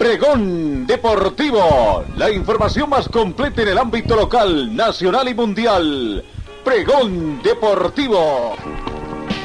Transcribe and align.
Pregón 0.00 0.86
Deportivo, 0.86 2.06
la 2.16 2.30
información 2.30 2.88
más 2.88 3.06
completa 3.06 3.60
en 3.60 3.68
el 3.68 3.76
ámbito 3.76 4.16
local, 4.16 4.74
nacional 4.74 5.28
y 5.28 5.34
mundial. 5.34 6.24
Pregón 6.64 7.42
Deportivo. 7.42 8.56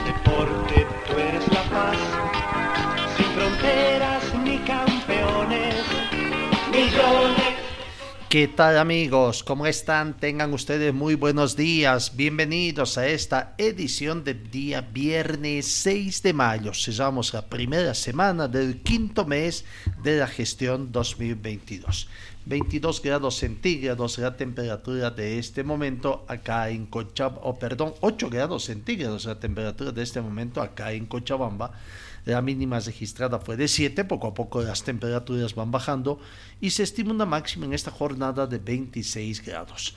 Deporte, 0.05 0.87
tú 1.09 1.19
eres 1.19 1.45
la 1.51 1.61
paz, 1.63 1.97
sin 3.17 3.25
fronteras 3.33 4.23
ni 4.45 4.57
campeones. 4.59 5.75
¿Qué 8.27 8.47
tal 8.47 8.79
amigos? 8.79 9.43
¿Cómo 9.43 9.67
están? 9.67 10.17
Tengan 10.17 10.51
ustedes 10.51 10.93
muy 10.93 11.13
buenos 11.13 11.55
días. 11.55 12.17
Bienvenidos 12.17 12.97
a 12.97 13.07
esta 13.07 13.53
edición 13.59 14.23
del 14.23 14.49
día 14.49 14.81
viernes 14.81 15.67
6 15.67 16.23
de 16.23 16.33
mayo. 16.33 16.73
Cesamos 16.73 17.33
la 17.33 17.43
primera 17.45 17.93
semana 17.93 18.47
del 18.47 18.81
quinto 18.81 19.25
mes 19.25 19.63
de 20.01 20.17
la 20.17 20.27
gestión 20.27 20.91
2022. 20.91 22.09
22 22.47 23.01
grados 23.01 23.37
centígrados 23.37 24.17
la 24.17 24.35
temperatura 24.35 25.11
de 25.11 25.37
este 25.37 25.63
momento 25.63 26.25
acá 26.27 26.69
en 26.69 26.87
Cochabamba, 26.87 27.41
o 27.43 27.57
perdón, 27.57 27.93
8 28.01 28.29
grados 28.29 28.65
centígrados 28.65 29.25
la 29.25 29.39
temperatura 29.39 29.91
de 29.91 30.01
este 30.01 30.19
momento 30.19 30.61
acá 30.61 30.91
en 30.93 31.05
Cochabamba. 31.05 31.71
La 32.25 32.41
mínima 32.41 32.79
registrada 32.79 33.39
fue 33.39 33.55
de 33.55 33.67
7, 33.67 34.03
poco 34.05 34.27
a 34.27 34.33
poco 34.33 34.63
las 34.63 34.83
temperaturas 34.83 35.53
van 35.53 35.71
bajando 35.71 36.19
y 36.59 36.71
se 36.71 36.81
estima 36.81 37.11
una 37.11 37.25
máxima 37.25 37.65
en 37.65 37.73
esta 37.73 37.91
jornada 37.91 38.47
de 38.47 38.57
26 38.57 39.45
grados. 39.45 39.95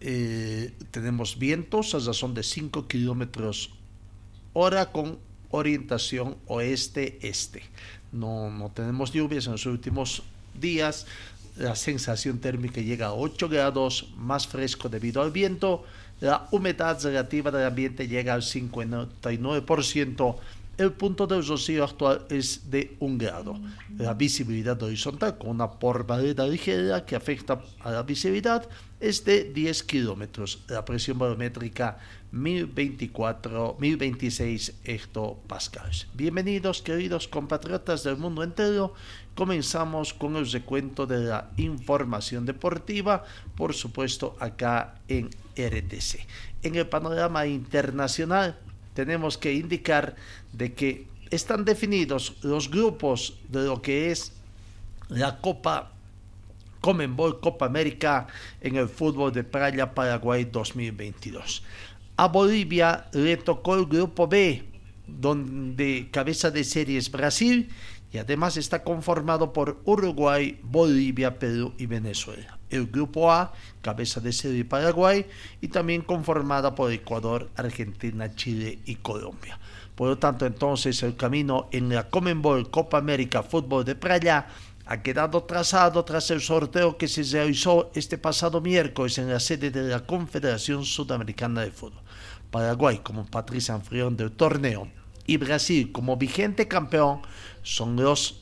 Eh, 0.00 0.72
tenemos 0.90 1.38
vientos 1.38 1.94
a 1.94 1.98
razón 1.98 2.34
de 2.34 2.42
5 2.44 2.86
kilómetros 2.86 3.70
hora 4.52 4.92
con 4.92 5.18
orientación 5.50 6.36
oeste-este. 6.46 7.62
No, 8.12 8.50
no 8.50 8.70
tenemos 8.70 9.12
lluvias 9.12 9.46
en 9.46 9.52
los 9.52 9.66
últimos 9.66 10.22
días. 10.60 11.06
La 11.56 11.74
sensación 11.74 12.38
térmica 12.38 12.80
llega 12.80 13.08
a 13.08 13.14
8 13.14 13.48
grados, 13.48 14.08
más 14.16 14.46
fresco 14.46 14.88
debido 14.88 15.20
al 15.22 15.30
viento. 15.30 15.84
La 16.22 16.46
humedad 16.52 17.02
relativa 17.02 17.50
del 17.50 17.66
ambiente 17.66 18.06
llega 18.06 18.32
al 18.32 18.42
59%. 18.42 20.36
El 20.78 20.92
punto 20.92 21.26
del 21.26 21.46
rocío 21.46 21.84
actual 21.84 22.24
es 22.30 22.70
de 22.70 22.96
1 22.98 23.18
grado. 23.18 23.60
La 23.98 24.14
visibilidad 24.14 24.82
horizontal 24.82 25.36
con 25.36 25.50
una 25.50 25.70
porvalera 25.70 26.46
ligera 26.46 27.04
que 27.04 27.14
afecta 27.14 27.60
a 27.80 27.90
la 27.90 28.02
visibilidad 28.02 28.66
es 28.98 29.22
de 29.22 29.52
10 29.52 29.82
kilómetros. 29.82 30.64
La 30.68 30.82
presión 30.82 31.18
barométrica 31.18 31.98
1024, 32.30 33.76
1026 33.78 34.80
hectopascales. 34.84 36.06
Bienvenidos 36.14 36.80
queridos 36.80 37.28
compatriotas 37.28 38.02
del 38.02 38.16
mundo 38.16 38.42
entero. 38.42 38.94
Comenzamos 39.34 40.14
con 40.14 40.36
el 40.36 40.50
recuento 40.50 41.06
de 41.06 41.20
la 41.20 41.50
información 41.58 42.46
deportiva, 42.46 43.24
por 43.56 43.74
supuesto 43.74 44.36
acá 44.40 45.02
en 45.06 45.28
RTC. 45.54 46.26
En 46.62 46.76
el 46.76 46.88
panorama 46.88 47.44
internacional 47.46 48.58
tenemos 48.94 49.38
que 49.38 49.52
indicar 49.52 50.16
de 50.52 50.74
que 50.74 51.06
están 51.30 51.64
definidos 51.64 52.36
los 52.42 52.70
grupos 52.70 53.38
de 53.48 53.64
lo 53.64 53.80
que 53.80 54.10
es 54.10 54.32
la 55.08 55.40
Copa 55.40 55.92
Comenbol 56.80 57.40
Copa 57.40 57.66
América 57.66 58.26
en 58.60 58.76
el 58.76 58.88
fútbol 58.88 59.32
de 59.32 59.44
playa 59.44 59.94
Paraguay 59.94 60.44
2022. 60.44 61.62
A 62.16 62.28
Bolivia 62.28 63.06
le 63.12 63.36
tocó 63.36 63.76
el 63.76 63.86
grupo 63.86 64.26
B, 64.26 64.64
donde 65.06 66.08
cabeza 66.10 66.50
de 66.50 66.64
serie 66.64 66.98
es 66.98 67.10
Brasil 67.10 67.70
y 68.12 68.18
además 68.18 68.56
está 68.56 68.82
conformado 68.82 69.52
por 69.52 69.80
Uruguay, 69.84 70.58
Bolivia, 70.62 71.38
Perú 71.38 71.72
y 71.78 71.86
Venezuela. 71.86 72.58
El 72.72 72.88
grupo 72.88 73.30
A, 73.30 73.52
cabeza 73.80 74.20
de 74.20 74.32
serie 74.32 74.64
Paraguay 74.64 75.26
y 75.60 75.68
también 75.68 76.02
conformada 76.02 76.74
por 76.74 76.90
Ecuador, 76.90 77.50
Argentina, 77.54 78.34
Chile 78.34 78.80
y 78.84 78.96
Colombia. 78.96 79.58
Por 79.94 80.08
lo 80.08 80.18
tanto, 80.18 80.46
entonces 80.46 81.02
el 81.02 81.16
camino 81.16 81.68
en 81.70 81.88
la 81.90 82.08
Comenbol 82.08 82.70
Copa 82.70 82.98
América 82.98 83.42
Fútbol 83.42 83.84
de 83.84 83.94
Playa 83.94 84.46
ha 84.86 85.02
quedado 85.02 85.44
trazado 85.44 86.04
tras 86.04 86.30
el 86.30 86.40
sorteo 86.40 86.96
que 86.96 87.08
se 87.08 87.22
realizó 87.22 87.90
este 87.94 88.18
pasado 88.18 88.60
miércoles 88.60 89.18
en 89.18 89.28
la 89.28 89.38
sede 89.38 89.70
de 89.70 89.82
la 89.84 90.00
Confederación 90.00 90.84
Sudamericana 90.84 91.60
de 91.60 91.70
Fútbol. 91.70 92.02
Paraguay 92.50 92.98
como 92.98 93.24
patricia 93.26 93.74
anfitrión 93.74 94.16
del 94.16 94.32
torneo 94.32 94.88
y 95.26 95.36
Brasil 95.36 95.92
como 95.92 96.16
vigente 96.16 96.68
campeón 96.68 97.22
son 97.62 97.96
los 97.96 98.41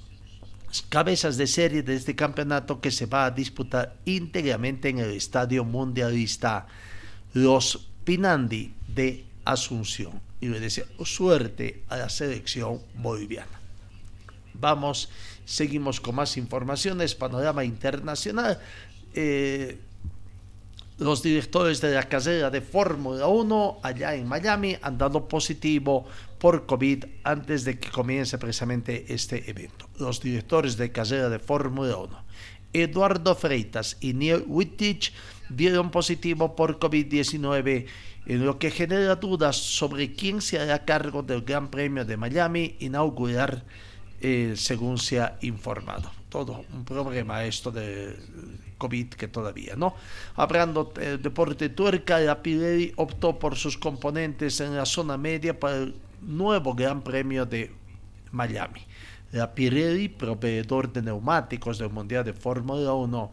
cabezas 0.88 1.36
de 1.36 1.46
serie 1.46 1.82
de 1.82 1.96
este 1.96 2.14
campeonato 2.14 2.80
que 2.80 2.90
se 2.90 3.06
va 3.06 3.26
a 3.26 3.30
disputar 3.30 3.96
íntegramente 4.04 4.88
en 4.88 4.98
el 4.98 5.10
Estadio 5.10 5.64
Mundialista 5.64 6.66
Los 7.34 7.88
Pinandi 8.04 8.72
de 8.88 9.24
Asunción. 9.44 10.20
Y 10.40 10.48
le 10.48 10.60
deseo 10.60 10.86
suerte 11.04 11.82
a 11.88 11.96
la 11.96 12.08
selección 12.08 12.80
boliviana. 12.96 13.60
Vamos, 14.54 15.10
seguimos 15.44 16.00
con 16.00 16.14
más 16.14 16.36
informaciones, 16.36 17.14
panorama 17.14 17.64
internacional. 17.64 18.60
Eh, 19.14 19.78
los 20.98 21.22
directores 21.22 21.80
de 21.80 21.94
la 21.94 22.08
carrera 22.08 22.50
de 22.50 22.60
Fórmula 22.60 23.26
1 23.26 23.80
allá 23.82 24.14
en 24.14 24.28
Miami 24.28 24.76
han 24.82 24.98
dado 24.98 25.26
positivo 25.26 26.06
por 26.40 26.66
COVID 26.66 27.04
antes 27.22 27.64
de 27.64 27.78
que 27.78 27.90
comience 27.90 28.38
precisamente 28.38 29.04
este 29.12 29.48
evento. 29.48 29.88
Los 29.98 30.20
directores 30.20 30.76
de 30.76 30.90
carrera 30.90 31.28
de 31.28 31.38
Fórmula 31.38 31.96
1, 31.98 32.24
Eduardo 32.72 33.36
Freitas 33.36 33.98
y 34.00 34.14
Neil 34.14 34.44
Wittich, 34.46 35.12
dieron 35.50 35.90
positivo 35.90 36.56
por 36.56 36.78
COVID-19, 36.80 37.86
en 38.26 38.46
lo 38.46 38.58
que 38.58 38.70
genera 38.70 39.16
dudas 39.16 39.56
sobre 39.56 40.14
quién 40.14 40.40
se 40.40 40.58
hará 40.58 40.84
cargo 40.84 41.22
del 41.22 41.42
Gran 41.42 41.70
Premio 41.70 42.04
de 42.04 42.16
Miami 42.16 42.76
inaugurar, 42.80 43.64
eh, 44.20 44.54
según 44.56 44.98
se 44.98 45.20
ha 45.20 45.38
informado. 45.42 46.10
Todo 46.30 46.64
un 46.72 46.84
problema 46.84 47.44
esto 47.44 47.70
de 47.70 48.16
COVID 48.78 49.08
que 49.10 49.28
todavía, 49.28 49.76
¿no? 49.76 49.94
Hablando 50.36 50.84
de 50.94 51.18
deporte 51.18 51.68
tuerca, 51.68 52.18
la 52.18 52.42
Pirelli 52.42 52.92
optó 52.96 53.38
por 53.38 53.56
sus 53.56 53.76
componentes 53.76 54.60
en 54.60 54.76
la 54.76 54.86
zona 54.86 55.18
media 55.18 55.58
para 55.58 55.76
el 55.76 55.94
nuevo 56.22 56.74
Gran 56.74 57.02
Premio 57.02 57.46
de 57.46 57.72
Miami. 58.32 58.80
La 59.32 59.54
Pirelli, 59.54 60.08
proveedor 60.08 60.92
de 60.92 61.02
neumáticos 61.02 61.78
del 61.78 61.90
Mundial 61.90 62.24
de 62.24 62.32
Fórmula 62.32 62.92
1, 62.92 63.30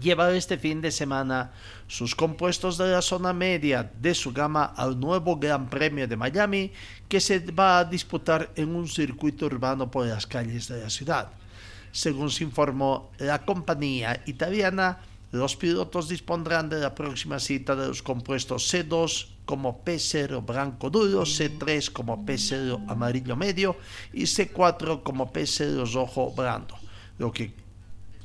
lleva 0.00 0.32
este 0.32 0.56
fin 0.56 0.80
de 0.80 0.90
semana 0.90 1.52
sus 1.88 2.14
compuestos 2.14 2.78
de 2.78 2.90
la 2.90 3.02
zona 3.02 3.32
media 3.32 3.90
de 4.00 4.14
su 4.14 4.32
gama 4.32 4.64
al 4.64 4.98
nuevo 4.98 5.36
Gran 5.36 5.68
Premio 5.68 6.06
de 6.06 6.16
Miami 6.16 6.72
que 7.08 7.20
se 7.20 7.40
va 7.40 7.78
a 7.78 7.84
disputar 7.84 8.50
en 8.54 8.74
un 8.74 8.88
circuito 8.88 9.46
urbano 9.46 9.90
por 9.90 10.06
las 10.06 10.26
calles 10.26 10.68
de 10.68 10.82
la 10.82 10.90
ciudad. 10.90 11.30
Según 11.92 12.30
se 12.30 12.44
informó 12.44 13.10
la 13.18 13.44
compañía 13.44 14.22
italiana, 14.26 15.00
los 15.32 15.56
pilotos 15.56 16.08
dispondrán 16.08 16.68
de 16.68 16.78
la 16.78 16.94
próxima 16.94 17.38
cita 17.40 17.74
de 17.74 17.88
los 17.88 18.02
compuestos 18.02 18.72
C2 18.72 19.26
como 19.50 19.82
P0 19.84 20.46
blanco 20.46 20.90
duro, 20.90 21.22
C3 21.22 21.90
como 21.90 22.24
P0 22.24 22.88
amarillo 22.88 23.34
medio 23.34 23.74
y 24.12 24.22
C4 24.22 25.02
como 25.02 25.32
P0 25.32 25.92
rojo 25.92 26.30
blando, 26.30 26.76
lo 27.18 27.32
que 27.32 27.52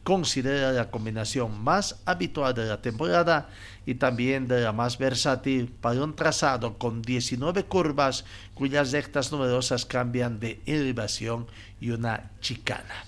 considera 0.04 0.72
la 0.72 0.92
combinación 0.92 1.64
más 1.64 2.00
habitual 2.06 2.54
de 2.54 2.68
la 2.68 2.80
temporada 2.80 3.50
y 3.88 3.96
también 3.96 4.48
de 4.48 4.62
la 4.62 4.72
más 4.72 5.00
versátil 5.00 5.72
para 5.72 6.04
un 6.04 6.16
trazado 6.16 6.78
con 6.78 7.02
19 7.02 7.64
curvas 7.64 8.24
cuyas 8.54 8.92
rectas 8.92 9.32
numerosas 9.32 9.84
cambian 9.84 10.40
de 10.40 10.62
elevación 10.68 11.48
y 11.82 11.90
una 11.90 12.30
chicana. 12.40 13.04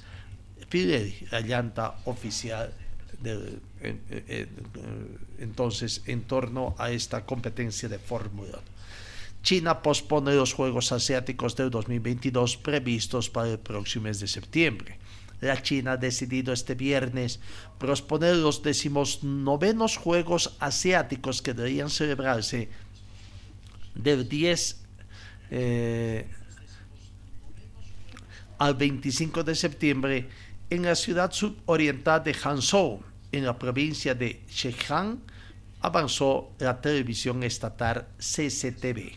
Pirelli, 0.70 1.28
la 1.30 1.42
llanta 1.42 1.98
oficial 2.06 2.74
de, 3.22 3.60
entonces 5.38 6.04
en 6.06 6.22
torno 6.24 6.76
a 6.78 6.92
esta 6.92 7.26
competencia 7.26 7.90
de 7.90 8.00
Fórmula 8.00 8.60
1. 8.60 8.78
China 9.44 9.82
pospone 9.82 10.34
los 10.36 10.54
Juegos 10.54 10.92
Asiáticos 10.92 11.56
del 11.56 11.70
2022 11.70 12.58
previstos 12.58 13.30
para 13.30 13.50
el 13.52 13.60
próximo 13.60 14.04
mes 14.04 14.20
de 14.20 14.28
septiembre. 14.28 14.98
La 15.40 15.62
China 15.62 15.94
ha 15.94 15.98
decidido 15.98 16.52
este 16.52 16.74
viernes 16.74 17.40
posponer 17.78 18.36
los 18.36 18.64
decimos 18.64 19.24
novenos 19.24 19.96
Juegos 19.98 20.56
Asiáticos 20.60 21.42
que 21.42 21.54
deberían 21.54 21.90
celebrarse 21.90 22.70
del 23.94 24.28
10 24.28 24.78
eh, 25.52 26.28
al 28.58 28.74
25 28.74 29.44
de 29.44 29.56
septiembre 29.56 30.30
en 30.70 30.82
la 30.84 30.96
ciudad 30.96 31.32
sudoriental 31.32 32.24
de 32.24 32.34
Hangzhou, 32.34 33.02
en 33.38 33.46
la 33.46 33.58
provincia 33.58 34.14
de 34.16 34.44
Zhejiang, 34.50 35.20
avanzó 35.82 36.52
la 36.60 36.82
televisión 36.82 37.44
estatal 37.44 38.08
CCTV. 38.18 39.12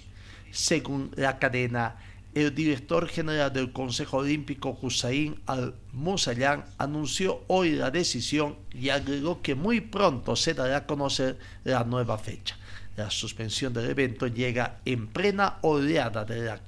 Según 0.51 1.11
la 1.17 1.39
cadena, 1.39 1.97
el 2.35 2.55
director 2.55 3.09
general 3.09 3.53
del 3.53 3.73
Consejo 3.73 4.19
Olímpico 4.19 4.79
Hussein 4.81 5.41
al-Musayan 5.47 6.65
anunció 6.79 7.43
hoy 7.49 7.73
la 7.73 7.91
decisión 7.91 8.57
y 8.73 8.91
agregó 8.91 9.43
que 9.43 9.57
muy 9.57 9.81
pronto 9.81 10.37
se 10.37 10.55
dará 10.55 10.77
a 10.77 10.87
conocer 10.87 11.39
la 11.65 11.83
nueva 11.83 12.19
fecha. 12.19 12.57
La 12.97 13.11
suspensión 13.11 13.73
del 13.73 13.91
evento 13.91 14.27
llega 14.29 14.81
en 14.85 15.09
plena 15.09 15.59
oleada 15.63 16.25
de 16.25 16.43
la 16.43 16.61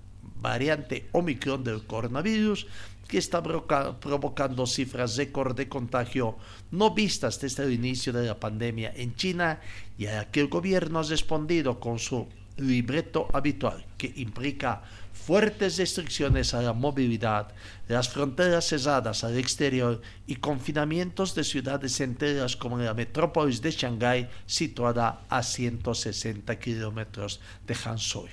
variante 0.43 1.09
Omicron 1.12 1.65
del 1.65 1.87
coronavirus 1.87 2.67
que 3.09 3.19
está 3.19 3.43
provocando 3.43 4.67
cifras 4.67 5.17
récord 5.17 5.56
de 5.56 5.69
contagio 5.69 6.37
no 6.71 6.94
vistas 6.94 7.41
desde 7.41 7.65
el 7.65 7.73
inicio 7.73 8.12
de 8.12 8.27
la 8.27 8.41
pandemia 8.41 8.93
en 8.97 9.15
China 9.15 9.61
y 9.99 10.06
a 10.06 10.17
la 10.17 10.31
que 10.31 10.41
el 10.41 10.49
gobierno 10.49 11.00
ha 11.00 11.03
respondido 11.03 11.79
con 11.79 11.99
su 11.99 12.27
libreto 12.56 13.29
habitual, 13.33 13.85
que 13.97 14.12
implica 14.17 14.83
fuertes 15.12 15.79
restricciones 15.79 16.55
a 16.55 16.62
la 16.62 16.73
movilidad, 16.73 17.53
las 17.89 18.09
fronteras 18.09 18.67
cerradas 18.67 19.25
al 19.25 19.39
exterior 19.39 20.00
y 20.27 20.37
confinamientos 20.37 21.35
de 21.35 21.44
ciudades 21.44 22.00
enteras 22.00 22.56
como 22.56 22.79
la 22.79 22.94
metrópolis 22.94 23.62
de 23.62 23.71
Shanghái, 23.71 24.29
situada 24.47 25.23
a 25.29 25.43
160 25.43 26.59
kilómetros 26.59 27.41
de 27.67 27.75
Hangzhou. 27.75 28.27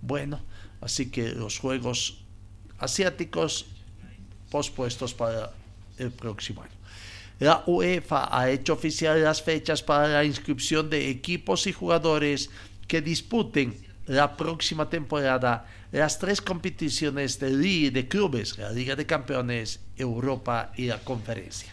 Bueno, 0.00 0.40
así 0.82 1.10
que 1.10 1.30
los 1.30 1.58
Juegos 1.58 2.18
Asiáticos 2.78 3.66
pospuestos 4.50 5.14
para 5.14 5.52
el 5.98 6.10
próximo 6.10 6.62
año. 6.62 6.72
La 7.38 7.62
UEFA 7.66 8.28
ha 8.36 8.50
hecho 8.50 8.74
oficial 8.74 9.22
las 9.22 9.42
fechas 9.42 9.82
para 9.82 10.08
la 10.08 10.24
inscripción 10.24 10.90
de 10.90 11.08
equipos 11.08 11.66
y 11.66 11.72
jugadores 11.72 12.50
que 12.86 13.00
disputen 13.00 13.74
la 14.06 14.36
próxima 14.36 14.90
temporada 14.90 15.66
las 15.92 16.18
tres 16.18 16.40
competiciones 16.40 17.38
de 17.38 17.90
de 17.90 18.08
Clubes, 18.08 18.58
la 18.58 18.70
Liga 18.70 18.96
de 18.96 19.06
Campeones, 19.06 19.80
Europa 19.96 20.72
y 20.76 20.86
la 20.86 20.98
Conferencia. 20.98 21.72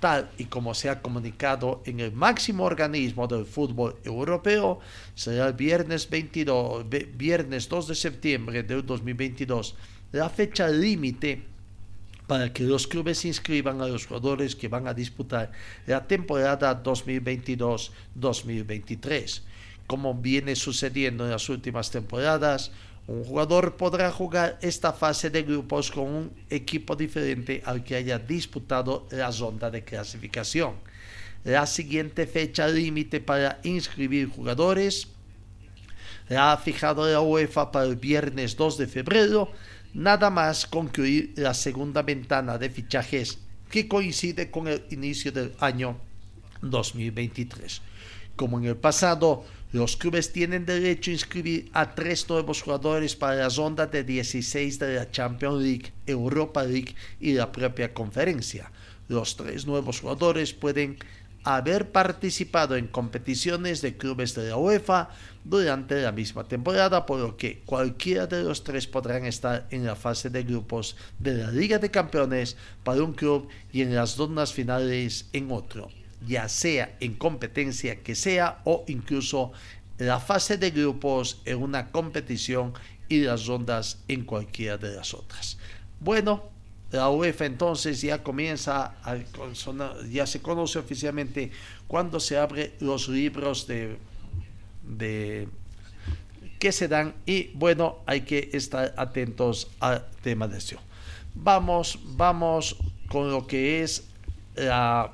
Tal 0.00 0.30
y 0.36 0.44
como 0.44 0.74
se 0.74 0.90
ha 0.90 1.00
comunicado 1.00 1.82
en 1.86 2.00
el 2.00 2.12
máximo 2.12 2.64
organismo 2.64 3.26
del 3.26 3.46
fútbol 3.46 3.96
europeo, 4.04 4.80
será 5.14 5.48
el 5.48 5.54
viernes, 5.54 6.10
22, 6.10 6.84
viernes 7.16 7.68
2 7.68 7.88
de 7.88 7.94
septiembre 7.94 8.62
del 8.62 8.84
2022 8.84 9.74
la 10.14 10.30
fecha 10.30 10.68
límite 10.68 11.42
para 12.28 12.52
que 12.52 12.62
los 12.62 12.86
clubes 12.86 13.24
inscriban 13.24 13.80
a 13.80 13.88
los 13.88 14.06
jugadores 14.06 14.54
que 14.54 14.68
van 14.68 14.86
a 14.86 14.94
disputar 14.94 15.50
la 15.86 16.06
temporada 16.06 16.84
2022-2023. 16.84 19.40
Como 19.88 20.14
viene 20.14 20.54
sucediendo 20.54 21.24
en 21.24 21.32
las 21.32 21.48
últimas 21.48 21.90
temporadas, 21.90 22.70
un 23.06 23.24
jugador 23.24 23.76
podrá 23.76 24.10
jugar 24.10 24.58
esta 24.62 24.92
fase 24.92 25.28
de 25.28 25.42
grupos 25.42 25.90
con 25.90 26.04
un 26.04 26.32
equipo 26.48 26.96
diferente 26.96 27.62
al 27.64 27.84
que 27.84 27.96
haya 27.96 28.18
disputado 28.18 29.06
la 29.10 29.30
ronda 29.30 29.70
de 29.70 29.84
clasificación. 29.84 30.74
La 31.44 31.66
siguiente 31.66 32.26
fecha 32.26 32.66
límite 32.66 33.20
para 33.20 33.60
inscribir 33.62 34.28
jugadores 34.28 35.08
la 36.28 36.52
ha 36.52 36.56
fijado 36.56 37.06
la 37.06 37.20
UEFA 37.20 37.70
para 37.70 37.84
el 37.84 37.96
viernes 37.96 38.56
2 38.56 38.78
de 38.78 38.86
febrero, 38.86 39.50
nada 39.92 40.30
más 40.30 40.66
concluir 40.66 41.34
la 41.36 41.52
segunda 41.52 42.00
ventana 42.00 42.56
de 42.56 42.70
fichajes 42.70 43.38
que 43.70 43.86
coincide 43.86 44.50
con 44.50 44.66
el 44.68 44.82
inicio 44.90 45.30
del 45.30 45.52
año 45.58 45.98
2023. 46.62 47.82
Como 48.36 48.58
en 48.58 48.64
el 48.64 48.76
pasado, 48.76 49.44
los 49.74 49.96
clubes 49.96 50.32
tienen 50.32 50.66
derecho 50.66 51.10
a 51.10 51.14
inscribir 51.14 51.68
a 51.72 51.96
tres 51.96 52.28
nuevos 52.28 52.62
jugadores 52.62 53.16
para 53.16 53.34
la 53.34 53.48
ronda 53.48 53.88
de 53.88 54.04
16 54.04 54.78
de 54.78 54.94
la 54.94 55.10
Champions 55.10 55.60
League, 55.60 55.92
Europa 56.06 56.62
League 56.62 56.94
y 57.18 57.32
la 57.32 57.50
propia 57.50 57.92
conferencia. 57.92 58.70
Los 59.08 59.36
tres 59.36 59.66
nuevos 59.66 60.00
jugadores 60.00 60.52
pueden 60.52 60.98
haber 61.42 61.90
participado 61.90 62.76
en 62.76 62.86
competiciones 62.86 63.82
de 63.82 63.96
clubes 63.96 64.36
de 64.36 64.48
la 64.48 64.58
UEFA 64.58 65.08
durante 65.42 66.00
la 66.00 66.12
misma 66.12 66.44
temporada, 66.44 67.04
por 67.04 67.18
lo 67.18 67.36
que 67.36 67.62
cualquiera 67.66 68.28
de 68.28 68.44
los 68.44 68.62
tres 68.62 68.86
podrán 68.86 69.24
estar 69.26 69.66
en 69.72 69.84
la 69.84 69.96
fase 69.96 70.30
de 70.30 70.44
grupos 70.44 70.94
de 71.18 71.34
la 71.34 71.50
Liga 71.50 71.80
de 71.80 71.90
Campeones 71.90 72.56
para 72.84 73.02
un 73.02 73.12
club 73.12 73.48
y 73.72 73.82
en 73.82 73.92
las 73.92 74.16
rondas 74.16 74.52
finales 74.52 75.28
en 75.32 75.50
otro 75.50 75.90
ya 76.26 76.48
sea 76.48 76.96
en 77.00 77.14
competencia 77.14 78.02
que 78.02 78.14
sea 78.14 78.60
o 78.64 78.84
incluso 78.88 79.52
la 79.98 80.20
fase 80.20 80.58
de 80.58 80.70
grupos 80.70 81.40
en 81.44 81.62
una 81.62 81.90
competición 81.90 82.72
y 83.08 83.20
las 83.20 83.46
rondas 83.46 84.02
en 84.08 84.24
cualquiera 84.24 84.76
de 84.76 84.96
las 84.96 85.14
otras. 85.14 85.58
Bueno, 86.00 86.42
la 86.90 87.10
UEFA 87.10 87.46
entonces 87.46 88.00
ya 88.00 88.22
comienza, 88.22 88.94
a, 89.02 89.16
ya 90.10 90.26
se 90.26 90.40
conoce 90.40 90.78
oficialmente 90.78 91.50
cuando 91.86 92.20
se 92.20 92.38
abren 92.38 92.72
los 92.80 93.08
libros 93.08 93.66
de, 93.66 93.98
de 94.82 95.48
que 96.58 96.72
se 96.72 96.88
dan 96.88 97.14
y 97.26 97.50
bueno, 97.54 97.98
hay 98.06 98.22
que 98.22 98.50
estar 98.52 98.94
atentos 98.96 99.70
al 99.80 100.06
tema 100.22 100.48
de 100.48 100.58
eso. 100.58 100.76
Vamos, 101.34 101.98
vamos 102.04 102.76
con 103.08 103.30
lo 103.30 103.46
que 103.46 103.82
es 103.82 104.04
la 104.54 105.12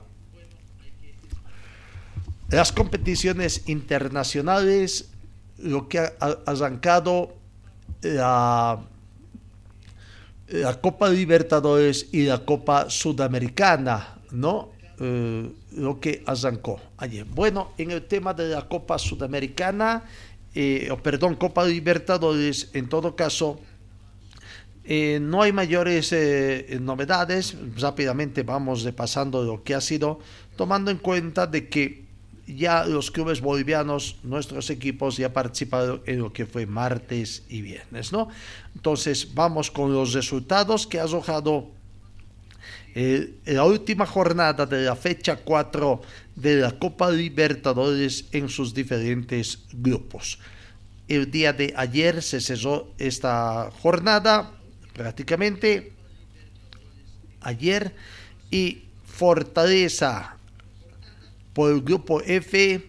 las 2.50 2.72
competiciones 2.72 3.62
internacionales, 3.68 5.10
lo 5.58 5.88
que 5.88 6.00
ha 6.00 6.12
arrancado 6.46 7.34
la, 8.02 8.80
la 10.48 10.80
Copa 10.80 11.08
Libertadores 11.08 12.08
y 12.12 12.24
la 12.24 12.44
Copa 12.44 12.90
Sudamericana, 12.90 14.18
¿no? 14.32 14.70
Eh, 14.98 15.50
lo 15.76 16.00
que 16.00 16.22
arrancó 16.26 16.80
ayer. 16.98 17.24
Bueno, 17.24 17.72
en 17.78 17.92
el 17.92 18.02
tema 18.02 18.34
de 18.34 18.48
la 18.48 18.68
Copa 18.68 18.98
Sudamericana, 18.98 20.02
eh, 20.54 20.92
perdón, 21.02 21.36
Copa 21.36 21.64
Libertadores, 21.64 22.68
en 22.74 22.88
todo 22.88 23.14
caso, 23.14 23.60
eh, 24.84 25.18
no 25.22 25.42
hay 25.42 25.52
mayores 25.52 26.12
novedades. 26.80 27.56
Rápidamente 27.76 28.42
vamos 28.42 28.82
repasando 28.82 29.44
lo 29.44 29.62
que 29.62 29.74
ha 29.74 29.80
sido, 29.80 30.18
tomando 30.56 30.90
en 30.90 30.98
cuenta 30.98 31.46
de 31.46 31.68
que 31.68 32.09
ya 32.46 32.84
los 32.84 33.10
clubes 33.10 33.40
bolivianos, 33.40 34.16
nuestros 34.22 34.70
equipos 34.70 35.16
ya 35.16 35.32
participaron 35.32 36.02
en 36.06 36.18
lo 36.20 36.32
que 36.32 36.46
fue 36.46 36.66
martes 36.66 37.44
y 37.48 37.62
viernes, 37.62 38.12
¿no? 38.12 38.28
Entonces 38.74 39.34
vamos 39.34 39.70
con 39.70 39.92
los 39.92 40.12
resultados 40.12 40.86
que 40.86 40.98
ha 40.98 41.04
arrojado 41.04 41.70
eh, 42.94 43.34
la 43.44 43.64
última 43.64 44.04
jornada 44.04 44.66
de 44.66 44.82
la 44.82 44.96
fecha 44.96 45.36
4 45.36 46.02
de 46.34 46.56
la 46.56 46.72
Copa 46.72 47.10
Libertadores 47.10 48.26
en 48.32 48.48
sus 48.48 48.74
diferentes 48.74 49.60
grupos. 49.72 50.38
El 51.06 51.30
día 51.30 51.52
de 51.52 51.72
ayer 51.76 52.22
se 52.22 52.40
cesó 52.40 52.92
esta 52.98 53.70
jornada 53.80 54.52
prácticamente 54.92 55.92
ayer 57.40 57.94
y 58.50 58.84
Fortaleza 59.04 60.36
por 61.52 61.72
el 61.72 61.82
grupo 61.82 62.20
F 62.20 62.80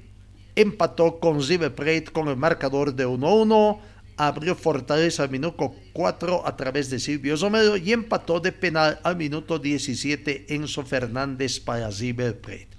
empató 0.56 1.20
con 1.20 1.42
River 1.42 1.74
con 2.12 2.28
el 2.28 2.38
marcador 2.38 2.94
de 2.94 3.08
1-1, 3.08 3.80
abrió 4.18 4.56
Fortaleza 4.56 5.24
al 5.24 5.32
minuto 5.32 5.74
4 5.94 6.46
a 6.46 6.56
través 6.56 6.90
de 6.90 7.00
Silvio 7.00 7.36
Romero 7.36 7.78
y 7.78 7.92
empató 7.92 8.40
de 8.40 8.52
penal 8.52 9.00
al 9.04 9.16
minuto 9.16 9.58
17 9.58 10.54
Enzo 10.54 10.84
Fernández 10.84 11.60
para 11.60 11.90
River 11.90 12.40
Plate. 12.40 12.70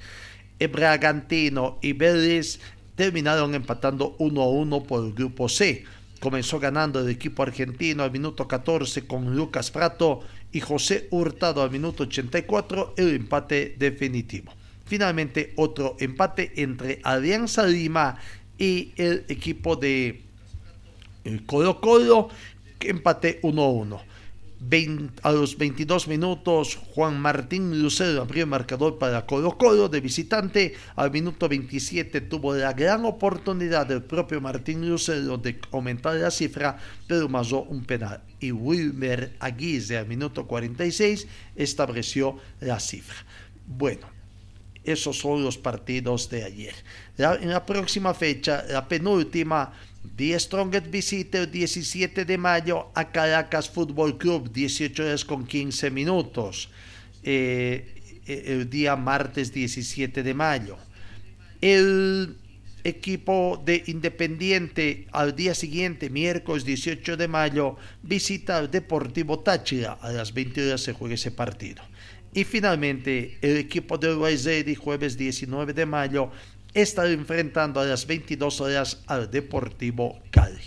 El 0.59 0.71
y 1.81 1.93
Vélez 1.95 2.61
terminaron 2.95 3.55
empatando 3.55 4.17
1-1 4.19 4.87
por 4.87 5.05
el 5.05 5.13
grupo 5.13 5.49
C. 5.49 5.85
Comenzó 6.21 6.61
ganando 6.61 7.01
el 7.01 7.09
equipo 7.09 7.43
argentino 7.43 8.05
al 8.05 8.13
minuto 8.13 8.47
14 8.47 9.09
con 9.09 9.35
Lucas 9.35 9.73
Prato 9.73 10.21
y 10.53 10.61
José 10.61 11.09
Hurtado 11.11 11.63
al 11.63 11.71
minuto 11.73 12.05
84 12.05 12.95
el 12.97 13.17
empate 13.17 13.75
definitivo. 13.77 14.53
Finalmente, 14.93 15.55
otro 15.57 15.97
empate 16.01 16.53
entre 16.57 17.01
Alianza 17.03 17.67
Lima 17.67 18.19
y 18.59 18.93
el 18.99 19.25
equipo 19.27 19.75
de 19.75 20.21
el 21.25 21.47
Colo 21.47 21.81
Colo, 21.81 22.29
empate 22.79 23.41
1-1 23.41 24.03
a 25.23 25.33
los 25.33 25.57
22 25.57 26.09
minutos, 26.09 26.79
Juan 26.95 27.19
Martín 27.19 27.81
Lucero 27.81 28.21
abrió 28.21 28.45
el 28.45 28.51
marcador 28.51 28.99
para 28.99 29.25
Colo 29.25 29.57
Colo 29.57 29.89
de 29.89 30.03
visitante. 30.03 30.75
Al 30.95 31.11
minuto 31.11 31.49
27 31.49 32.21
tuvo 32.21 32.55
la 32.55 32.75
gran 32.75 33.07
oportunidad 33.07 33.87
del 33.87 34.03
propio 34.03 34.43
Martín 34.43 34.87
Lucero 34.87 35.39
de 35.39 35.59
aumentar 35.71 36.17
la 36.17 36.31
cifra, 36.31 36.77
pero 37.07 37.31
masó 37.31 37.63
un 37.63 37.83
penal. 37.87 38.21
Y 38.41 38.53
Wilmer 38.53 39.37
Aguirre 39.41 39.97
al 39.97 40.07
minuto 40.07 40.47
46 40.47 41.27
estableció 41.57 42.37
la 42.61 42.79
cifra. 42.79 43.17
Bueno, 43.67 44.12
esos 44.85 45.19
son 45.19 45.45
los 45.45 45.59
partidos 45.59 46.29
de 46.31 46.45
ayer. 46.45 46.75
en 47.19 47.51
la 47.51 47.65
próxima 47.65 48.15
fecha, 48.15 48.65
la 48.69 48.87
penúltima, 48.89 49.73
The 50.17 50.39
Strongest 50.39 50.91
visita 50.91 51.39
el 51.39 51.51
17 51.51 52.25
de 52.25 52.39
mayo 52.39 52.91
a 52.95 53.11
Caracas 53.13 53.71
Fútbol 53.71 54.19
Club, 54.19 54.53
18 54.53 55.03
horas 55.03 55.25
con 55.25 55.47
15 55.47 55.91
minutos. 55.91 56.69
Eh, 57.23 58.21
eh, 58.27 58.45
el 58.47 58.69
día 58.69 58.97
martes 58.97 59.53
17 59.53 60.23
de 60.23 60.35
mayo. 60.35 60.77
El 61.61 62.37
equipo 62.85 63.63
de 63.65 63.85
Independiente 63.87 65.07
al 65.13 65.37
día 65.37 65.55
siguiente, 65.55 66.11
miércoles 66.11 66.65
18 66.65 67.17
de 67.17 67.29
mayo, 67.29 67.77
visita 68.03 68.59
al 68.59 68.71
Deportivo 68.71 69.39
Táchira. 69.41 69.93
A 70.01 70.11
las 70.11 70.35
20 70.35 70.67
horas 70.67 70.81
se 70.81 70.93
juega 70.93 71.15
ese 71.15 71.31
partido. 71.31 71.83
Y 72.35 72.45
finalmente, 72.45 73.39
el 73.43 73.59
equipo 73.59 73.99
de 73.99 74.09
Uruguay 74.11 74.37
jueves 74.75 75.17
19 75.17 75.73
de 75.73 75.87
mayo, 75.87 76.31
está 76.73 77.09
enfrentando 77.11 77.81
a 77.81 77.85
las 77.85 78.07
22 78.07 78.61
horas 78.61 79.03
al 79.07 79.31
Deportivo 79.31 80.19
Cali. 80.31 80.63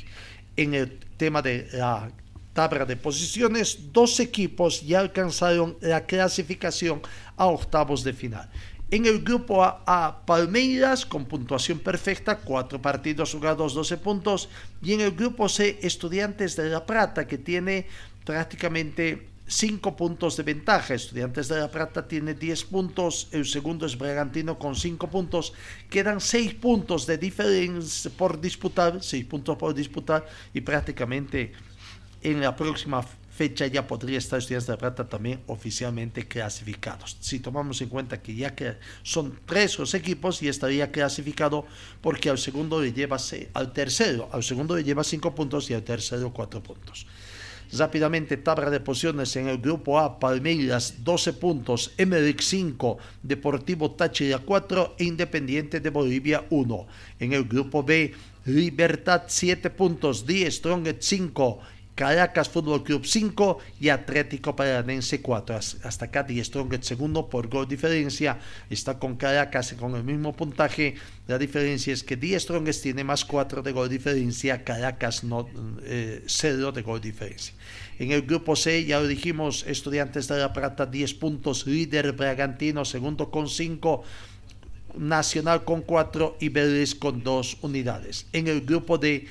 En 0.56 0.76
el 0.76 1.00
tema 1.18 1.42
de 1.42 1.68
la 1.74 2.12
tabla 2.54 2.86
de 2.86 2.96
posiciones, 2.96 3.92
dos 3.92 4.20
equipos 4.20 4.82
ya 4.82 5.00
alcanzaron 5.00 5.78
la 5.82 6.06
clasificación 6.06 7.02
a 7.36 7.48
octavos 7.48 8.04
de 8.04 8.14
final. 8.14 8.50
En 8.92 9.08
el 9.08 9.24
grupo 9.24 9.64
A, 9.64 10.22
Palmeiras 10.26 11.06
con 11.06 11.26
puntuación 11.26 11.80
perfecta, 11.80 12.38
cuatro 12.38 12.80
partidos 12.80 13.34
jugados, 13.34 13.74
12 13.74 13.98
puntos. 13.98 14.48
Y 14.84 14.94
en 14.94 15.02
el 15.02 15.12
grupo 15.12 15.50
C, 15.50 15.80
Estudiantes 15.82 16.56
de 16.56 16.70
La 16.70 16.86
Plata, 16.86 17.28
que 17.28 17.40
tiene 17.40 17.88
prácticamente 18.24 19.28
5 19.48 19.96
puntos 19.96 20.38
de 20.38 20.44
ventaja. 20.44 20.94
Estudiantes 20.94 21.48
de 21.48 21.60
La 21.60 21.70
Plata 21.70 22.08
tiene 22.08 22.34
10 22.34 22.64
puntos, 22.66 23.28
el 23.32 23.46
segundo 23.46 23.86
es 23.86 23.98
Bragantino 23.98 24.58
con 24.58 24.76
5 24.76 25.10
puntos. 25.10 25.54
Quedan 25.90 26.20
6 26.20 26.56
puntos 26.56 27.06
de 27.06 27.18
diferencia 27.18 28.12
por 28.18 28.42
disputar, 28.42 29.04
6 29.04 29.26
puntos 29.26 29.58
por 29.58 29.74
disputar 29.74 30.26
y 30.54 30.62
prácticamente 30.62 31.54
en 32.22 32.42
la 32.42 32.56
próxima 32.56 33.06
fecha 33.36 33.68
ya 33.68 33.86
podría 33.86 34.18
estar 34.18 34.40
Estudiantes 34.40 34.66
de 34.68 34.74
La 34.74 34.78
Plata 34.78 35.08
también 35.08 35.42
oficialmente 35.48 36.28
clasificados. 36.28 37.18
Si 37.20 37.40
tomamos 37.40 37.82
en 37.82 37.90
cuenta 37.90 38.22
que 38.22 38.34
ya 38.34 38.56
que 38.56 38.78
son 39.04 39.40
tres 39.46 39.78
los 39.78 39.94
equipos 39.94 40.42
y 40.42 40.48
estaría 40.48 40.92
clasificado 40.92 41.68
porque 42.02 42.30
al 42.30 42.38
segundo 42.38 42.82
le 42.82 42.94
lleva 42.94 43.18
al 43.54 43.74
tercero, 43.74 44.30
al 44.32 44.44
segundo 44.44 44.76
le 44.76 44.84
lleva 44.84 45.04
5 45.04 45.36
puntos 45.36 45.70
y 45.70 45.74
al 45.74 45.84
tercero 45.84 46.34
4 46.34 46.64
puntos. 46.64 47.06
Rápidamente, 47.74 48.38
tabla 48.38 48.70
de 48.70 48.80
posiciones 48.80 49.36
en 49.36 49.48
el 49.48 49.58
grupo 49.58 50.00
A, 50.00 50.20
Palmeiras 50.20 51.04
12 51.04 51.34
puntos, 51.34 51.94
Emerick 51.98 52.42
5, 52.42 52.98
Deportivo 53.24 53.92
Táchira 53.92 54.40
4 54.40 54.96
e 54.98 55.04
Independiente 55.06 55.80
de 55.80 55.90
Bolivia 55.90 56.46
1. 56.50 56.88
En 57.20 57.34
el 57.34 57.46
grupo 57.46 57.84
B, 57.84 58.14
Libertad 58.46 59.24
7 59.28 59.70
puntos, 59.72 60.26
Die 60.26 60.50
Strong 60.50 60.88
5, 61.00 61.60
Caracas 61.96 62.50
Fútbol 62.50 62.84
Club 62.84 63.06
5 63.06 63.60
y 63.80 63.88
Atlético 63.88 64.54
Paranense 64.54 65.22
4. 65.22 65.56
Hasta 65.56 66.06
acá 66.06 66.24
Die 66.24 66.44
Strong 66.44 66.84
segundo 66.84 67.30
por 67.30 67.48
gol 67.48 67.68
diferencia. 67.68 68.38
Está 68.70 69.00
con 69.00 69.16
Caracas 69.16 69.74
con 69.80 69.96
el 69.96 70.04
mismo 70.04 70.34
puntaje. 70.34 70.96
La 71.28 71.38
diferencia 71.38 71.94
es 71.94 72.04
que 72.04 72.18
Die 72.18 72.38
Strong 72.38 72.70
tiene 72.84 73.06
más 73.06 73.24
4 73.24 73.62
de 73.62 73.72
gol 73.72 73.88
diferencia. 73.88 74.66
Caracas 74.66 75.24
no, 75.24 75.48
0 75.48 76.70
eh, 76.70 76.72
de 76.74 76.82
gol 76.82 77.00
diferencia. 77.00 77.54
En 77.98 78.12
el 78.12 78.24
grupo 78.24 78.58
C, 78.58 78.84
ya 78.84 79.00
lo 79.00 79.08
dijimos, 79.08 79.64
Estudiantes 79.66 80.28
de 80.28 80.38
La 80.38 80.52
Plata 80.52 80.86
10 80.86 81.14
puntos, 81.14 81.66
líder 81.66 82.12
Bragantino, 82.12 82.84
segundo 82.84 83.32
con 83.32 83.48
5. 83.48 84.04
Nacional 84.98 85.66
con 85.66 85.82
4 85.82 86.38
y 86.40 86.50
Vélez 86.50 86.96
con 86.96 87.22
2 87.22 87.58
unidades. 87.64 88.28
En 88.32 88.48
el 88.48 88.62
grupo 88.62 88.98
D, 88.98 89.28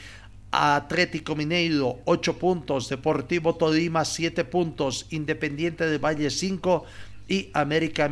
Atlético 0.55 1.35
Mineiro 1.35 1.99
8 2.05 2.39
puntos, 2.39 2.89
Deportivo 2.89 3.57
Tolima 3.57 4.05
7 4.05 4.45
puntos, 4.45 5.07
Independiente 5.11 5.87
de 5.87 5.99
Valle 5.99 6.31
5 6.31 6.85
y 7.27 7.51
América, 7.55 8.11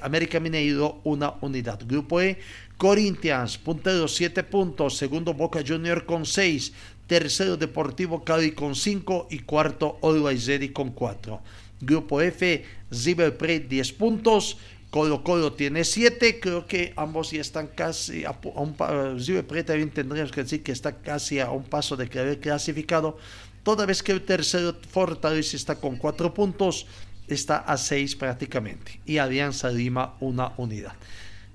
América 0.00 0.40
Mineiro 0.40 1.00
una 1.04 1.34
unidad. 1.40 1.80
Grupo 1.86 2.20
E, 2.20 2.38
Corinthians, 2.76 3.58
puntero 3.58 4.08
7 4.08 4.42
puntos, 4.42 4.96
segundo 4.96 5.34
Boca 5.34 5.62
Junior 5.66 6.04
con 6.04 6.26
6, 6.26 6.72
tercero 7.06 7.56
Deportivo 7.56 8.24
Cali 8.24 8.52
con 8.52 8.74
5 8.74 9.28
y 9.30 9.40
cuarto 9.40 9.98
Always 10.02 10.46
Ready 10.46 10.70
con 10.70 10.90
4. 10.90 11.40
Grupo 11.80 12.20
F, 12.20 12.64
River 12.90 13.36
Plate 13.36 13.66
10 13.68 13.92
puntos, 13.92 14.56
Colo 14.96 15.22
Colo 15.22 15.52
tiene 15.52 15.84
7, 15.84 16.40
creo 16.40 16.66
que 16.66 16.94
ambos 16.96 17.30
ya 17.30 17.42
están 17.42 17.66
casi 17.66 18.24
a, 18.24 18.30
un 18.54 18.74
también 18.74 19.90
tendríamos 19.90 20.32
que 20.32 20.42
decir 20.42 20.62
que 20.62 20.72
está 20.72 21.02
casi 21.02 21.38
a 21.38 21.50
un 21.50 21.64
paso 21.64 21.98
de 21.98 22.08
haber 22.18 22.40
clasificado, 22.40 23.18
toda 23.62 23.84
vez 23.84 24.02
que 24.02 24.12
el 24.12 24.22
tercero 24.22 24.74
Fortaleza 24.90 25.54
está 25.54 25.74
con 25.78 25.96
4 25.96 26.32
puntos, 26.32 26.86
está 27.28 27.58
a 27.58 27.76
6 27.76 28.16
prácticamente, 28.16 29.02
y 29.04 29.18
Alianza 29.18 29.68
Lima 29.68 30.16
una 30.20 30.54
unidad. 30.56 30.94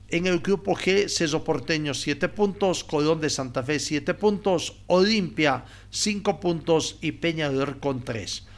En 0.09 0.27
el 0.27 0.37
grupo 0.41 0.75
G, 0.75 1.09
Ceso 1.09 1.43
Porteño 1.43 1.95
7 1.95 2.29
puntos, 2.29 2.83
Colón 2.83 3.21
de 3.21 3.31
Santa 3.31 3.63
Fe 3.63 3.79
7 3.79 4.13
puntos, 4.13 4.75
Olimpia 4.85 5.65
5 5.89 6.39
puntos 6.39 6.99
y 7.01 7.13
Peñador 7.13 7.79
con 7.79 8.03
3. 8.03 8.50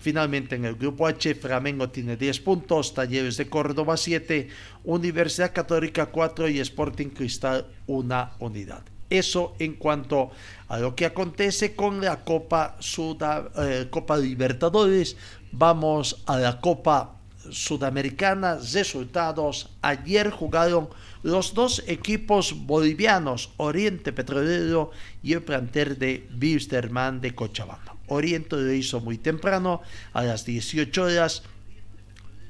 Finalmente 0.00 0.56
en 0.56 0.64
el 0.64 0.76
grupo 0.76 1.06
H, 1.06 1.34
Flamengo 1.34 1.90
tiene 1.90 2.16
10 2.16 2.40
puntos, 2.40 2.94
Talleres 2.94 3.36
de 3.36 3.48
Córdoba 3.48 3.98
7, 3.98 4.48
Universidad 4.84 5.52
Católica 5.52 6.06
4 6.06 6.48
y 6.48 6.60
Sporting 6.60 7.08
Cristal 7.08 7.66
una 7.86 8.32
unidad. 8.38 8.82
Eso 9.10 9.54
en 9.58 9.74
cuanto 9.74 10.30
a 10.68 10.78
lo 10.78 10.94
que 10.94 11.04
acontece 11.04 11.74
con 11.74 12.00
la 12.00 12.24
Copa, 12.24 12.76
Suda, 12.78 13.50
eh, 13.58 13.88
Copa 13.90 14.16
Libertadores. 14.16 15.16
Vamos 15.52 16.22
a 16.26 16.38
la 16.38 16.60
Copa 16.60 17.16
Sudamericana. 17.50 18.58
Resultados. 18.72 19.68
Ayer 19.82 20.30
jugaron 20.30 20.88
los 21.22 21.52
dos 21.52 21.82
equipos 21.88 22.54
bolivianos, 22.66 23.50
Oriente 23.56 24.12
Petrolero 24.12 24.92
y 25.22 25.32
el 25.32 25.42
planter 25.42 25.98
de 25.98 26.26
Wilstermann 26.40 27.20
de 27.20 27.34
Cochabamba. 27.34 27.99
Oriente 28.10 28.56
lo 28.56 28.72
hizo 28.72 29.00
muy 29.00 29.18
temprano, 29.18 29.80
a 30.12 30.22
las 30.22 30.44
18 30.44 31.02
horas. 31.02 31.42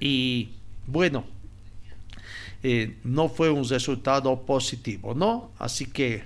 Y 0.00 0.50
bueno, 0.86 1.24
eh, 2.62 2.96
no 3.04 3.28
fue 3.28 3.50
un 3.50 3.66
resultado 3.66 4.44
positivo, 4.44 5.14
¿no? 5.14 5.52
Así 5.58 5.86
que 5.86 6.24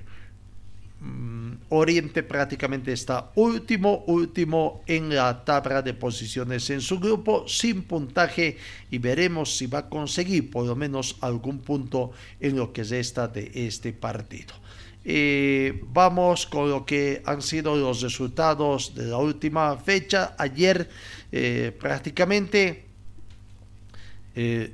mm, 1.00 1.52
Oriente 1.68 2.24
prácticamente 2.24 2.92
está 2.92 3.30
último, 3.36 4.04
último 4.06 4.82
en 4.86 5.14
la 5.14 5.44
tabla 5.44 5.80
de 5.82 5.94
posiciones 5.94 6.70
en 6.70 6.80
su 6.80 6.98
grupo, 6.98 7.46
sin 7.46 7.82
puntaje, 7.82 8.58
y 8.90 8.98
veremos 8.98 9.56
si 9.56 9.66
va 9.66 9.80
a 9.80 9.88
conseguir 9.88 10.50
por 10.50 10.66
lo 10.66 10.74
menos 10.74 11.16
algún 11.20 11.58
punto 11.58 12.10
en 12.40 12.56
lo 12.56 12.72
que 12.72 12.80
es 12.80 12.90
esta 12.90 13.28
de 13.28 13.50
este 13.54 13.92
partido. 13.92 14.54
Eh, 15.06 15.84
vamos 15.88 16.46
con 16.46 16.70
lo 16.70 16.86
que 16.86 17.22
han 17.26 17.42
sido 17.42 17.76
los 17.76 18.00
resultados 18.00 18.94
de 18.94 19.06
la 19.06 19.18
última 19.18 19.76
fecha. 19.76 20.34
Ayer 20.38 20.88
eh, 21.30 21.76
prácticamente 21.78 22.86
eh, 24.34 24.72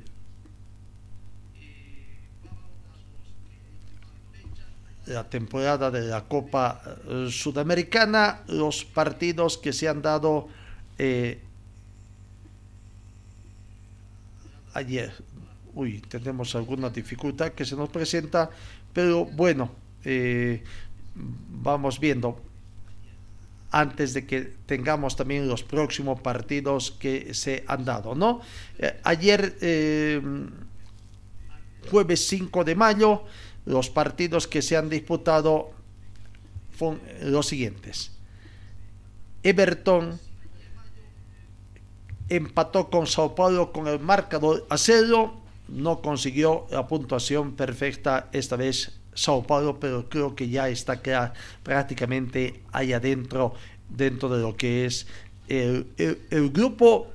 la 5.07 5.29
temporada 5.29 5.91
de 5.91 6.01
la 6.01 6.23
Copa 6.23 6.81
Sudamericana, 7.29 8.43
los 8.47 8.85
partidos 8.85 9.57
que 9.57 9.73
se 9.73 9.89
han 9.89 10.01
dado 10.01 10.47
ayer. 14.73 15.11
Uy, 15.73 15.99
tenemos 15.99 16.55
alguna 16.55 16.89
dificultad 16.89 17.51
que 17.51 17.65
se 17.65 17.75
nos 17.75 17.89
presenta, 17.89 18.49
pero 18.93 19.25
bueno, 19.25 19.71
eh, 20.03 20.63
vamos 21.15 21.99
viendo 21.99 22.41
antes 23.71 24.13
de 24.13 24.25
que 24.25 24.41
tengamos 24.65 25.15
también 25.15 25.47
los 25.47 25.63
próximos 25.63 26.19
partidos 26.19 26.91
que 26.91 27.33
se 27.33 27.63
han 27.67 27.85
dado, 27.85 28.15
¿no? 28.15 28.41
Eh, 28.77 28.99
ayer, 29.03 29.57
eh, 29.61 30.21
jueves 31.89 32.27
5 32.27 32.63
de 32.63 32.75
mayo, 32.75 33.23
los 33.65 33.89
partidos 33.89 34.47
que 34.47 34.61
se 34.61 34.75
han 34.75 34.89
disputado 34.89 35.71
fueron 36.71 37.01
los 37.21 37.47
siguientes. 37.47 38.11
Everton 39.43 40.19
empató 42.27 42.89
con 42.89 43.07
Sao 43.07 43.35
Paulo 43.35 43.71
con 43.71 43.87
el 43.87 43.99
marcador 43.99 44.65
a 44.69 44.77
cero, 44.77 45.33
no 45.67 46.01
consiguió 46.01 46.67
la 46.71 46.87
puntuación 46.87 47.55
perfecta 47.55 48.29
esta 48.31 48.55
vez 48.55 49.00
Sao 49.13 49.43
Paulo, 49.43 49.79
pero 49.79 50.07
creo 50.09 50.35
que 50.35 50.49
ya 50.49 50.69
está 50.69 51.01
prácticamente 51.63 52.61
ahí 52.71 52.93
adentro, 52.93 53.53
dentro 53.89 54.29
de 54.29 54.41
lo 54.41 54.55
que 54.55 54.85
es 54.85 55.07
el, 55.47 56.51
grupo 56.53 57.07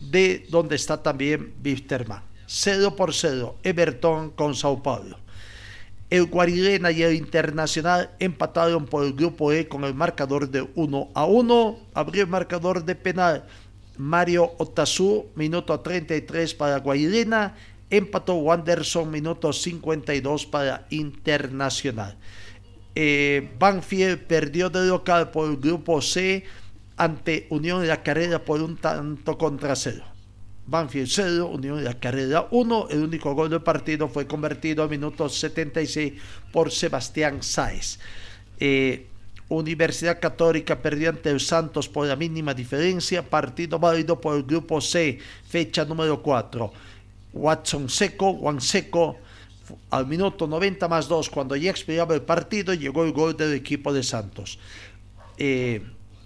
de 0.00 0.46
donde 0.48 0.76
está 0.76 1.02
también 1.02 1.54
Wisterman. 1.64 2.22
0 2.46 2.96
por 2.96 3.14
0, 3.14 3.56
Everton 3.62 4.30
con 4.30 4.54
Sao 4.54 4.82
Paulo. 4.82 5.18
El 6.10 6.26
Guarirena 6.26 6.90
y 6.90 7.02
el 7.02 7.14
Internacional 7.14 8.10
empataron 8.18 8.84
por 8.84 9.04
el 9.04 9.14
grupo 9.14 9.50
E 9.50 9.66
con 9.66 9.84
el 9.84 9.94
marcador 9.94 10.50
de 10.50 10.68
1 10.74 11.08
a 11.14 11.24
1. 11.24 11.78
Abrió 11.94 12.22
el 12.22 12.28
marcador 12.28 12.84
de 12.84 12.94
penal 12.94 13.46
Mario 13.96 14.52
Otazu, 14.58 15.26
minuto 15.34 15.80
33 15.80 16.54
para 16.54 16.78
Guarirena. 16.80 17.56
Empató 17.92 18.36
Wanderson, 18.36 19.10
minuto 19.10 19.52
52 19.52 20.46
para 20.46 20.86
Internacional. 20.88 22.16
Eh, 22.94 23.52
Banfield 23.58 24.20
perdió 24.20 24.70
de 24.70 24.86
local 24.86 25.30
por 25.30 25.50
el 25.50 25.58
grupo 25.58 26.00
C 26.00 26.42
ante 26.96 27.46
Unión 27.50 27.82
de 27.82 27.88
la 27.88 28.02
Carrera 28.02 28.42
por 28.42 28.62
un 28.62 28.78
tanto 28.78 29.36
contra 29.36 29.76
cero. 29.76 30.04
Banfield 30.66 31.08
0, 31.10 31.46
Unión 31.48 31.76
de 31.76 31.84
la 31.84 32.00
Carrera 32.00 32.48
1. 32.50 32.88
El 32.88 33.00
único 33.00 33.34
gol 33.34 33.50
del 33.50 33.60
partido 33.60 34.08
fue 34.08 34.26
convertido 34.26 34.82
a 34.82 34.88
minuto 34.88 35.28
76 35.28 36.14
por 36.50 36.70
Sebastián 36.70 37.42
Sáez. 37.42 37.98
Eh, 38.58 39.06
Universidad 39.48 40.18
Católica 40.18 40.80
perdió 40.80 41.10
ante 41.10 41.28
el 41.28 41.40
Santos 41.40 41.90
por 41.90 42.06
la 42.06 42.16
mínima 42.16 42.54
diferencia. 42.54 43.22
Partido 43.22 43.78
válido 43.78 44.18
por 44.18 44.34
el 44.34 44.44
grupo 44.44 44.80
C, 44.80 45.18
fecha 45.46 45.84
número 45.84 46.22
4. 46.22 46.72
Watson 47.32 47.88
Seco, 47.88 48.34
Juan 48.34 48.60
Seco, 48.60 49.16
al 49.90 50.06
minuto 50.06 50.46
90 50.46 50.88
más 50.88 51.08
2, 51.08 51.30
cuando 51.30 51.56
ya 51.56 51.70
expiraba 51.70 52.14
el 52.14 52.22
partido, 52.22 52.74
llegó 52.74 53.04
el 53.04 53.12
gol 53.12 53.36
del 53.36 53.54
equipo 53.54 53.92
de 53.92 54.02
Santos. 54.02 54.58
Eh, 55.38 55.82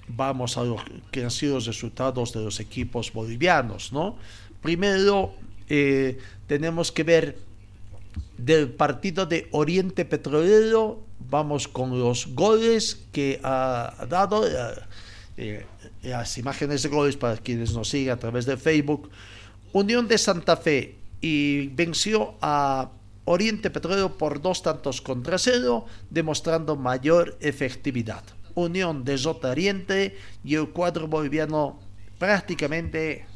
vamos 0.08 0.56
a 0.56 0.64
lo 0.64 0.76
que 1.10 1.24
han 1.24 1.30
sido 1.30 1.54
los 1.54 1.66
resultados 1.66 2.32
de 2.32 2.40
los 2.40 2.60
equipos 2.60 3.12
bolivianos, 3.12 3.92
¿no? 3.92 4.16
Primero 4.62 5.34
eh, 5.68 6.18
tenemos 6.46 6.92
que 6.92 7.02
ver 7.02 7.38
del 8.38 8.68
partido 8.68 9.26
de 9.26 9.48
Oriente 9.52 10.04
Petrolero, 10.04 11.00
vamos 11.30 11.68
con 11.68 11.98
los 11.98 12.28
goles 12.34 13.06
que 13.12 13.40
ha 13.42 14.06
dado, 14.08 14.44
eh, 15.36 15.66
las 16.02 16.38
imágenes 16.38 16.82
de 16.82 16.88
goles 16.88 17.16
para 17.16 17.36
quienes 17.36 17.72
nos 17.72 17.88
siguen 17.88 18.12
a 18.12 18.16
través 18.16 18.46
de 18.46 18.56
Facebook. 18.56 19.10
Unión 19.72 20.08
de 20.08 20.18
Santa 20.18 20.56
Fe 20.56 20.96
y 21.20 21.68
venció 21.68 22.34
a 22.40 22.90
Oriente 23.24 23.70
Petrolero 23.70 24.16
por 24.16 24.40
dos 24.40 24.62
tantos 24.62 25.00
contra 25.00 25.38
cero, 25.38 25.86
demostrando 26.10 26.76
mayor 26.76 27.36
efectividad. 27.40 28.22
Unión 28.54 29.04
de 29.04 29.20
Oriente 29.42 30.16
y 30.44 30.54
el 30.54 30.70
cuadro 30.70 31.08
boliviano 31.08 31.78
prácticamente 32.18 33.26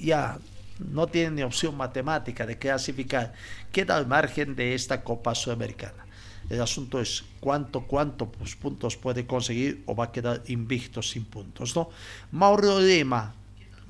ya 0.00 0.38
no 0.78 1.06
tiene 1.06 1.30
ni 1.30 1.42
opción 1.42 1.76
matemática 1.76 2.46
de 2.46 2.58
clasificar, 2.58 3.32
queda 3.70 3.96
al 3.96 4.06
margen 4.06 4.56
de 4.56 4.74
esta 4.74 5.02
Copa 5.02 5.34
Sudamericana. 5.34 6.06
El 6.48 6.60
asunto 6.60 7.00
es 7.00 7.22
cuánto, 7.38 7.82
cuánto 7.82 8.26
pues, 8.26 8.56
puntos 8.56 8.96
puede 8.96 9.26
conseguir 9.26 9.84
o 9.86 9.94
va 9.94 10.06
a 10.06 10.12
quedar 10.12 10.42
invicto 10.46 11.00
sin 11.00 11.24
puntos, 11.24 11.76
¿no? 11.76 11.90
Mauro 12.32 12.80
Lima, 12.80 13.34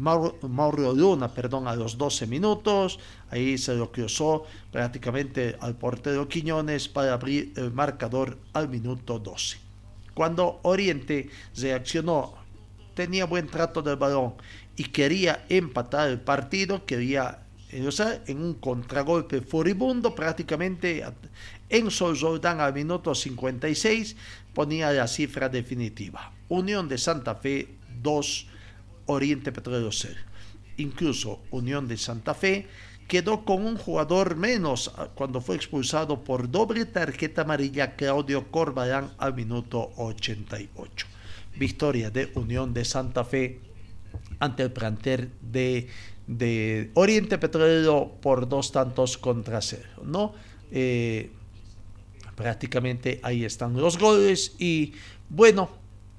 Mauro, 0.00 0.94
Luna, 0.94 1.28
perdón, 1.28 1.68
a 1.68 1.76
los 1.76 1.98
12 1.98 2.26
minutos, 2.26 2.98
ahí 3.30 3.58
se 3.58 3.74
lo 3.74 3.92
cruzó 3.92 4.44
prácticamente 4.72 5.56
al 5.60 5.76
portero 5.76 6.26
Quiñones 6.26 6.88
para 6.88 7.12
abrir 7.12 7.52
el 7.56 7.70
marcador 7.70 8.38
al 8.54 8.68
minuto 8.68 9.18
12. 9.18 9.58
Cuando 10.14 10.60
Oriente 10.62 11.28
reaccionó, 11.56 12.34
tenía 12.94 13.26
buen 13.26 13.46
trato 13.46 13.82
del 13.82 13.96
balón 13.96 14.34
y 14.76 14.84
quería 14.84 15.44
empatar 15.48 16.08
el 16.08 16.20
partido, 16.20 16.86
quería 16.86 17.42
en 17.72 18.42
un 18.42 18.54
contragolpe 18.54 19.42
furibundo, 19.42 20.14
prácticamente 20.14 21.04
en 21.68 21.90
Sol 21.90 22.18
Jordan 22.18 22.60
al 22.60 22.74
minuto 22.74 23.14
56 23.14 24.16
ponía 24.52 24.90
la 24.92 25.06
cifra 25.06 25.48
definitiva. 25.48 26.32
Unión 26.48 26.88
de 26.88 26.98
Santa 26.98 27.36
Fe 27.36 27.76
2, 28.02 28.46
Oriente 29.10 29.52
Petrolero 29.52 29.90
0. 29.92 30.14
Incluso 30.76 31.40
Unión 31.50 31.88
de 31.88 31.96
Santa 31.96 32.34
Fe 32.34 32.66
quedó 33.08 33.44
con 33.44 33.66
un 33.66 33.76
jugador 33.76 34.36
menos 34.36 34.92
ah, 34.96 35.08
cuando 35.14 35.40
fue 35.40 35.56
expulsado 35.56 36.22
por 36.22 36.48
doble 36.50 36.86
tarjeta 36.86 37.42
amarilla 37.42 37.96
Claudio 37.96 38.50
Corbalán 38.50 39.10
al 39.18 39.34
minuto 39.34 39.90
88. 39.96 41.06
Victoria 41.58 42.10
de 42.10 42.30
Unión 42.36 42.72
de 42.72 42.84
Santa 42.84 43.24
Fe 43.24 43.60
ante 44.38 44.62
el 44.62 44.70
plantel 44.70 45.32
de, 45.40 45.88
de 46.28 46.90
Oriente 46.94 47.36
Petrolero 47.36 48.16
por 48.22 48.48
dos 48.48 48.70
tantos 48.70 49.18
contra 49.18 49.60
cero, 49.60 49.90
¿no? 50.04 50.32
Eh, 50.70 51.30
prácticamente 52.36 53.18
ahí 53.24 53.44
están 53.44 53.74
los 53.74 53.98
goles 53.98 54.54
y 54.58 54.94
bueno, 55.28 55.68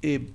eh, 0.02 0.30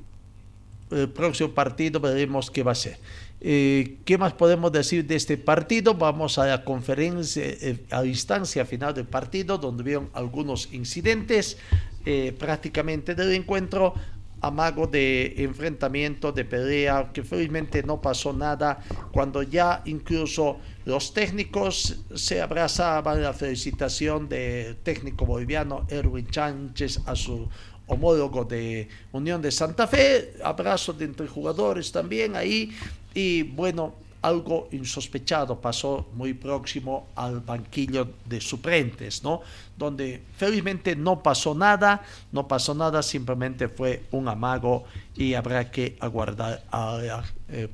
el 0.91 1.09
próximo 1.09 1.51
partido 1.51 2.01
veremos 2.01 2.51
qué 2.51 2.63
va 2.63 2.73
a 2.73 2.77
ser. 2.77 2.99
Eh, 3.41 3.99
¿Qué 4.05 4.17
más 4.17 4.33
podemos 4.33 4.73
decir 4.73 5.07
de 5.07 5.17
este 5.17 5.37
partido? 5.37 5.95
Vamos 5.95 6.39
a 6.39 6.47
la 6.47 6.65
conferencia, 6.65 7.45
eh, 7.45 7.85
a 7.91 8.01
la 8.01 8.07
instancia 8.07 8.65
final 8.65 8.95
del 8.95 9.07
partido, 9.07 9.59
donde 9.59 9.83
vieron 9.83 10.11
algunos 10.15 10.73
incidentes 10.73 11.59
eh, 12.07 12.35
prácticamente 12.39 13.15
del 13.15 13.35
encuentro, 13.35 13.95
amago 14.41 14.87
de 14.87 15.35
enfrentamiento, 15.39 16.33
de 16.33 16.45
pelea, 16.45 17.11
que 17.13 17.23
felizmente 17.23 17.83
no 17.83 18.01
pasó 18.01 18.33
nada, 18.33 18.79
cuando 19.13 19.43
ya 19.43 19.83
incluso 19.85 20.59
los 20.85 21.13
técnicos 21.13 22.05
se 22.15 22.41
abrazaban 22.41 23.23
la 23.23 23.33
felicitación 23.33 24.29
del 24.29 24.77
técnico 24.77 25.27
boliviano 25.27 25.87
Erwin 25.89 26.33
Sánchez 26.33 27.01
a 27.07 27.17
su 27.17 27.49
homólogo 27.87 28.45
de 28.45 28.89
Unión 29.13 29.41
de 29.41 29.51
Santa 29.51 29.87
Fe, 29.87 30.35
abrazo 30.43 30.93
de 30.93 31.05
entre 31.05 31.27
jugadores 31.27 31.93
también 31.93 32.37
ahí 32.37 32.77
y 33.15 33.43
bueno, 33.43 33.95
algo 34.23 34.69
insospechado 34.73 35.61
pasó 35.61 36.09
muy 36.15 36.35
próximo 36.35 37.09
al 37.15 37.41
banquillo 37.41 38.09
de 38.25 38.41
suplentes, 38.41 39.23
¿no? 39.23 39.41
Donde 39.79 40.23
felizmente 40.37 40.97
no 40.97 41.23
pasó 41.23 41.55
nada, 41.55 42.03
no 42.33 42.49
pasó 42.49 42.75
nada, 42.75 43.03
simplemente 43.03 43.69
fue 43.69 44.03
un 44.11 44.27
amago 44.29 44.85
y 45.15 45.35
habrá 45.35 45.71
que 45.71 45.97
aguardar 46.01 46.65
al 46.71 47.25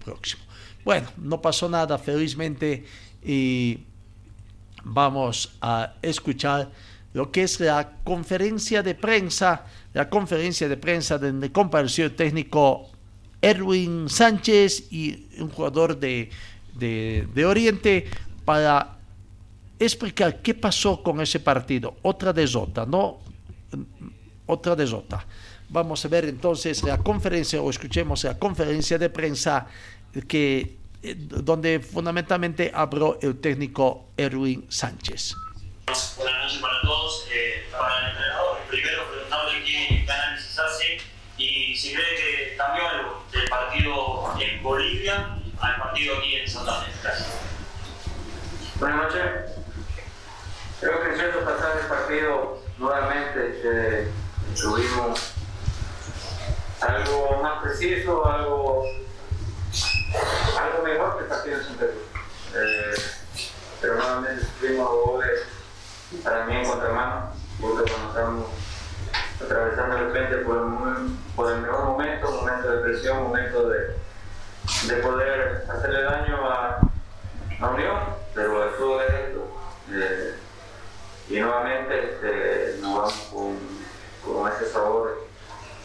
próximo. 0.05 0.43
Bueno, 0.85 1.09
no 1.17 1.41
pasó 1.41 1.69
nada 1.69 1.97
felizmente 1.97 2.85
y 3.25 3.79
vamos 4.85 5.57
a 5.63 5.95
escuchar 6.03 6.71
lo 7.15 7.31
que 7.31 7.43
es 7.43 7.61
la 7.61 7.99
conferencia 8.05 8.83
de 8.83 8.95
prensa 8.95 9.67
la 9.95 10.09
conferencia 10.09 10.69
de 10.69 10.77
prensa 10.77 11.19
donde 11.19 11.53
compareció 11.53 12.07
el 12.07 12.17
técnico 12.17 12.89
Erwin 13.41 14.09
Sánchez 14.09 14.93
y 14.93 15.27
un 15.39 15.51
jugador 15.51 15.99
de, 15.99 16.31
de, 16.75 17.45
Oriente 17.45 18.09
para 18.45 18.99
explicar 19.79 20.41
qué 20.41 20.55
pasó 20.55 21.03
con 21.03 21.21
ese 21.21 21.41
partido. 21.41 21.97
Otra 22.03 22.33
desota, 22.33 22.87
¿no? 22.87 23.19
Otra 24.47 24.77
desota. 24.77 25.27
Vamos 25.69 26.05
a 26.05 26.09
ver 26.09 26.27
entonces 26.27 26.83
la 26.85 26.99
conferencia 26.99 27.61
o 27.61 27.69
escuchemos 27.69 28.25
la 28.25 28.39
conferencia 28.39 28.97
de 28.97 29.11
prensa 29.11 29.67
que 30.29 30.77
eh, 31.03 31.17
donde 31.17 31.81
fundamentalmente 31.81 32.71
habló 32.73 33.19
el 33.21 33.41
técnico 33.41 34.11
Erwin 34.17 34.67
Sánchez. 34.69 35.35
Buenas 36.17 36.43
noches 36.43 36.59
para 36.61 36.81
todos. 36.83 37.27
Eh, 37.35 37.65
para 37.73 37.99
el 37.99 38.11
entrenador, 38.11 38.59
primero 38.71 39.03
preguntarle 39.11 39.65
qué, 39.65 40.07
análisis 40.09 40.59
hace 40.59 40.99
y 41.39 41.75
si 41.75 41.93
cree 41.93 42.17
que 42.17 42.57
cambió 42.57 42.89
algo 42.89 43.25
del 43.33 43.49
partido 43.49 44.35
Bolivia 44.63 45.39
al 45.61 45.77
partido 45.77 46.17
aquí 46.19 46.37
en 46.37 46.49
Santa 46.49 46.83
Fe. 46.83 46.93
Gracias. 47.03 47.29
Buenas 48.79 48.97
noches. 48.99 49.23
Creo 50.81 51.03
que 51.03 51.09
en 51.11 51.17
cierto 51.17 51.45
pasar 51.45 51.79
el 51.79 51.87
partido 51.87 52.59
nuevamente 52.79 53.61
eh, 53.65 54.11
tuvimos 54.61 55.35
algo 56.81 57.43
más 57.43 57.63
preciso, 57.63 58.27
algo, 58.27 58.85
algo 60.59 60.83
mejor 60.85 61.17
que 61.17 61.25
el 61.25 61.29
partido 61.29 61.59
en 61.59 61.65
Santa 61.65 61.85
Fe. 61.85 61.93
Eh, 62.55 62.95
pero 63.81 63.95
nuevamente 63.95 64.47
tuvimos 64.61 64.89
goles 65.07 65.41
para 66.23 66.45
mí 66.47 66.57
en 66.57 66.67
contramano, 66.67 67.33
porque 67.61 67.91
cuando 67.91 68.09
estamos 68.09 68.47
atravesando 69.41 69.97
el 69.97 70.11
frente 70.13 70.37
por 70.39 70.57
momento 73.33 73.69
de, 73.69 73.79
de 73.79 74.12
poder 75.03 75.65
hacerle 75.69 76.03
daño 76.03 76.51
a, 76.51 76.81
a 77.61 77.69
Unión, 77.69 77.99
pero 78.35 78.65
el 78.65 78.71
fútbol 78.75 79.03
es 79.03 79.15
esto. 79.15 79.61
Eh, 79.91 80.35
y 81.29 81.41
nuevamente 81.41 82.15
este, 82.15 82.79
nos 82.81 82.95
vamos 82.95 83.15
con, 83.31 83.59
con 84.25 84.53
ese 84.53 84.71
sabor 84.71 85.23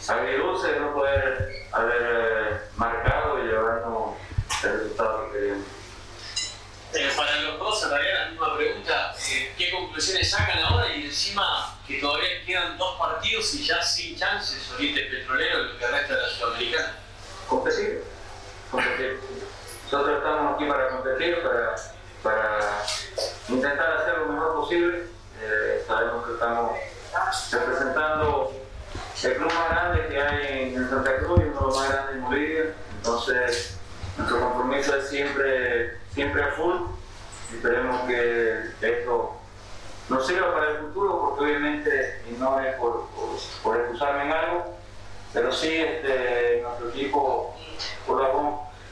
agridulce 0.08 0.72
de 0.72 0.80
no 0.80 0.94
poder 0.94 1.66
haber 1.72 2.02
eh, 2.02 2.60
marcado 2.76 3.38
y 3.38 3.46
llevarnos 3.46 4.16
el 4.62 4.72
resultado 4.72 5.26
que 5.26 5.38
queríamos. 5.38 5.66
Eh, 6.94 7.12
para 7.16 7.36
los 7.42 7.58
dos, 7.58 7.82
en 7.82 7.90
realidad, 7.90 8.20
la 8.24 8.30
misma 8.30 8.56
pregunta: 8.56 9.14
eh, 9.30 9.54
¿qué 9.58 9.70
conclusiones 9.70 10.30
sacan 10.30 10.58
ahora? 10.60 10.88
Y 10.94 11.06
encima 11.06 11.78
que 11.86 12.00
todavía 12.00 12.44
quedan 12.46 12.78
dos 12.78 12.98
partidos 12.98 13.52
y 13.54 13.64
ya 13.64 13.82
sin 13.82 14.16
chances, 14.16 14.70
Oriente 14.72 15.02
Petrolero 15.02 15.64
y 15.64 15.68
lo 15.72 15.78
que 15.78 15.86
resta 15.86 16.14
de 16.14 16.22
la 16.22 16.28
Sudamericana. 16.28 16.96
competir, 17.46 18.04
competir. 18.70 19.20
Nosotros 19.84 20.18
estamos 20.18 20.54
aquí 20.54 20.64
para 20.66 20.88
competir, 20.90 21.42
para, 21.42 21.74
para 22.22 22.84
intentar 23.48 23.92
hacer 23.98 24.18
lo 24.18 24.32
mejor 24.32 24.54
posible. 24.54 25.04
Eh, 25.40 25.84
sabemos 25.86 26.26
que 26.26 26.32
estamos 26.32 26.72
representando 27.52 28.52
el 29.22 29.34
club 29.36 29.52
más 29.52 29.70
grande 29.70 30.06
que 30.08 30.20
hay 30.20 30.74
en 30.74 30.90
Santa 30.90 31.16
Cruz 31.18 31.40
y 31.40 31.48
uno 31.48 31.60
de 31.60 31.66
los 31.66 31.76
más 31.76 31.88
grandes 31.88 32.16
en 32.16 32.24
Bolivia. 32.24 32.64
Entonces, 32.96 33.78
nuestro 34.16 34.40
compromiso 34.40 34.96
es 34.96 35.08
siempre, 35.08 35.98
siempre 36.12 36.42
a 36.42 36.52
full. 36.52 36.76
Esperemos 37.54 38.02
que 38.02 38.60
esto 38.82 39.36
nos 40.08 40.26
sirva 40.26 40.52
para 40.52 40.70
el 40.70 40.78
futuro, 40.78 41.20
porque 41.20 41.44
obviamente, 41.44 42.22
y 42.28 42.32
no 42.32 42.60
es 42.60 42.74
por, 42.76 43.08
por, 43.10 43.28
por 43.62 43.80
excusarme 43.80 44.24
en 44.24 44.32
algo, 44.32 44.77
pero 45.32 45.52
sí 45.52 45.76
este, 45.76 46.60
nuestro 46.62 46.88
equipo, 46.90 47.56
por 48.06 48.22
la, 48.22 48.32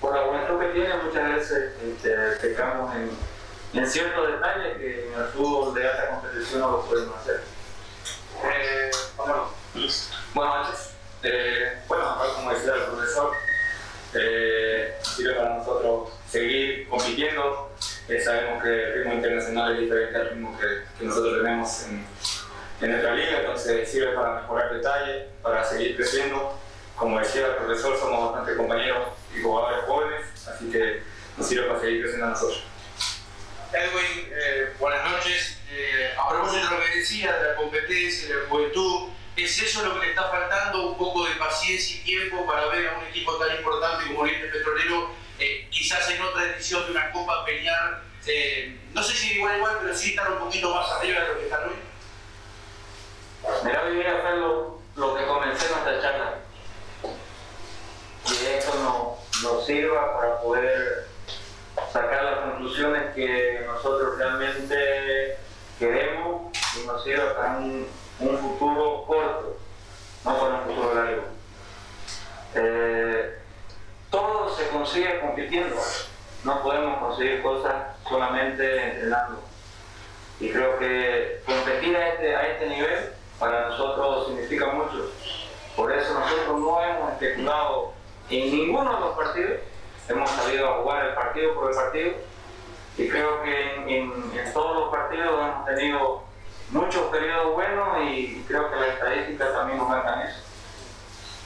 por 0.01 0.17
juventud 0.17 0.61
que 0.61 0.81
tiene, 0.81 0.95
muchas 1.03 1.35
veces 1.35 1.73
este, 1.83 2.17
pecamos 2.41 2.95
en, 2.95 3.11
en 3.81 3.87
ciertos 3.87 4.33
detalles 4.33 4.77
que 4.79 5.09
en 5.09 5.21
el 5.21 5.29
fútbol 5.29 5.75
de 5.75 5.89
alta 5.89 6.11
competición 6.11 6.61
no 6.61 6.71
lo 6.73 6.85
podemos 6.87 7.17
hacer. 7.17 7.41
Eh, 8.45 8.91
bueno, 9.17 9.49
buenas 10.35 10.69
noches. 10.69 10.91
Eh, 11.23 11.79
bueno, 11.89 12.17
como 12.37 12.53
decía 12.53 12.75
el 12.75 12.83
profesor, 12.83 13.33
eh, 14.15 14.95
sirve 15.03 15.35
para 15.35 15.57
nosotros 15.57 16.11
seguir 16.29 16.89
compitiendo. 16.89 17.71
Eh, 18.09 18.21
sabemos 18.21 18.63
que 18.63 18.69
el 18.69 18.95
ritmo 18.95 19.15
internacional 19.15 19.73
es 19.75 19.81
diferente 19.81 20.17
al 20.17 20.31
ritmo 20.31 20.59
que, 20.59 20.67
que 20.99 21.05
nosotros 21.05 21.43
tenemos 21.43 21.83
en, 21.85 22.07
en 22.81 22.91
nuestra 22.91 23.15
liga, 23.15 23.41
entonces 23.41 23.91
sirve 23.91 24.15
para 24.15 24.41
mejorar 24.41 24.75
detalles, 24.75 25.27
para 25.43 25.65
seguir 25.65 25.97
creciendo. 25.97 26.59
Como 26.95 27.19
decía 27.19 27.47
el 27.47 27.57
profesor, 27.57 27.99
somos 27.99 28.33
bastante 28.33 28.57
compañeros 28.57 29.09
y 29.35 29.43
jugadores 29.43 29.85
jóvenes, 29.87 30.27
así 30.47 30.71
que 30.71 31.03
nos 31.37 31.47
sirve 31.47 31.67
para 31.67 31.81
seguir 31.81 32.03
creciendo 32.03 32.27
a 32.27 32.31
nosotros. 32.31 32.65
Edwin, 33.73 34.33
eh, 34.33 34.73
buenas 34.79 35.11
noches. 35.11 35.59
Eh, 35.71 36.15
a 36.17 36.29
propósito 36.29 36.65
de 36.65 36.77
lo 36.77 36.83
que 36.83 36.99
decía, 36.99 37.37
de 37.37 37.49
la 37.51 37.57
competencia, 37.57 38.29
de 38.29 38.43
la 38.43 38.49
juventud, 38.49 39.09
¿es 39.37 39.63
eso 39.63 39.85
lo 39.85 39.95
que 39.95 40.07
le 40.07 40.11
está 40.13 40.31
faltando? 40.31 40.91
Un 40.91 40.99
poco 40.99 41.27
de 41.27 41.35
paciencia 41.35 41.97
y 41.97 42.05
tiempo 42.05 42.47
para 42.47 42.67
ver 42.67 42.89
a 42.89 42.99
un 42.99 43.05
equipo 43.07 43.37
tan 43.37 43.57
importante 43.57 44.07
como 44.07 44.21
Oriente 44.21 44.47
Petrolero, 44.49 45.11
eh, 45.39 45.67
quizás 45.71 46.09
en 46.11 46.23
otra 46.23 46.45
edición 46.45 46.87
de 46.87 46.93
una 46.93 47.11
Copa 47.11 47.45
pelear, 47.45 48.03
no 48.93 49.03
sé 49.03 49.15
si 49.15 49.35
igual 49.35 49.57
igual, 49.57 49.79
pero 49.83 49.95
sí 49.95 50.11
estar 50.11 50.33
un 50.33 50.39
poquito 50.39 50.75
más 50.75 50.91
arriba 50.93 51.21
de 51.21 51.29
lo 51.29 51.39
que 51.39 51.45
están 51.45 51.69
hoy. 51.69 51.86
Mira, 53.65 53.85
voy 53.85 54.03
a 54.03 54.19
hacer 54.19 54.35
lo, 54.39 54.79
lo 54.97 55.15
que 55.15 55.27
comencé 55.27 55.67
en 55.67 55.73
nuestra 55.73 56.01
charla. 56.01 56.35
Que 58.27 58.59
esto 58.59 58.75
nos, 58.75 59.43
nos 59.43 59.67
sirva 59.67 60.19
para 60.19 60.41
poder 60.41 61.07
sacar 61.93 62.25
las 62.25 62.39
conclusiones 62.41 63.15
que 63.15 63.65
nosotros 63.67 64.19
realmente 64.19 65.39
queremos 65.79 66.53
y 66.77 66.87
nos 66.87 67.05
sirva 67.05 67.37
para 67.37 67.59
un, 67.59 67.87
un 68.21 68.39
futuro 68.39 69.05
corto, 69.07 69.57
no 70.25 70.39
para 70.39 70.55
un 70.55 70.65
futuro 70.65 70.95
largo. 70.95 71.23
Eh, 72.55 73.39
todo 74.11 74.55
se 74.57 74.69
consigue 74.69 75.21
compitiendo. 75.21 75.77
No 76.43 76.63
podemos 76.63 76.99
conseguir 76.99 77.43
cosas 77.43 77.75
solamente 78.09 78.83
entrenando. 78.83 79.43
Y 80.41 80.51
creo 80.51 80.79
que 80.79 81.43
competir 81.47 81.97
a 81.97 82.09
este, 82.09 82.37
a 82.37 82.49
este 82.49 82.67
nivel 82.69 83.16
para 83.39 83.69
nosotros 83.69 84.27
significa 84.29 84.67
mucho. 84.67 85.11
Por 85.77 85.93
eso 85.93 86.15
nosotros 86.15 86.59
no 86.61 86.83
hemos 86.83 87.13
especulado 87.13 87.93
en 88.31 88.51
ninguno 88.51 88.95
de 88.95 89.01
los 89.01 89.17
partidos. 89.17 89.61
Hemos 90.09 90.31
salido 90.31 90.69
a 90.69 90.77
jugar 90.83 91.07
el 91.07 91.15
partido 91.15 91.55
por 91.55 91.71
el 91.71 91.77
partido. 91.77 92.13
Y 92.97 93.09
creo 93.09 93.43
que 93.43 93.75
en, 93.75 93.89
en- 93.91 94.39
en 94.39 94.53
todos 94.55 94.77
los 94.77 94.91
partidos 94.91 95.35
hemos 95.35 95.67
tenido 95.67 96.23
muchos 96.71 97.03
periodos 97.11 97.55
buenos 97.55 97.89
y 98.11 98.43
creo 98.49 98.71
que 98.71 98.77
las 98.77 98.89
estadísticas 98.89 99.53
también 99.53 99.79
nos 99.79 99.89
marcan 99.89 100.23
eso. 100.23 100.41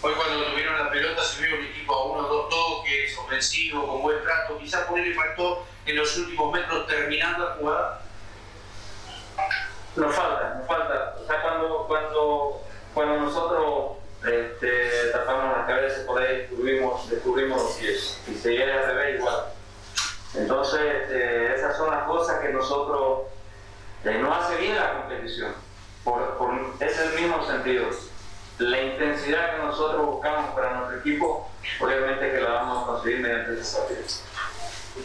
Hoy 0.02 0.14
cuando 0.14 0.44
tuvieron 0.46 0.78
la 0.78 0.90
pelota 0.90 1.22
se 1.24 1.44
vio 1.44 1.56
un 1.58 1.64
equipo 1.64 1.94
a 1.94 2.04
uno 2.06 2.26
o 2.26 2.32
dos 2.32 2.48
toques, 2.48 3.18
ofensivo, 3.18 3.86
con 3.86 4.02
buen 4.02 4.22
trato. 4.22 4.56
Quizás 4.58 4.86
por 4.86 4.98
él 4.98 5.08
le 5.10 5.14
faltó 5.14 5.66
en 5.84 5.96
los 5.96 6.16
últimos 6.16 6.52
metros 6.52 6.86
terminando 6.86 7.44
la 7.48 7.54
jugada. 7.56 8.02
Nos 9.96 10.14
falta, 10.14 10.54
nos 10.54 10.66
falta. 10.66 11.16
O 11.22 11.26
sea, 11.26 11.42
cuando, 11.42 11.86
cuando, 11.86 12.60
cuando 12.94 13.20
nosotros 13.20 13.98
este, 14.24 15.10
tapamos 15.12 15.56
las 15.56 15.66
cabezas 15.66 16.00
por 16.00 16.20
ahí, 16.20 16.38
descubrimos, 16.38 17.08
descubrimos 17.10 17.62
los 17.62 17.72
pies. 17.72 18.20
Y 18.28 18.34
se 18.34 18.52
llega 18.52 18.80
al 18.80 18.86
revés 18.86 19.18
igual. 19.20 19.44
Entonces, 20.34 20.80
este, 21.02 21.54
esas 21.54 21.76
son 21.76 21.90
las 21.90 22.04
cosas 22.04 22.40
que 22.40 22.50
nosotros 22.50 23.22
eh, 24.04 24.18
no 24.20 24.34
hace 24.34 24.56
bien 24.56 24.76
la 24.76 24.94
competición. 24.94 25.54
Por, 26.04 26.36
por, 26.36 26.54
es 26.80 26.98
el 26.98 27.20
mismo 27.20 27.44
sentido. 27.46 27.86
La 28.58 28.80
intensidad 28.80 29.56
que 29.56 29.62
nosotros 29.62 30.06
buscamos 30.06 30.54
para 30.54 30.74
nuestro 30.74 30.98
equipo, 30.98 31.50
obviamente 31.80 32.30
que 32.30 32.40
la 32.40 32.50
vamos 32.50 32.82
a 32.82 32.86
conseguir 32.86 33.20
mediante 33.20 33.62
partidos. 33.62 34.22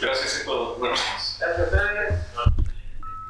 Gracias 0.02 0.42
a 0.42 0.46
todos. 0.46 0.80
Buenas 0.80 1.00
noches. 1.00 1.38
Gracias 1.40 1.60
a 1.60 1.64
ustedes. 1.64 2.65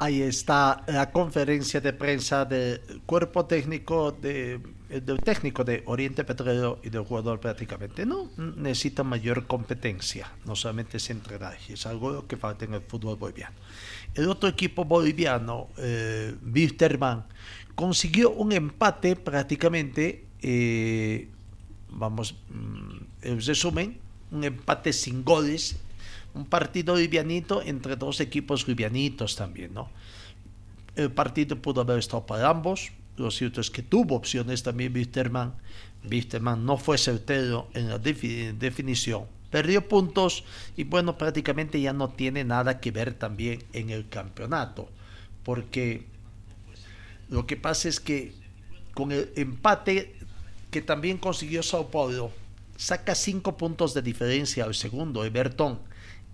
Ahí 0.05 0.21
está 0.21 0.83
la 0.85 1.09
conferencia 1.09 1.81
de 1.81 1.91
prensa 1.91 2.45
del 2.45 3.01
cuerpo 3.07 3.47
técnico 3.47 4.11
de, 4.11 4.61
del 4.87 5.19
técnico 5.21 5.63
de 5.63 5.81
Oriente 5.87 6.23
Petrolero 6.23 6.79
y 6.83 6.91
del 6.91 7.01
jugador 7.01 7.39
prácticamente. 7.39 8.05
No 8.05 8.29
necesita 8.37 9.01
mayor 9.03 9.47
competencia, 9.47 10.31
no 10.45 10.55
solamente 10.55 10.97
es 10.97 11.09
entrenar, 11.09 11.57
es 11.67 11.87
algo 11.87 12.27
que 12.27 12.37
falta 12.37 12.65
en 12.65 12.75
el 12.75 12.81
fútbol 12.81 13.15
boliviano. 13.15 13.55
El 14.13 14.29
otro 14.29 14.47
equipo 14.47 14.85
boliviano, 14.85 15.69
eh, 15.79 16.35
Wisterman, 16.53 17.25
consiguió 17.73 18.29
un 18.29 18.51
empate 18.51 19.15
prácticamente, 19.15 20.23
eh, 20.39 21.29
vamos, 21.89 22.35
mm, 22.51 22.97
en 23.23 23.41
resumen, 23.41 23.97
un 24.29 24.43
empate 24.43 24.93
sin 24.93 25.23
goles 25.23 25.77
un 26.35 26.45
partido 26.45 26.95
livianito 26.95 27.61
entre 27.61 27.95
dos 27.95 28.19
equipos 28.19 28.67
livianitos 28.67 29.35
también, 29.35 29.73
¿no? 29.73 29.89
El 30.95 31.11
partido 31.11 31.57
pudo 31.61 31.81
haber 31.81 31.99
estado 31.99 32.25
para 32.25 32.49
ambos. 32.49 32.91
Lo 33.17 33.31
cierto 33.31 33.61
es 33.61 33.71
que 33.71 33.81
tuvo 33.81 34.15
opciones 34.15 34.61
también 34.63 34.93
Wisterman. 34.93 35.53
Wisterman 36.09 36.65
no 36.65 36.77
fue 36.77 36.97
certero 36.97 37.69
en 37.73 37.89
la 37.89 37.99
defi- 38.01 38.53
definición. 38.57 39.23
Perdió 39.49 39.87
puntos 39.87 40.43
y 40.75 40.83
bueno, 40.83 41.17
prácticamente 41.17 41.79
ya 41.79 41.93
no 41.93 42.09
tiene 42.09 42.43
nada 42.43 42.79
que 42.81 42.91
ver 42.91 43.13
también 43.13 43.63
en 43.73 43.89
el 43.89 44.07
campeonato. 44.09 44.89
Porque 45.43 46.05
lo 47.29 47.47
que 47.47 47.55
pasa 47.55 47.87
es 47.87 47.99
que 47.99 48.33
con 48.93 49.11
el 49.11 49.31
empate 49.35 50.15
que 50.71 50.81
también 50.81 51.17
consiguió 51.17 51.63
Sao 51.63 51.89
Paulo, 51.89 52.31
saca 52.75 53.15
cinco 53.15 53.55
puntos 53.55 53.93
de 53.93 54.01
diferencia 54.01 54.65
al 54.65 54.75
segundo, 54.75 55.23
Everton, 55.23 55.79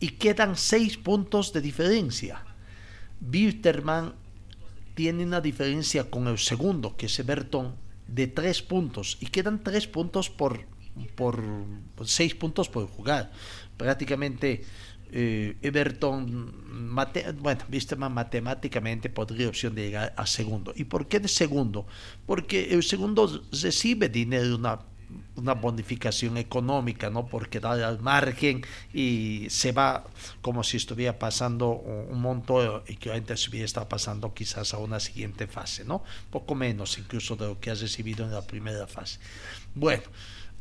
y 0.01 0.09
quedan 0.09 0.57
seis 0.57 0.97
puntos 0.97 1.53
de 1.53 1.61
diferencia. 1.61 2.43
Wilterman 3.21 4.15
tiene 4.95 5.23
una 5.23 5.39
diferencia 5.39 6.09
con 6.09 6.27
el 6.27 6.39
segundo, 6.39 6.97
que 6.97 7.05
es 7.05 7.19
Everton, 7.19 7.75
de 8.07 8.27
tres 8.27 8.61
puntos, 8.61 9.17
y 9.21 9.27
quedan 9.27 9.63
tres 9.63 9.87
puntos 9.87 10.29
por, 10.29 10.65
por, 11.15 11.41
seis 12.03 12.33
puntos 12.35 12.67
por 12.67 12.87
jugar. 12.87 13.31
Prácticamente 13.77 14.65
eh, 15.11 15.55
Everton, 15.61 16.95
bueno, 17.39 17.61
Wisterman 17.71 18.11
matemáticamente 18.11 19.09
podría 19.09 19.49
opción 19.49 19.75
de 19.75 19.83
llegar 19.83 20.13
a 20.17 20.25
segundo. 20.25 20.73
¿Y 20.75 20.85
por 20.85 21.07
qué 21.07 21.19
de 21.19 21.27
segundo? 21.27 21.85
Porque 22.25 22.73
el 22.73 22.81
segundo 22.81 23.43
recibe 23.51 24.09
dinero 24.09 24.47
de 24.47 24.55
una 24.55 24.79
una 25.35 25.53
bonificación 25.53 26.37
económica, 26.37 27.09
¿no? 27.09 27.27
Por 27.27 27.49
quedar 27.49 27.81
al 27.81 27.99
margen 27.99 28.63
y 28.93 29.47
se 29.49 29.71
va 29.71 30.05
como 30.41 30.63
si 30.63 30.77
estuviera 30.77 31.17
pasando 31.17 31.69
un 31.71 32.21
monto 32.21 32.83
y 32.87 32.95
que 32.97 33.11
antes 33.11 33.47
hubiera 33.47 33.65
estado 33.65 33.87
pasando 33.89 34.33
quizás 34.33 34.73
a 34.73 34.77
una 34.77 34.99
siguiente 34.99 35.47
fase, 35.47 35.85
¿no? 35.85 36.03
Poco 36.29 36.55
menos 36.55 36.97
incluso 36.97 37.35
de 37.35 37.47
lo 37.47 37.59
que 37.59 37.71
ha 37.71 37.75
recibido 37.75 38.25
en 38.25 38.31
la 38.31 38.41
primera 38.41 38.87
fase. 38.87 39.19
Bueno, 39.73 40.03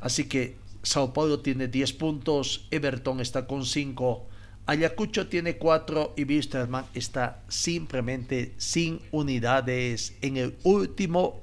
así 0.00 0.24
que 0.24 0.56
Sao 0.82 1.12
Paulo 1.12 1.40
tiene 1.40 1.68
10 1.68 1.92
puntos, 1.94 2.66
Everton 2.70 3.20
está 3.20 3.46
con 3.46 3.66
5, 3.66 4.26
Ayacucho 4.70 5.26
tiene 5.26 5.56
4 5.56 6.14
y 6.16 6.22
Wisterman 6.22 6.86
está 6.94 7.42
simplemente 7.48 8.54
sin 8.56 9.00
unidades 9.10 10.14
en 10.22 10.36
el 10.36 10.56
último 10.62 11.42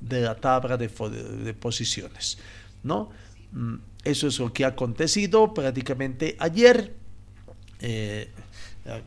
de 0.00 0.20
la 0.20 0.34
tabla 0.34 0.76
de, 0.76 0.88
de, 0.88 1.54
posiciones. 1.54 2.38
¿no? 2.82 3.10
Mm, 3.52 3.76
eso 4.02 4.26
es 4.26 4.40
lo 4.40 4.52
que 4.52 4.64
ha 4.64 4.68
acontecido 4.68 5.54
prácticamente 5.54 6.34
ayer. 6.40 6.96
Eh, 7.78 8.28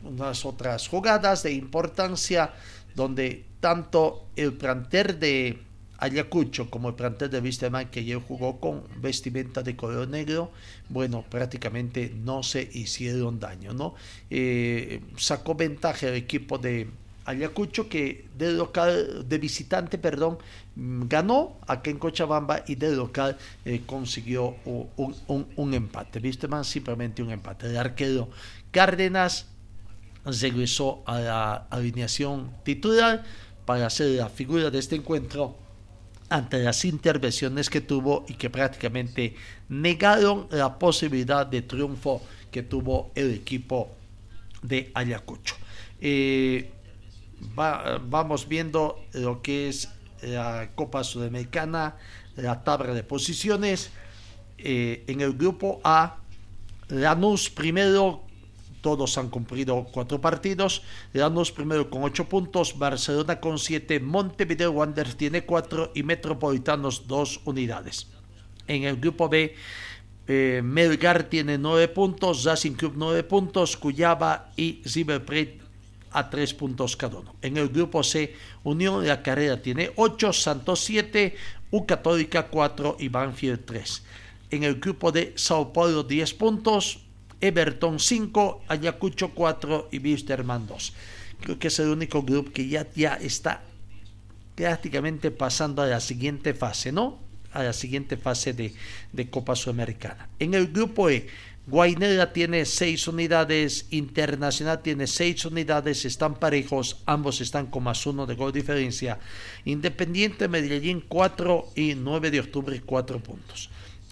unas 0.04 0.46
otras 0.46 0.88
jugadas 0.88 1.42
de 1.42 1.52
importancia 1.52 2.54
donde 2.94 3.44
tanto 3.60 4.28
el 4.36 4.54
planter 4.54 5.18
de 5.18 5.58
Ayacucho 5.98 6.70
como 6.70 6.90
el 6.90 6.94
plantel 6.94 7.30
de 7.30 7.40
Wisterman 7.40 7.90
que 7.90 8.00
ayer 8.00 8.18
jugó 8.18 8.60
con 8.60 8.84
vestimenta 9.00 9.62
de 9.62 9.74
color 9.74 10.08
negro, 10.08 10.52
bueno, 10.88 11.24
prácticamente 11.28 12.12
no 12.14 12.42
se 12.42 12.68
hicieron 12.72 13.40
daño, 13.40 13.72
¿no? 13.72 13.94
Eh, 14.30 15.00
sacó 15.16 15.54
ventaja 15.56 16.08
el 16.08 16.14
equipo 16.14 16.56
de 16.58 16.88
Ayacucho 17.24 17.90
que 17.90 18.26
de 18.38 18.52
local, 18.52 19.28
de 19.28 19.36
visitante, 19.36 19.98
perdón, 19.98 20.38
ganó 20.76 21.58
aquí 21.66 21.90
en 21.90 21.98
Cochabamba 21.98 22.64
y 22.66 22.76
de 22.76 22.96
local 22.96 23.36
eh, 23.66 23.82
consiguió 23.84 24.56
un 24.96 25.74
empate. 25.74 26.20
Wisterman 26.20 26.64
simplemente 26.64 27.22
un 27.22 27.30
empate. 27.30 27.66
El 27.66 27.76
arquero 27.76 28.30
Cárdenas 28.70 29.46
regresó 30.24 31.02
a 31.04 31.20
la 31.20 31.54
alineación 31.70 32.50
titular 32.64 33.24
para 33.66 33.90
ser 33.90 34.16
la 34.16 34.30
figura 34.30 34.70
de 34.70 34.78
este 34.78 34.96
encuentro 34.96 35.67
ante 36.28 36.58
las 36.58 36.84
intervenciones 36.84 37.70
que 37.70 37.80
tuvo 37.80 38.24
y 38.28 38.34
que 38.34 38.50
prácticamente 38.50 39.34
negaron 39.68 40.46
la 40.50 40.78
posibilidad 40.78 41.46
de 41.46 41.62
triunfo 41.62 42.22
que 42.50 42.62
tuvo 42.62 43.10
el 43.14 43.32
equipo 43.32 43.90
de 44.62 44.90
Ayacucho. 44.94 45.56
Eh, 46.00 46.70
vamos 47.54 48.48
viendo 48.48 49.04
lo 49.12 49.40
que 49.42 49.68
es 49.68 49.88
la 50.22 50.70
Copa 50.74 51.04
Sudamericana, 51.04 51.96
la 52.36 52.62
tabla 52.64 52.92
de 52.92 53.02
posiciones. 53.02 53.90
Eh, 54.58 55.04
en 55.06 55.20
el 55.20 55.34
grupo 55.34 55.80
A, 55.84 56.16
Lanús 56.88 57.50
primero 57.50 58.27
todos 58.80 59.18
han 59.18 59.28
cumplido 59.28 59.84
cuatro 59.92 60.20
partidos. 60.20 60.82
Lanús 61.12 61.52
primero 61.52 61.90
con 61.90 62.04
ocho 62.04 62.28
puntos, 62.28 62.78
Barcelona 62.78 63.40
con 63.40 63.58
siete, 63.58 64.00
Montevideo 64.00 64.70
Wanderers 64.70 65.16
tiene 65.16 65.44
cuatro 65.44 65.92
y 65.94 66.02
Metropolitanos 66.02 67.06
dos 67.06 67.40
unidades. 67.44 68.08
En 68.66 68.84
el 68.84 68.96
grupo 68.96 69.28
B, 69.28 69.54
eh, 70.26 70.60
Melgar 70.62 71.24
tiene 71.24 71.56
nueve 71.56 71.88
puntos, 71.88 72.44
Racing 72.44 72.72
Club 72.72 72.94
nueve 72.96 73.24
puntos, 73.24 73.76
Cuyaba 73.76 74.52
y 74.56 74.82
River 74.84 75.58
a 76.10 76.30
tres 76.30 76.54
puntos 76.54 76.96
cada 76.96 77.18
uno. 77.18 77.34
En 77.42 77.56
el 77.56 77.68
grupo 77.68 78.02
C, 78.02 78.34
Unión 78.64 79.02
de 79.02 79.08
la 79.08 79.22
Carrera 79.22 79.60
tiene 79.60 79.90
ocho, 79.96 80.32
Santos 80.32 80.80
siete, 80.80 81.36
U 81.70 81.86
Católica 81.86 82.48
cuatro 82.48 82.96
y 82.98 83.08
Banfield 83.08 83.64
tres. 83.64 84.02
En 84.50 84.64
el 84.64 84.80
grupo 84.80 85.12
de 85.12 85.32
Sao 85.36 85.72
Paulo 85.72 86.02
10 86.02 86.34
puntos, 86.34 87.00
Everton 87.40 88.00
5, 88.00 88.64
Ayacucho 88.68 89.30
4 89.30 89.88
y 89.92 89.98
Wisterman 89.98 90.66
2. 90.66 90.92
Creo 91.40 91.58
que 91.58 91.68
es 91.68 91.78
el 91.78 91.88
único 91.88 92.22
grupo 92.22 92.52
que 92.52 92.68
ya, 92.68 92.86
ya 92.94 93.14
está 93.14 93.62
prácticamente 94.54 95.30
pasando 95.30 95.82
a 95.82 95.86
la 95.86 96.00
siguiente 96.00 96.52
fase, 96.52 96.90
¿no? 96.90 97.18
A 97.52 97.62
la 97.62 97.72
siguiente 97.72 98.16
fase 98.16 98.52
de, 98.52 98.74
de 99.12 99.30
Copa 99.30 99.54
Sudamericana. 99.54 100.28
En 100.38 100.54
el 100.54 100.68
grupo 100.68 101.08
E, 101.08 101.28
Guainera 101.68 102.32
tiene 102.32 102.64
6 102.64 103.08
unidades, 103.08 103.86
Internacional 103.90 104.80
tiene 104.80 105.06
6 105.06 105.44
unidades, 105.44 106.06
están 106.06 106.34
parejos, 106.34 107.02
ambos 107.04 107.42
están 107.42 107.66
con 107.66 107.84
más 107.84 108.06
uno 108.06 108.24
de 108.24 108.34
gol 108.34 108.52
diferencia. 108.52 109.18
Independiente 109.66 110.48
Medellín 110.48 111.04
4 111.06 111.72
y 111.76 111.94
9 111.94 112.30
de 112.30 112.40
octubre 112.40 112.80
4 112.80 113.20
puntos. 113.20 113.68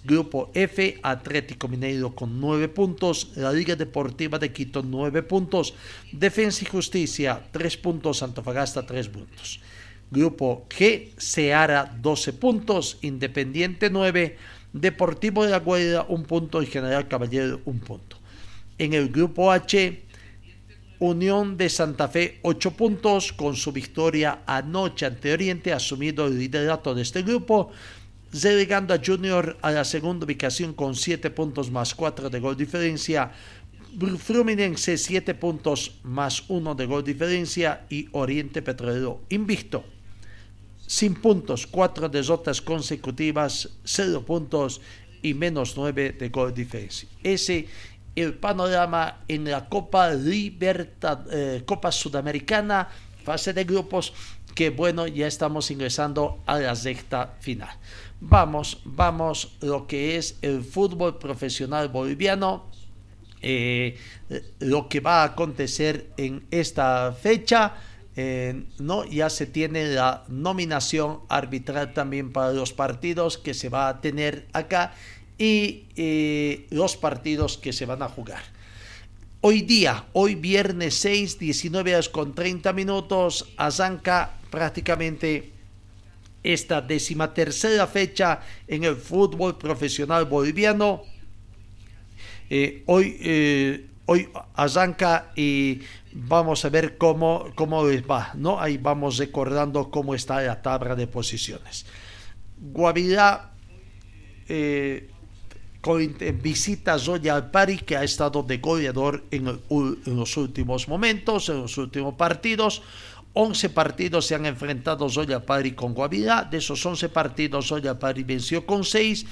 Grupo 0.07 0.51
F, 0.53 0.99
Atlético 1.03 1.67
Mineiro 1.67 2.15
con 2.15 2.39
9 2.39 2.69
puntos, 2.69 3.33
la 3.35 3.51
Liga 3.51 3.75
Deportiva 3.75 4.39
de 4.39 4.53
Quito 4.53 4.81
9 4.81 5.21
puntos, 5.23 5.73
Defensa 6.13 6.63
y 6.63 6.67
Justicia 6.69 7.43
3 7.51 7.75
puntos, 7.75 8.23
Antofagasta 8.23 8.85
3 8.85 9.09
puntos. 9.09 9.59
Grupo 10.09 10.65
G, 10.69 11.11
Seara 11.17 11.93
12 11.99 12.31
puntos, 12.33 12.99
Independiente 13.01 13.89
9, 13.89 14.37
Deportivo 14.71 15.43
de 15.43 15.51
la 15.51 15.59
Guardia 15.59 16.05
1 16.07 16.23
punto 16.23 16.61
y 16.61 16.67
General 16.67 17.05
Caballero 17.09 17.59
1 17.65 17.79
punto. 17.81 18.17
En 18.77 18.93
el 18.93 19.09
grupo 19.09 19.51
H, 19.51 20.03
Unión 20.99 21.57
de 21.57 21.67
Santa 21.67 22.07
Fe 22.07 22.39
8 22.43 22.71
puntos 22.71 23.33
con 23.33 23.57
su 23.57 23.73
victoria 23.73 24.43
anoche 24.45 25.05
ante 25.05 25.33
Oriente, 25.33 25.73
asumido 25.73 26.25
el 26.27 26.39
liderato 26.39 26.95
de 26.95 27.01
este 27.01 27.23
grupo 27.23 27.71
relegando 28.43 28.93
a 28.93 29.01
Junior 29.03 29.57
a 29.61 29.71
la 29.71 29.83
segunda 29.83 30.25
ubicación 30.25 30.73
con 30.73 30.95
7 30.95 31.29
puntos 31.31 31.71
más 31.71 31.95
4 31.95 32.29
de 32.29 32.39
gol 32.39 32.57
diferencia. 32.57 33.31
Fluminense 34.19 34.97
7 34.97 35.33
puntos 35.35 35.99
más 36.03 36.43
1 36.49 36.75
de 36.75 36.85
gol 36.85 37.03
diferencia 37.03 37.85
y 37.89 38.07
Oriente 38.11 38.61
Petrolero 38.61 39.21
invicto. 39.29 39.83
Sin 40.85 41.15
puntos, 41.15 41.67
4 41.67 42.09
derrotas 42.09 42.61
consecutivas, 42.61 43.69
0 43.83 44.23
puntos 44.25 44.81
y 45.21 45.33
menos 45.33 45.75
9 45.75 46.15
de 46.19 46.29
gol 46.29 46.53
diferencia. 46.53 47.09
Ese 47.23 47.67
el 48.15 48.33
panorama 48.33 49.23
en 49.27 49.45
la 49.45 49.69
Copa 49.69 50.09
Libertad, 50.11 51.19
eh, 51.31 51.63
Copa 51.65 51.91
Sudamericana, 51.91 52.89
fase 53.23 53.53
de 53.53 53.63
grupos, 53.63 54.11
que 54.55 54.71
bueno, 54.71 55.05
ya 55.05 55.27
estamos 55.27 55.69
ingresando 55.69 56.41
a 56.47 56.57
la 56.57 56.75
sexta 56.75 57.35
final. 57.39 57.69
Vamos, 58.19 58.81
vamos, 58.83 59.57
lo 59.61 59.85
que 59.85 60.17
es 60.17 60.37
el 60.41 60.63
fútbol 60.63 61.19
profesional 61.19 61.89
boliviano, 61.89 62.65
eh, 63.41 63.95
lo 64.59 64.89
que 64.89 65.01
va 65.01 65.21
a 65.21 65.25
acontecer 65.25 66.09
en 66.17 66.43
esta 66.49 67.13
fecha. 67.13 67.75
Eh, 68.15 68.63
no 68.79 69.05
ya 69.05 69.29
se 69.29 69.45
tiene 69.45 69.85
la 69.93 70.23
nominación 70.27 71.19
arbitral 71.29 71.93
también 71.93 72.33
para 72.33 72.51
los 72.51 72.73
partidos 72.73 73.37
que 73.37 73.53
se 73.53 73.69
va 73.69 73.89
a 73.89 74.01
tener 74.01 74.47
acá 74.53 74.95
y 75.37 75.85
eh, 75.95 76.65
los 76.71 76.97
partidos 76.97 77.59
que 77.59 77.71
se 77.71 77.85
van 77.85 78.01
a 78.01 78.09
jugar. 78.09 78.41
Hoy 79.41 79.61
día, 79.61 80.05
hoy 80.13 80.33
viernes 80.33 80.95
6, 80.95 81.37
19 81.37 81.93
horas 81.93 82.09
con 82.09 82.33
30 82.33 82.73
minutos, 82.73 83.53
arranca 83.55 84.39
prácticamente 84.49 85.53
esta 86.53 86.81
decimatercera 86.81 87.87
fecha 87.87 88.39
en 88.67 88.85
el 88.85 88.95
fútbol 88.95 89.57
profesional 89.57 90.25
boliviano. 90.25 91.03
Eh, 92.49 92.83
hoy, 92.85 93.17
eh, 93.19 93.85
hoy 94.05 94.29
arranca 94.55 95.31
y 95.35 95.81
vamos 96.13 96.63
a 96.63 96.69
ver 96.69 96.97
cómo, 96.97 97.47
cómo 97.55 97.85
les 97.85 98.01
va, 98.01 98.31
¿no? 98.35 98.61
Ahí 98.61 98.77
vamos 98.77 99.17
recordando 99.17 99.91
cómo 99.91 100.15
está 100.15 100.41
la 100.41 100.61
tabla 100.61 100.95
de 100.95 101.07
posiciones. 101.07 101.85
Guavirá 102.57 103.51
eh, 104.47 105.09
visita 106.41 106.97
Zoya 106.97 107.35
Alpari, 107.35 107.77
que 107.77 107.97
ha 107.97 108.03
estado 108.03 108.43
de 108.43 108.57
goleador 108.57 109.23
en 109.31 109.59
los 110.05 110.37
últimos 110.37 110.87
momentos, 110.87 111.49
en 111.49 111.61
los 111.61 111.77
últimos 111.77 112.15
partidos. 112.15 112.81
11 113.39 113.69
partidos 113.69 114.25
se 114.25 114.33
han 114.33 114.47
enfrentado 114.47 115.07
Zoya 115.07 115.45
Pari 115.45 115.73
con 115.73 115.93
Guavirá. 115.93 116.43
De 116.43 116.57
esos 116.57 116.83
11 116.83 117.09
partidos, 117.09 117.67
Zoya 117.67 117.99
Pari 117.99 118.23
venció 118.23 118.65
con 118.65 118.83
6, 118.83 119.27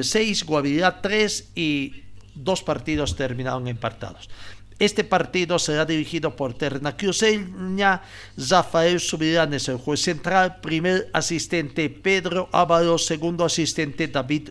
6 0.00 0.44
Guavirá 0.44 1.02
3 1.02 1.50
y 1.56 2.04
dos 2.32 2.62
partidos 2.62 3.16
terminaron 3.16 3.66
empatados. 3.66 4.30
Este 4.78 5.02
partido 5.02 5.58
será 5.58 5.84
dirigido 5.84 6.36
por 6.36 6.54
Terna 6.54 6.96
Cruceña, 6.96 8.02
Rafael 8.36 9.00
Subirán 9.00 9.52
es 9.52 9.68
el 9.68 9.78
juez 9.78 10.00
central, 10.00 10.60
primer 10.60 11.10
asistente 11.12 11.90
Pedro 11.90 12.48
Ávalo, 12.52 12.98
segundo 12.98 13.44
asistente 13.44 14.06
David 14.06 14.50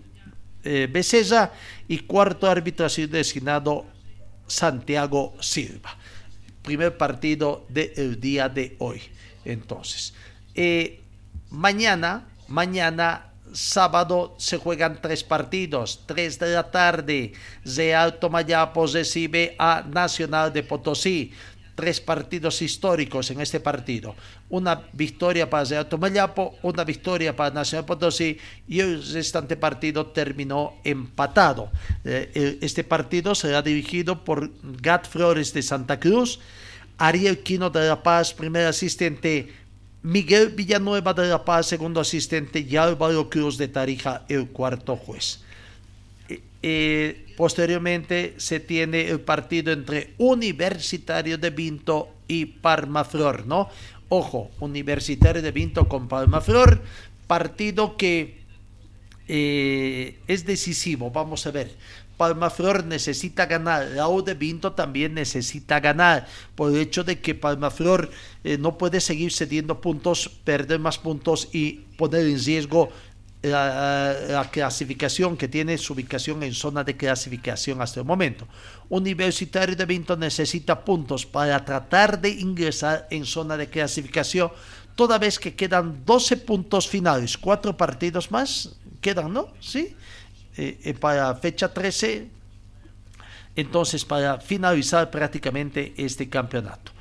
eh, 0.65 0.91
y 1.87 1.99
cuarto 1.99 2.47
árbitro 2.47 2.85
ha 2.85 2.89
sido 2.89 3.13
designado 3.13 3.85
Santiago 4.45 5.35
Silva 5.39 5.97
primer 6.69 6.97
partido 6.97 7.65
del 7.67 8.21
día 8.21 8.47
de 8.47 8.75
hoy. 8.77 9.01
Entonces, 9.43 10.13
eh, 10.53 11.01
mañana, 11.49 12.27
mañana 12.47 13.33
sábado 13.51 14.35
se 14.37 14.57
juegan 14.57 15.01
tres 15.01 15.23
partidos, 15.23 16.03
tres 16.05 16.37
de 16.37 16.53
la 16.53 16.69
tarde. 16.69 17.33
Real 17.65 18.19
Tomayapo 18.19 18.85
recibe 18.85 19.55
a 19.57 19.81
Nacional 19.81 20.53
de 20.53 20.61
Potosí. 20.61 21.31
tres 21.79 22.01
partidos 22.01 22.61
históricos 22.61 23.31
en 23.31 23.39
este 23.39 23.61
partido. 23.61 24.13
Una 24.49 24.83
victoria 24.91 25.49
para 25.49 25.79
Alto 25.79 25.97
Mayapo, 25.97 26.57
una 26.61 26.83
victoria 26.83 27.33
para 27.33 27.55
Nacional 27.55 27.85
Potosí 27.85 28.37
y 28.67 28.81
el 28.81 29.01
restante 29.13 29.55
partido 29.55 30.07
terminó 30.07 30.73
empatado. 30.83 31.71
Eh, 32.03 32.59
este 32.59 32.83
partido 32.83 33.33
será 33.33 33.61
dirigido 33.61 34.25
por 34.25 34.51
Gat 34.81 35.07
Flores 35.07 35.53
de 35.53 35.61
Santa 35.61 36.01
Cruz, 36.01 36.41
Ariel 36.99 37.39
Quino 37.39 37.69
de 37.69 37.87
La 37.87 38.03
Paz, 38.03 38.33
primer 38.33 38.67
asistente, 38.67 39.53
Miguel 40.03 40.49
Villanueva 40.49 41.13
de 41.13 41.27
La 41.27 41.45
Paz, 41.45 41.65
segundo 41.67 42.01
asistente, 42.01 42.59
y 42.59 42.75
Álvaro 42.75 43.29
Cruz 43.29 43.57
de 43.57 43.69
Tarija, 43.69 44.25
el 44.27 44.49
cuarto 44.49 44.97
juez. 44.97 45.39
Eh, 46.27 46.41
eh, 46.61 47.33
posteriormente 47.37 48.35
se 48.37 48.59
tiene 48.59 49.07
el 49.07 49.21
partido 49.21 49.71
entre 49.71 50.13
Universitario 50.17 51.37
de 51.37 51.49
Vinto 51.49 52.09
y 52.27 52.45
Parmaflor, 52.45 53.47
¿no? 53.47 53.69
Ojo, 54.09 54.51
Universitario 54.59 55.41
de 55.41 55.51
Vinto 55.51 55.87
con 55.87 56.09
Palmaflor, 56.09 56.81
partido 57.27 57.95
que 57.95 58.39
eh, 59.31 60.17
es 60.27 60.45
decisivo, 60.45 61.11
vamos 61.11 61.45
a 61.45 61.51
ver. 61.51 61.71
Palmaflor 62.19 62.83
necesita 62.83 63.45
ganar, 63.45 63.87
U 64.09 64.21
de 64.21 64.33
Vinto 64.33 64.73
también 64.73 65.13
necesita 65.13 65.79
ganar, 65.79 66.27
por 66.53 66.69
el 66.69 66.77
hecho 66.77 67.05
de 67.05 67.21
que 67.21 67.33
Palmaflor 67.33 68.11
eh, 68.43 68.57
no 68.57 68.77
puede 68.77 68.99
seguir 68.99 69.31
cediendo 69.31 69.79
puntos, 69.79 70.27
perder 70.43 70.79
más 70.79 70.97
puntos 70.97 71.47
y 71.53 71.85
poner 71.95 72.27
en 72.27 72.43
riesgo 72.43 72.89
la, 73.41 74.49
clasificación 74.51 75.37
que 75.37 75.47
tiene 75.47 75.77
su 75.77 75.93
ubicación 75.93 76.43
en 76.43 76.53
zona 76.53 76.83
de 76.83 76.97
clasificación 76.97 77.81
hasta 77.81 78.01
el 78.01 78.05
momento. 78.05 78.45
Universitario 78.89 79.77
de 79.77 79.85
Vinto 79.85 80.17
necesita 80.17 80.83
puntos 80.83 81.25
para 81.25 81.63
tratar 81.63 82.19
de 82.19 82.31
ingresar 82.31 83.07
en 83.11 83.23
zona 83.23 83.55
de 83.55 83.69
clasificación, 83.69 84.51
toda 84.93 85.17
vez 85.17 85.39
que 85.39 85.55
quedan 85.55 86.03
12 86.05 86.35
puntos 86.35 86.85
finales, 86.85 87.37
cuatro 87.37 87.77
partidos 87.77 88.29
más 88.29 88.75
quedan, 88.99 89.31
¿no? 89.31 89.53
Sí, 89.61 89.95
eh, 90.59 90.77
eh, 90.83 90.93
para 90.93 91.33
fecha 91.35 91.73
13, 91.73 92.27
entonces 93.55 94.03
para 94.03 94.41
finalizar 94.41 95.09
prácticamente 95.09 95.93
este 95.95 96.27
campeonato. 96.27 96.91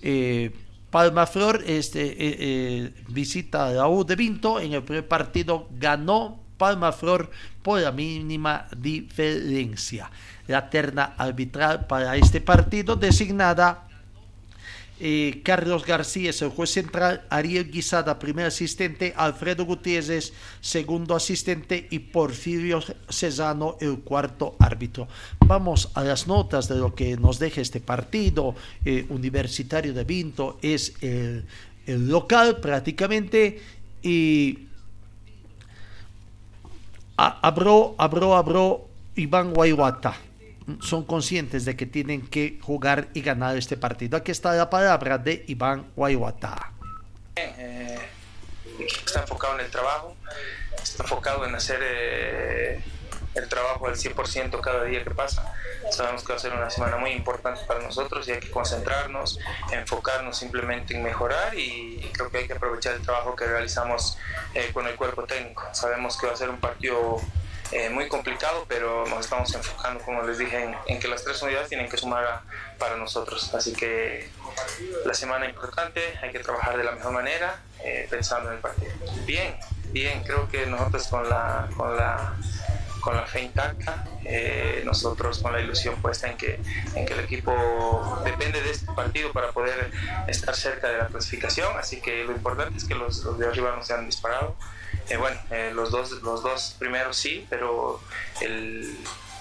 Eh, 0.00 0.52
Palmaflor 0.90 1.64
este, 1.66 2.14
eh, 2.16 2.94
visita 3.08 3.66
a 3.66 3.70
la 3.72 4.04
de 4.04 4.14
Vinto. 4.14 4.60
En 4.60 4.72
el 4.72 4.84
primer 4.84 5.08
partido 5.08 5.68
ganó 5.72 6.38
Palmaflor 6.56 7.28
por 7.60 7.80
la 7.80 7.90
mínima 7.90 8.68
diferencia. 8.76 10.12
La 10.46 10.70
terna 10.70 11.14
arbitral 11.18 11.88
para 11.88 12.16
este 12.16 12.40
partido 12.40 12.94
designada 12.94 13.87
eh, 15.00 15.42
Carlos 15.44 15.86
García 15.86 16.30
es 16.30 16.42
el 16.42 16.48
juez 16.48 16.70
central, 16.70 17.24
Ariel 17.30 17.70
Guisada, 17.70 18.18
primer 18.18 18.46
asistente, 18.46 19.14
Alfredo 19.16 19.64
Gutiérrez, 19.64 20.32
segundo 20.60 21.14
asistente 21.14 21.86
y 21.90 22.00
Porfirio 22.00 22.82
Cesano, 23.08 23.76
el 23.80 24.00
cuarto 24.00 24.56
árbitro. 24.58 25.06
Vamos 25.46 25.90
a 25.94 26.02
las 26.02 26.26
notas 26.26 26.68
de 26.68 26.76
lo 26.76 26.94
que 26.94 27.16
nos 27.16 27.38
deja 27.38 27.60
este 27.60 27.80
partido. 27.80 28.54
Eh, 28.84 29.06
Universitario 29.08 29.94
de 29.94 30.04
Vinto 30.04 30.58
es 30.62 30.94
el, 31.00 31.46
local 31.86 32.58
prácticamente 32.58 33.62
y 34.02 34.66
abrió, 37.16 37.94
abrió, 37.98 38.36
abrió 38.36 38.80
Iván 39.14 39.54
Guayuata 39.54 40.27
son 40.80 41.04
conscientes 41.04 41.64
de 41.64 41.76
que 41.76 41.86
tienen 41.86 42.26
que 42.26 42.58
jugar 42.62 43.08
y 43.14 43.22
ganar 43.22 43.56
este 43.56 43.76
partido. 43.76 44.16
Aquí 44.16 44.30
está 44.30 44.52
la 44.54 44.68
palabra 44.68 45.18
de 45.18 45.44
Iván 45.48 45.90
Guayuata. 45.96 46.72
Eh, 47.36 47.98
está 48.78 49.20
enfocado 49.20 49.58
en 49.58 49.64
el 49.64 49.70
trabajo, 49.70 50.16
está 50.82 51.04
enfocado 51.04 51.46
en 51.46 51.54
hacer 51.54 51.80
eh, 51.82 52.82
el 53.34 53.48
trabajo 53.48 53.86
al 53.86 53.94
100% 53.94 54.60
cada 54.60 54.84
día 54.84 55.04
que 55.04 55.10
pasa. 55.10 55.54
Sabemos 55.90 56.22
que 56.22 56.32
va 56.32 56.36
a 56.36 56.40
ser 56.40 56.52
una 56.52 56.70
semana 56.70 56.96
muy 56.96 57.10
importante 57.12 57.62
para 57.66 57.80
nosotros 57.80 58.26
y 58.28 58.32
hay 58.32 58.40
que 58.40 58.50
concentrarnos, 58.50 59.38
enfocarnos 59.72 60.36
simplemente 60.36 60.94
en 60.94 61.02
mejorar 61.02 61.56
y, 61.56 61.98
creo 62.12 62.30
que 62.30 62.38
hay 62.38 62.46
que 62.46 62.54
aprovechar 62.54 62.94
el 62.94 63.02
trabajo 63.02 63.36
que 63.36 63.46
realizamos 63.46 64.18
eh, 64.54 64.70
con 64.72 64.86
el 64.86 64.96
cuerpo 64.96 65.24
técnico. 65.24 65.64
Sabemos 65.72 66.18
que 66.18 66.26
va 66.26 66.32
a 66.32 66.36
ser 66.36 66.50
un 66.50 66.58
partido 66.58 67.20
eh, 67.72 67.90
muy 67.90 68.08
complicado, 68.08 68.64
pero 68.68 69.06
nos 69.06 69.20
estamos 69.20 69.54
enfocando, 69.54 70.02
como 70.02 70.22
les 70.22 70.38
dije, 70.38 70.74
en, 70.86 71.00
que 71.00 71.08
las 71.08 71.22
tres 71.22 71.42
unidades 71.42 71.68
tienen 71.68 71.88
que 71.88 71.96
sumar 71.96 72.40
para 72.78 72.96
nosotros. 72.96 73.54
Así 73.54 73.72
que 73.72 74.30
la 75.04 75.14
semana 75.14 75.46
importante, 75.46 76.00
hay 76.22 76.30
que 76.30 76.38
trabajar 76.38 76.76
de 76.76 76.84
la 76.84 76.92
mejor 76.92 77.12
manera, 77.12 77.60
eh, 77.84 78.06
pensando 78.10 78.50
en 78.50 78.56
el 78.56 78.60
partido. 78.60 78.92
Bien, 79.26 79.54
bien, 79.90 80.22
creo 80.24 80.48
que 80.48 80.66
nosotros 80.66 81.08
con 81.08 81.28
la, 81.28 81.68
con 81.76 81.96
la, 81.96 82.34
con 83.00 83.16
la 83.16 83.26
fe 83.26 83.42
intacta, 83.42 84.06
eh, 84.24 84.82
nosotros 84.84 85.38
con 85.38 85.52
la 85.52 85.60
ilusión 85.60 86.00
puesta 86.00 86.30
en 86.30 86.36
que, 86.36 86.60
en 86.94 87.04
que 87.04 87.12
el 87.12 87.20
equipo 87.20 88.20
depende 88.24 88.62
de 88.62 88.70
este 88.70 88.90
partido 88.92 89.32
para 89.32 89.52
poder 89.52 89.90
estar 90.26 90.54
cerca 90.54 90.88
de 90.88 90.98
la 90.98 91.06
clasificación, 91.06 91.76
así 91.76 92.00
que 92.00 92.24
lo 92.24 92.32
importante 92.32 92.78
es 92.78 92.84
que 92.84 92.94
los, 92.94 93.24
los 93.24 93.38
de 93.38 93.46
arriba 93.46 93.74
no 93.76 93.82
se 93.84 93.92
han 93.92 94.06
disparado. 94.06 94.56
Eh, 95.10 95.16
bueno, 95.16 95.36
eh, 95.50 95.72
los, 95.74 95.90
dos, 95.90 96.10
los 96.22 96.42
dos 96.42 96.76
primeros 96.78 97.16
sí, 97.16 97.46
pero 97.48 98.00
el, 98.40 98.94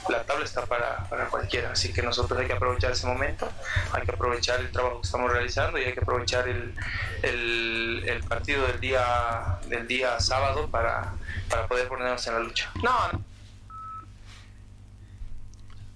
la 0.10 0.24
tabla 0.24 0.46
está 0.46 0.66
para, 0.66 1.04
para, 1.10 1.28
cualquiera, 1.28 1.72
así 1.72 1.92
que 1.92 2.02
nosotros 2.02 2.40
hay 2.40 2.48
que 2.48 2.54
aprovechar 2.54 2.92
ese 2.92 3.06
momento, 3.06 3.50
hay 3.92 4.04
que 4.04 4.12
aprovechar 4.12 4.62
el 4.62 4.72
trabajo 4.72 5.02
que 5.02 5.08
estamos 5.08 5.32
realizando 5.32 5.78
y 5.78 5.84
hay 5.84 5.94
que 5.94 6.00
aprovechar 6.00 6.48
el, 6.48 6.74
el, 7.22 8.04
el 8.08 8.24
partido 8.24 8.66
del 8.68 8.80
día, 8.80 9.60
del 9.68 9.88
día 9.88 10.20
sábado 10.20 10.70
para, 10.70 11.14
para 11.50 11.68
poder 11.68 11.88
ponernos 11.88 12.26
en 12.28 12.34
la 12.34 12.40
lucha. 12.40 12.72
No, 12.82 13.12
no 13.12 13.38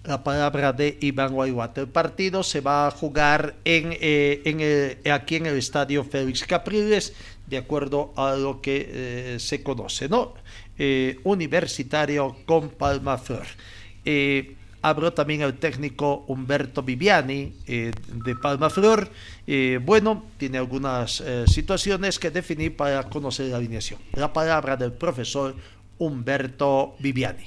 la 0.04 0.24
palabra 0.24 0.74
de 0.74 0.98
Iván 1.02 1.34
Guayuata. 1.34 1.82
El 1.82 1.88
partido 1.88 2.44
se 2.44 2.62
va 2.62 2.88
a 2.88 2.92
jugar 2.92 3.56
en, 3.66 3.96
eh, 4.00 4.42
en 4.46 4.60
el, 4.60 5.12
aquí 5.12 5.36
en 5.36 5.46
el 5.46 5.58
estadio 5.58 6.04
Félix 6.04 6.44
Capriles 6.46 7.14
de 7.52 7.58
acuerdo 7.58 8.14
a 8.16 8.34
lo 8.36 8.62
que 8.62 8.88
eh, 9.36 9.40
se 9.40 9.62
conoce, 9.62 10.08
¿no? 10.08 10.34
Eh, 10.80 11.20
universitario 11.26 12.38
con 12.46 12.70
Palma 12.70 13.18
Flor. 13.18 13.46
Eh, 14.06 14.56
habló 14.82 15.14
también 15.14 15.42
el 15.42 15.60
técnico 15.60 16.24
Humberto 16.28 16.82
Viviani 16.82 17.54
de 17.68 18.36
Palma 18.42 18.70
Flor. 18.70 19.12
bueno, 19.84 20.24
tiene 20.38 20.58
algunas 20.58 21.22
situaciones 21.46 22.18
que 22.18 22.32
definir 22.32 22.76
para 22.76 23.04
conocer 23.04 23.48
la 23.48 23.58
alineación. 23.58 24.00
La 24.14 24.34
palabra 24.34 24.76
del 24.76 24.94
profesor 24.94 25.54
Humberto 26.00 26.96
Viviani. 26.98 27.46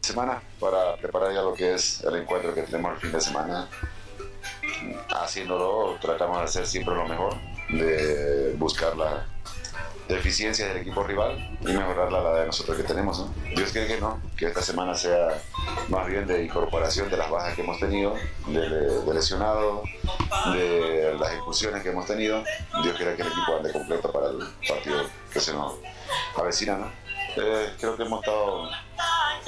Semana 0.00 0.40
para 0.58 0.96
preparar 0.96 1.34
ya 1.34 1.42
lo 1.42 1.52
que 1.52 1.74
es 1.74 2.02
el 2.02 2.16
encuentro 2.16 2.54
que 2.54 2.62
tenemos 2.62 2.94
el 2.94 3.00
fin 3.00 3.12
de 3.12 3.20
semana. 3.20 3.68
Haciéndolo, 5.10 5.98
tratamos 6.00 6.38
de 6.38 6.44
hacer 6.44 6.66
siempre 6.66 6.94
lo 6.94 7.06
mejor, 7.06 7.36
de 7.72 8.54
buscar 8.56 8.96
la, 8.96 9.26
deficiencia 10.10 10.66
del 10.68 10.78
equipo 10.78 11.02
rival 11.02 11.58
y 11.60 11.72
mejorar 11.72 12.12
la 12.12 12.32
de 12.40 12.46
nosotros 12.46 12.76
que 12.76 12.82
tenemos. 12.82 13.24
Dios 13.54 13.70
quiere 13.70 13.86
que 13.86 14.00
no, 14.00 14.20
que 14.36 14.46
esta 14.46 14.62
semana 14.62 14.94
sea 14.94 15.40
más 15.88 16.06
bien 16.06 16.26
de 16.26 16.44
incorporación 16.44 17.08
de 17.08 17.16
las 17.16 17.30
bajas 17.30 17.54
que 17.54 17.62
hemos 17.62 17.78
tenido, 17.78 18.14
de, 18.46 19.14
lesionado, 19.14 19.82
de 20.52 21.16
las 21.18 21.32
expulsiones 21.32 21.82
que 21.82 21.90
hemos 21.90 22.06
tenido. 22.06 22.42
Dios 22.82 22.96
quiera 22.96 23.16
que 23.16 23.22
el 23.22 23.28
equipo 23.28 23.56
ande 23.56 23.72
completo 23.72 24.12
para 24.12 24.28
el 24.28 24.38
partido 24.68 25.02
que 25.32 25.40
se 25.40 25.52
nos 25.52 25.74
avecina. 26.36 26.76
¿no? 26.76 26.90
Eh, 27.36 27.72
creo 27.78 27.96
que 27.96 28.02
hemos 28.02 28.20
estado 28.20 28.70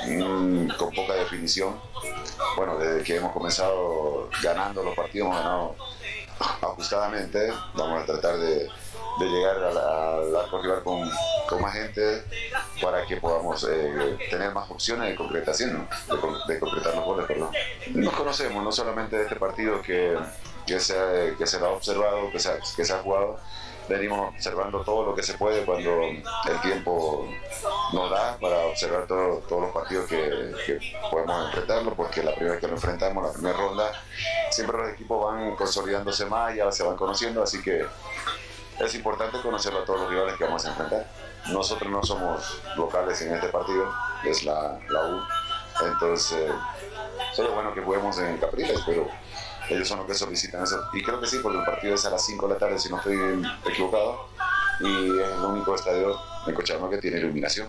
mm, 0.06 0.68
con 0.78 0.90
poca 0.94 1.14
definición. 1.14 1.80
Bueno, 2.56 2.78
desde 2.78 3.02
que 3.02 3.16
hemos 3.16 3.32
comenzado 3.32 4.28
ganando 4.42 4.82
los 4.82 4.94
partidos, 4.94 5.28
hemos 5.28 5.38
ganado 5.38 5.76
ajustadamente. 6.38 7.52
Vamos 7.74 8.02
a 8.02 8.06
tratar 8.06 8.38
de 8.38 8.68
de 9.18 9.26
llegar 9.26 9.56
al 9.56 10.36
arco 10.36 10.62
rival 10.62 10.82
con, 10.82 11.10
más 11.60 11.74
gente 11.74 12.24
para 12.80 13.04
que 13.04 13.16
podamos 13.18 13.66
eh, 13.70 14.16
tener 14.30 14.52
más 14.52 14.70
opciones 14.70 15.10
de 15.10 15.14
concretación, 15.14 15.87
de, 16.48 16.58
concretar 16.58 16.94
los 16.94 17.04
goles. 17.04 17.26
Nos 17.90 18.14
conocemos, 18.14 18.64
no 18.64 18.72
solamente 18.72 19.16
de 19.16 19.24
este 19.24 19.37
partido 19.37 19.83
que, 19.83 20.16
que, 20.66 20.80
se, 20.80 20.94
que 21.37 21.44
ha 21.44 21.68
observado, 21.68 22.30
que 22.30 22.38
que 22.38 22.85
se 22.85 22.92
ha 22.92 22.98
jugado, 22.98 23.38
venimos 23.88 24.35
observando 24.35 24.83
todo 24.83 25.06
lo 25.06 25.14
que 25.14 25.22
se 25.22 25.35
puede 25.35 25.64
cuando 25.64 26.02
el 26.02 26.60
tiempo 26.62 27.28
nos 27.92 28.10
da 28.10 28.37
para 28.38 28.66
observar 28.66 29.06
todos 29.06 29.42
los 29.48 29.70
partidos 29.70 30.06
que, 30.06 30.52
que, 30.66 30.78
podemos 31.10 31.46
enfrentarlo, 31.46 31.94
porque 31.94 32.22
la 32.22 32.35
primera 32.35 32.52
vez 32.52 32.60
que 32.60 32.68
lo 32.68 32.74
enfrentamos, 32.74 33.24
la 33.24 33.33
primera 33.33 33.56
ronda, 33.56 33.92
siempre 34.50 34.78
los 34.78 34.90
equipos 34.90 35.24
van 35.24 35.56
consolidándose 35.56 36.26
más, 36.26 36.54
ya 36.54 36.70
se 36.72 36.83
van 36.83 36.96
conociendo, 36.96 37.42
así 37.42 37.62
que 37.62 37.85
es 38.78 38.94
importante 38.94 39.40
conocer 39.40 39.74
a 39.74 39.85
todos 39.85 40.00
los 40.00 40.10
rivales 40.10 40.37
que 40.37 40.44
vamos 40.44 40.64
a 40.64 40.70
enfrentar. 40.70 41.06
Nosotros 41.48 41.90
no 41.90 42.02
somos 42.02 42.62
locales 42.76 43.20
en 43.22 43.35
este 43.35 43.48
partido, 43.48 43.92
es 44.24 44.44
la, 44.44 44.78
la 44.88 45.06
U. 45.08 45.20
Entonces, 45.85 46.50
sería 47.35 47.50
bueno 47.50 47.74
que 47.74 47.80
juguemos 47.80 48.18
en 48.18 48.38
Capriles, 48.38 48.80
pero 48.87 49.08
ellos 49.71 49.88
son 49.88 49.98
los 49.98 50.06
que 50.06 50.15
solicitan 50.15 50.63
eso. 50.63 50.83
Y 50.92 51.02
creo 51.02 51.21
que 51.21 51.27
sí, 51.27 51.38
porque 51.42 51.58
el 51.58 51.65
partido 51.65 51.94
es 51.94 52.04
a 52.04 52.10
las 52.10 52.25
5 52.25 52.46
de 52.48 52.54
la 52.54 52.58
tarde, 52.58 52.79
si 52.79 52.88
no 52.88 52.98
estoy 52.98 53.17
equivocado, 53.69 54.29
y 54.81 55.21
es 55.21 55.29
el 55.29 55.44
único 55.44 55.75
estadio 55.75 56.17
de 56.46 56.54
Cochabamba 56.54 56.90
que 56.90 56.98
tiene 56.98 57.19
iluminación. 57.19 57.69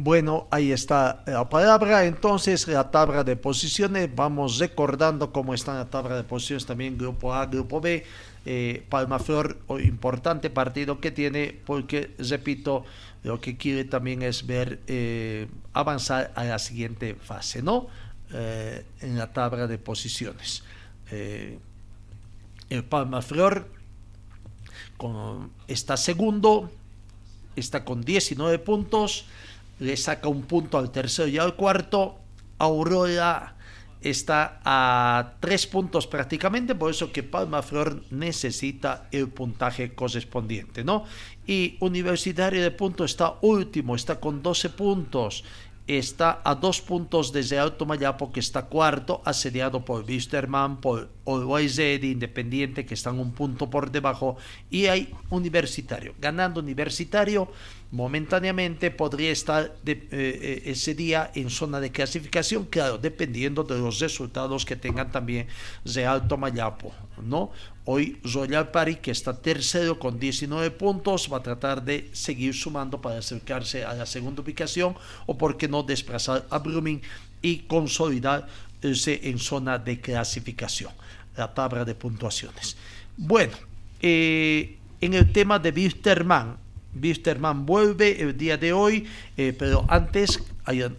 Bueno, 0.00 0.46
ahí 0.52 0.70
está 0.70 1.24
la 1.26 1.48
palabra. 1.48 2.04
Entonces, 2.04 2.68
la 2.68 2.88
tabla 2.92 3.24
de 3.24 3.34
posiciones. 3.34 4.08
Vamos 4.14 4.58
recordando 4.58 5.32
cómo 5.32 5.54
está 5.54 5.74
la 5.74 5.86
tabla 5.86 6.14
de 6.16 6.22
posiciones 6.22 6.66
también 6.66 6.96
Grupo 6.96 7.34
A, 7.34 7.46
Grupo 7.46 7.80
B. 7.80 8.04
Eh, 8.46 8.86
Palmaflor, 8.88 9.58
importante 9.80 10.50
partido 10.50 11.00
que 11.00 11.10
tiene, 11.10 11.60
porque, 11.66 12.14
repito, 12.18 12.84
lo 13.24 13.40
que 13.40 13.56
quiere 13.56 13.84
también 13.84 14.22
es 14.22 14.46
ver 14.46 14.80
eh, 14.86 15.48
avanzar 15.72 16.30
a 16.36 16.44
la 16.44 16.60
siguiente 16.60 17.16
fase, 17.16 17.60
¿no? 17.60 17.88
Eh, 18.32 18.84
en 19.00 19.16
la 19.16 19.32
tabla 19.32 19.66
de 19.66 19.78
posiciones. 19.78 20.62
el 21.10 22.84
Palmaflor 22.84 23.66
con, 24.98 25.50
está 25.66 25.96
segundo, 25.96 26.70
está 27.56 27.84
con 27.84 28.02
19 28.02 28.58
puntos 28.58 29.24
le 29.80 29.96
saca 29.96 30.28
un 30.28 30.42
punto 30.42 30.78
al 30.78 30.90
tercero 30.90 31.28
y 31.28 31.38
al 31.38 31.54
cuarto. 31.54 32.18
Aurora 32.58 33.54
está 34.00 34.60
a 34.64 35.34
tres 35.40 35.66
puntos 35.66 36.06
prácticamente, 36.06 36.74
por 36.74 36.90
eso 36.90 37.12
que 37.12 37.22
Palma 37.22 37.62
Flor 37.62 38.02
necesita 38.10 39.08
el 39.12 39.28
puntaje 39.28 39.94
correspondiente, 39.94 40.84
¿no? 40.84 41.04
Y 41.46 41.76
Universitario 41.80 42.62
de 42.62 42.70
Punto 42.70 43.04
está 43.04 43.34
último, 43.42 43.94
está 43.94 44.18
con 44.18 44.42
12 44.42 44.70
puntos 44.70 45.44
está 45.88 46.42
a 46.44 46.54
dos 46.54 46.82
puntos 46.82 47.32
desde 47.32 47.58
Alto 47.58 47.86
Mayapo, 47.86 48.30
que 48.30 48.40
está 48.40 48.66
cuarto, 48.66 49.22
asediado 49.24 49.84
por 49.84 50.04
Wisterman, 50.04 50.82
por 50.82 51.08
Always 51.26 51.78
Independiente, 51.78 52.84
que 52.84 52.92
están 52.92 53.18
un 53.18 53.32
punto 53.32 53.70
por 53.70 53.90
debajo, 53.90 54.36
y 54.70 54.86
hay 54.86 55.14
Universitario. 55.30 56.14
Ganando 56.20 56.60
Universitario, 56.60 57.50
momentáneamente 57.90 58.90
podría 58.90 59.30
estar 59.30 59.74
eh, 59.86 60.08
eh, 60.12 60.62
ese 60.66 60.94
día 60.94 61.30
en 61.34 61.48
zona 61.48 61.80
de 61.80 61.90
clasificación, 61.90 62.66
claro, 62.66 62.98
dependiendo 62.98 63.64
de 63.64 63.78
los 63.78 63.98
resultados 63.98 64.64
que 64.66 64.76
tengan 64.76 65.10
también 65.10 65.46
de 65.84 66.04
Alto 66.04 66.36
Mayapo, 66.36 66.92
¿no? 67.22 67.50
Hoy 67.86 68.20
Royal 68.22 68.70
Party, 68.70 68.96
que 68.96 69.10
está 69.10 69.34
tercero 69.40 69.98
con 69.98 70.20
19 70.20 70.70
puntos, 70.72 71.32
va 71.32 71.38
a 71.38 71.42
tratar 71.42 71.82
de 71.82 72.10
seguir 72.12 72.52
sumando 72.52 73.00
para 73.00 73.18
acercarse 73.18 73.82
a 73.82 73.94
la 73.94 74.04
segunda 74.04 74.42
ubicación 74.42 74.94
o, 75.24 75.38
por 75.38 75.56
qué 75.56 75.68
no, 75.68 75.82
desplazar 75.82 76.46
a 76.50 76.58
Blooming 76.58 77.00
y 77.40 77.60
consolidarse 77.60 79.20
en 79.22 79.38
zona 79.38 79.78
de 79.78 79.98
clasificación. 79.98 80.92
La 81.38 81.54
tabla 81.54 81.86
de 81.86 81.94
puntuaciones. 81.94 82.76
Bueno, 83.16 83.56
eh, 84.02 84.76
en 85.00 85.14
el 85.14 85.32
tema 85.32 85.58
de 85.58 85.70
Wisterman, 85.70 86.58
Wisterman 86.94 87.66
vuelve 87.66 88.20
el 88.20 88.36
día 88.36 88.56
de 88.56 88.72
hoy, 88.72 89.06
eh, 89.36 89.54
pero 89.58 89.84
antes, 89.88 90.42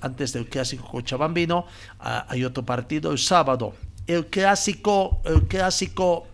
antes 0.01 0.33
del 0.33 0.47
clásico 0.47 0.87
cochabambino, 0.87 1.65
ah, 1.99 2.25
hay 2.29 2.43
otro 2.43 2.65
partido 2.65 3.11
el 3.11 3.17
sábado. 3.17 3.73
El 4.07 4.27
clásico, 4.27 5.21
el 5.25 5.47
clásico 5.47 6.27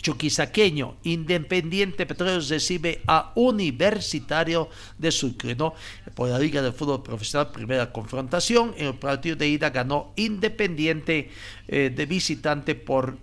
chuquisaqueño, 0.00 0.96
Independiente 1.04 2.06
Petróleo 2.06 2.40
recibe 2.40 3.02
a 3.06 3.32
Universitario 3.34 4.68
de 4.98 5.12
Sucre, 5.12 5.54
¿no? 5.54 5.74
Por 6.14 6.28
la 6.28 6.38
Liga 6.38 6.62
de 6.62 6.72
Fútbol 6.72 7.02
Profesional, 7.02 7.52
primera 7.52 7.92
confrontación. 7.92 8.74
En 8.76 8.86
el 8.86 8.94
partido 8.94 9.36
de 9.36 9.48
ida 9.48 9.70
ganó 9.70 10.12
Independiente 10.16 11.30
eh, 11.68 11.92
de 11.94 12.06
visitante 12.06 12.74
por 12.74 13.18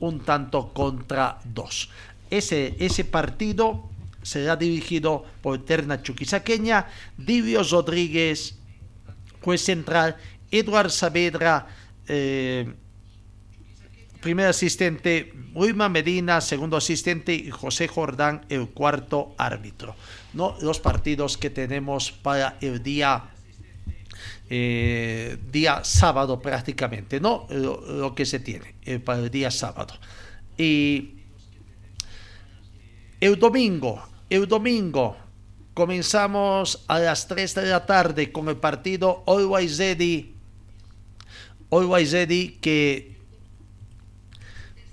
un 0.00 0.20
tanto 0.20 0.72
contra 0.72 1.38
dos. 1.44 1.90
Ese, 2.30 2.74
ese 2.78 3.04
partido 3.04 3.90
será 4.24 4.56
dirigido 4.56 5.24
por 5.42 5.60
Eterna 5.60 6.02
Chuquisaqueña, 6.02 6.88
Divio 7.16 7.62
Rodríguez, 7.62 8.56
juez 9.40 9.62
central, 9.62 10.16
Eduard 10.50 10.90
Saavedra, 10.90 11.66
eh, 12.08 12.74
primer 14.20 14.46
asistente 14.46 15.34
Wilma 15.52 15.88
Medina, 15.88 16.40
segundo 16.40 16.76
asistente 16.76 17.34
y 17.34 17.50
José 17.50 17.86
Jordán, 17.86 18.46
el 18.48 18.70
cuarto 18.70 19.34
árbitro. 19.36 19.94
¿no? 20.32 20.56
Los 20.62 20.80
partidos 20.80 21.36
que 21.36 21.50
tenemos 21.50 22.10
para 22.10 22.56
el 22.62 22.82
día, 22.82 23.24
eh, 24.48 25.36
día 25.52 25.84
sábado 25.84 26.40
prácticamente, 26.40 27.20
¿no? 27.20 27.46
Lo, 27.50 28.14
que 28.14 28.24
se 28.24 28.40
tiene 28.40 28.74
eh, 28.84 28.98
para 28.98 29.20
el 29.20 29.30
día 29.30 29.50
sábado. 29.50 29.94
Y 30.56 31.14
el 33.20 33.38
domingo, 33.38 34.02
el 34.30 34.46
domingo 34.48 35.16
comenzamos 35.74 36.84
a 36.86 36.98
las 37.00 37.26
3 37.26 37.54
de 37.56 37.66
la 37.66 37.84
tarde 37.84 38.32
con 38.32 38.48
el 38.48 38.56
partido 38.56 39.24
Always 39.26 39.78
Ready, 39.78 40.32
que 42.60 43.16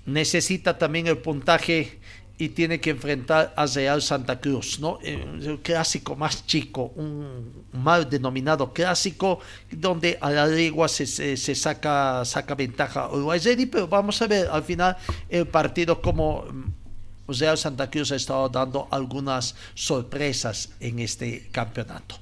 necesita 0.04 0.76
también 0.76 1.06
el 1.06 1.18
puntaje 1.18 2.00
y 2.36 2.48
tiene 2.48 2.80
que 2.80 2.90
enfrentar 2.90 3.54
a 3.56 3.66
Real 3.66 4.02
Santa 4.02 4.40
Cruz, 4.40 4.80
¿no? 4.80 4.98
Eh, 5.02 5.24
el 5.42 5.60
clásico 5.60 6.16
más 6.16 6.44
chico, 6.44 6.92
un 6.96 7.66
mal 7.72 8.10
denominado 8.10 8.72
clásico, 8.72 9.38
donde 9.70 10.18
a 10.20 10.30
la 10.30 10.46
legua 10.46 10.88
se, 10.88 11.06
se, 11.06 11.54
saca, 11.54 12.24
saca 12.24 12.56
ventaja 12.56 13.08
Uruguay 13.08 13.40
pero 13.70 13.86
vamos 13.86 14.20
a 14.20 14.26
ver 14.26 14.48
al 14.48 14.64
final 14.64 14.96
el 15.28 15.46
partido 15.46 16.02
como 16.02 16.44
Real 17.28 17.56
Santa 17.56 17.90
Cruz 17.90 18.12
ha 18.12 18.16
estado 18.16 18.48
dando 18.48 18.88
algunas 18.90 19.54
sorpresas 19.74 20.70
en 20.80 20.98
este 20.98 21.48
campeonato 21.52 22.16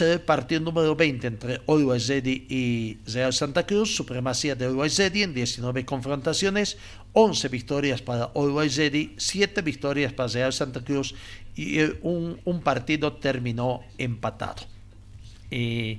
el 0.00 0.20
partido 0.20 0.60
número 0.60 0.94
20 0.94 1.26
entre 1.26 1.60
Always 1.66 2.10
y 2.10 2.98
Real 3.06 3.32
Santa 3.32 3.64
Cruz, 3.64 3.94
supremacía 3.96 4.54
de 4.54 4.66
Always 4.66 4.98
en 4.98 5.32
19 5.32 5.84
confrontaciones, 5.86 6.76
11 7.14 7.48
victorias 7.48 8.02
para 8.02 8.30
Always 8.34 8.78
7 9.16 9.62
victorias 9.62 10.12
para 10.12 10.28
Real 10.28 10.52
Santa 10.52 10.84
Cruz 10.84 11.14
y 11.56 11.80
un, 12.02 12.38
un 12.44 12.60
partido 12.60 13.14
terminó 13.14 13.80
empatado. 13.96 14.64
Eh, 15.50 15.98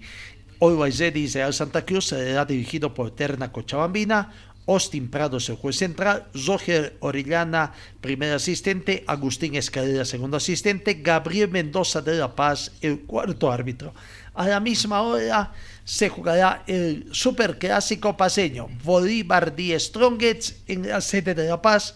y 0.62 1.28
Real 1.28 1.54
Santa 1.54 1.84
Cruz 1.84 2.08
será 2.08 2.46
dirigido 2.46 2.94
por 2.94 3.12
Terna 3.12 3.52
Cochabambina, 3.52 4.32
Austin 4.70 5.10
Prados, 5.10 5.50
el 5.50 5.56
juez 5.56 5.78
central, 5.78 6.28
Roger 6.46 6.96
Orellana, 7.00 7.74
primer 8.02 8.34
asistente, 8.34 9.04
Agustín 9.08 9.56
Escalera, 9.56 10.06
segundo 10.06 10.38
asistente, 10.38 10.94
Gabriel 11.02 11.50
Mendoza 11.50 12.02
de 12.02 12.16
La 12.16 12.36
Paz, 12.36 12.72
el 12.82 13.02
cuarto 13.02 13.52
árbitro. 13.52 13.94
A 14.36 14.48
la 14.48 14.60
misma 14.60 15.02
hora 15.02 15.54
se 15.84 16.10
jugará 16.10 16.64
el 16.68 17.08
superclásico 17.12 18.16
paseño, 18.16 18.68
Bolívar 18.84 19.56
Díaz 19.56 19.84
Strongets 19.84 20.58
en 20.68 20.88
la 20.88 21.02
sede 21.02 21.34
de 21.34 21.50
La 21.50 21.62
Paz, 21.62 21.96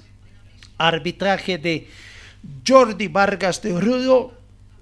arbitraje 0.79 1.59
de 1.59 1.87
Jordi 2.67 3.07
Vargas 3.07 3.61
de 3.61 3.73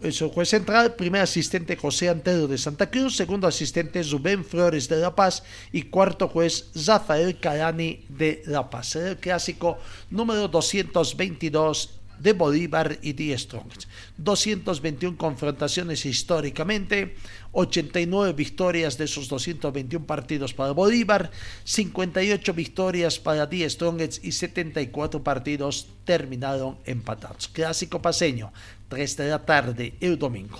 Rudo, 0.02 0.26
el 0.26 0.32
juez 0.32 0.50
central, 0.50 0.96
primer 0.96 1.22
asistente 1.22 1.76
José 1.76 2.10
Antero 2.10 2.48
de 2.48 2.58
Santa 2.58 2.90
Cruz, 2.90 3.16
segundo 3.16 3.48
asistente 3.48 4.02
Rubén 4.04 4.44
Flores 4.44 4.90
de 4.90 4.98
La 4.98 5.16
Paz 5.16 5.44
y 5.72 5.84
cuarto 5.84 6.28
juez 6.28 6.72
Rafael 6.88 7.40
Carani 7.40 8.06
de 8.10 8.42
La 8.46 8.70
Paz. 8.70 8.96
el 8.96 9.18
clásico 9.18 9.78
número 10.10 10.48
222 10.48 12.02
de 12.20 12.34
Bolívar 12.34 13.00
y 13.02 13.14
The 13.14 13.38
Strongest. 13.38 13.90
221 14.18 15.18
confrontaciones 15.18 16.06
históricamente, 16.06 17.16
89 17.52 18.34
victorias 18.34 18.98
de 18.98 19.06
esos 19.06 19.28
221 19.28 20.06
partidos 20.06 20.54
para 20.54 20.72
Bolívar, 20.72 21.32
58 21.64 22.54
victorias 22.54 23.18
para 23.18 23.50
The 23.50 23.68
Strongest 23.70 24.24
y 24.24 24.32
74 24.34 25.24
partidos 25.24 25.88
terminaron 26.06 26.78
empatados. 26.86 27.48
Clásico 27.48 28.02
paseño, 28.02 28.54
3 28.92 29.18
de 29.18 29.30
la 29.30 29.40
tarde 29.40 29.94
el 30.02 30.20
domingo. 30.20 30.60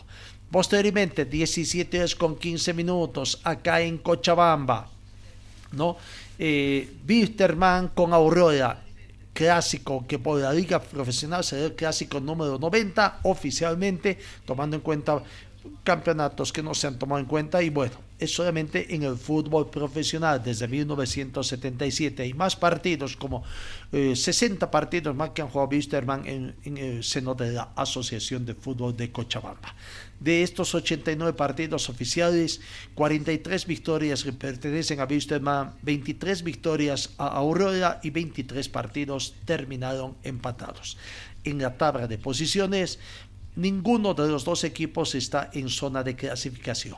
Posteriormente, 0.50 1.26
17 1.26 2.00
horas 2.00 2.16
con 2.16 2.38
15 2.38 2.74
minutos 2.74 3.40
acá 3.44 3.82
en 3.82 3.98
Cochabamba, 3.98 4.90
¿no? 5.74 5.98
Eh, 6.40 6.90
con 7.94 8.14
Aurora, 8.14 8.84
clásico 9.34 10.06
que 10.08 10.18
por 10.18 10.40
la 10.40 10.54
liga 10.54 10.82
profesional 10.82 11.44
será 11.44 11.66
el 11.66 11.76
clásico 11.76 12.20
número 12.20 12.58
90 12.58 13.20
oficialmente, 13.24 14.18
tomando 14.46 14.78
en 14.78 14.82
cuenta 14.82 15.22
campeonatos 15.84 16.52
que 16.52 16.64
no 16.64 16.74
se 16.74 16.88
han 16.88 16.98
tomado 16.98 17.20
en 17.20 17.26
cuenta 17.26 17.62
y 17.62 17.70
bueno, 17.70 17.96
es 18.18 18.34
solamente 18.34 18.94
en 18.94 19.04
el 19.04 19.16
fútbol 19.16 19.70
profesional 19.70 20.42
desde 20.44 20.68
1977 20.68 22.24
hay 22.24 22.34
más 22.34 22.56
partidos 22.56 23.16
como 23.16 23.44
60 23.92 24.66
eh, 24.66 24.70
partidos 24.70 25.16
más 25.16 25.32
que 25.32 25.42
han 25.42 25.50
jugado 25.50 25.70
Wisterman 25.70 26.26
en, 26.28 26.56
en, 26.64 26.78
el 26.78 27.04
seno 27.04 27.36
de 27.36 27.52
la 27.52 27.70
Asociación 27.76 28.46
de 28.46 28.56
Fútbol 28.56 28.96
de 28.96 29.12
Cochabamba. 29.12 29.76
De 30.20 30.44
estos 30.44 30.76
89 30.76 31.34
partidos 31.34 31.90
oficiales, 31.90 32.62
43 32.94 33.66
victorias 33.66 34.24
pertenecen 34.38 35.00
a 35.00 35.06
Wisterman, 35.06 35.74
23 35.82 36.44
victorias 36.44 37.10
a 37.18 37.28
Aurora 37.28 38.00
y 38.04 38.12
23 38.12 38.70
partidos 38.70 39.34
terminaron 39.46 40.16
empatados. 40.24 40.98
En 41.44 41.60
la 41.60 41.76
tabla 41.76 42.08
de 42.08 42.20
posiciones, 42.20 43.00
ninguno 43.56 44.14
de 44.14 44.28
los 44.28 44.44
dos 44.44 44.64
equipos 44.64 45.16
está 45.16 45.50
en 45.54 45.70
zona 45.70 46.04
de 46.04 46.16
clasificación. 46.16 46.98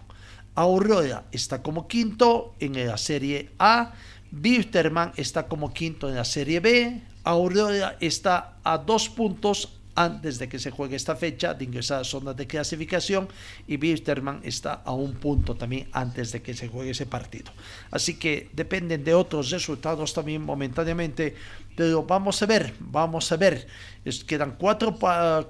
Aurora 0.56 1.26
está 1.32 1.64
como 1.64 1.88
quinto 1.88 2.54
en 2.60 2.86
la 2.86 2.97
Serie 2.97 3.49
A, 3.58 3.93
Bisterman 4.32 5.14
está 5.18 5.47
como 5.47 5.74
quinto 5.74 6.10
en 6.10 6.16
la 6.16 6.26
Serie 6.26 6.60
B, 6.60 7.01
Aurora 7.24 7.97
está 7.99 8.58
a 8.64 8.78
dos 8.78 9.10
puntos 9.10 9.80
antes 9.95 10.39
de 10.39 10.49
que 10.49 10.60
se 10.60 10.72
juegue 10.72 10.95
esta 10.95 11.16
fecha 11.16 11.54
de 11.54 11.66
ingresar 11.66 12.01
a 12.01 12.04
zona 12.04 12.34
de 12.34 12.47
clasificación 12.47 13.28
y 13.68 13.78
Bisterman 13.78 14.41
está 14.43 14.82
a 14.86 14.91
un 14.93 15.14
punto 15.14 15.56
también 15.56 15.88
antes 15.91 16.32
de 16.32 16.41
que 16.41 16.54
se 16.54 16.68
juegue 16.68 16.91
ese 16.91 17.06
partido. 17.06 17.51
Así 17.91 18.16
que 18.16 18.49
dependen 18.54 19.04
de 19.04 19.14
otros 19.14 19.51
resultados 19.51 20.14
también 20.14 20.41
momentáneamente, 20.41 21.36
pero 21.76 22.03
vamos 22.03 22.41
a 22.41 22.45
ver, 22.45 22.74
vamos 22.80 23.32
a 23.32 23.38
ver. 23.38 23.67
Es, 24.05 24.24
quedan 24.24 24.55
cuatro, 24.57 24.97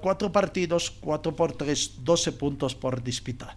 cuatro 0.00 0.32
partidos, 0.32 0.90
cuatro 0.90 1.34
por 1.34 1.52
tres, 1.52 1.92
12 2.02 2.32
puntos 2.32 2.74
por 2.74 3.02
disputar. 3.02 3.56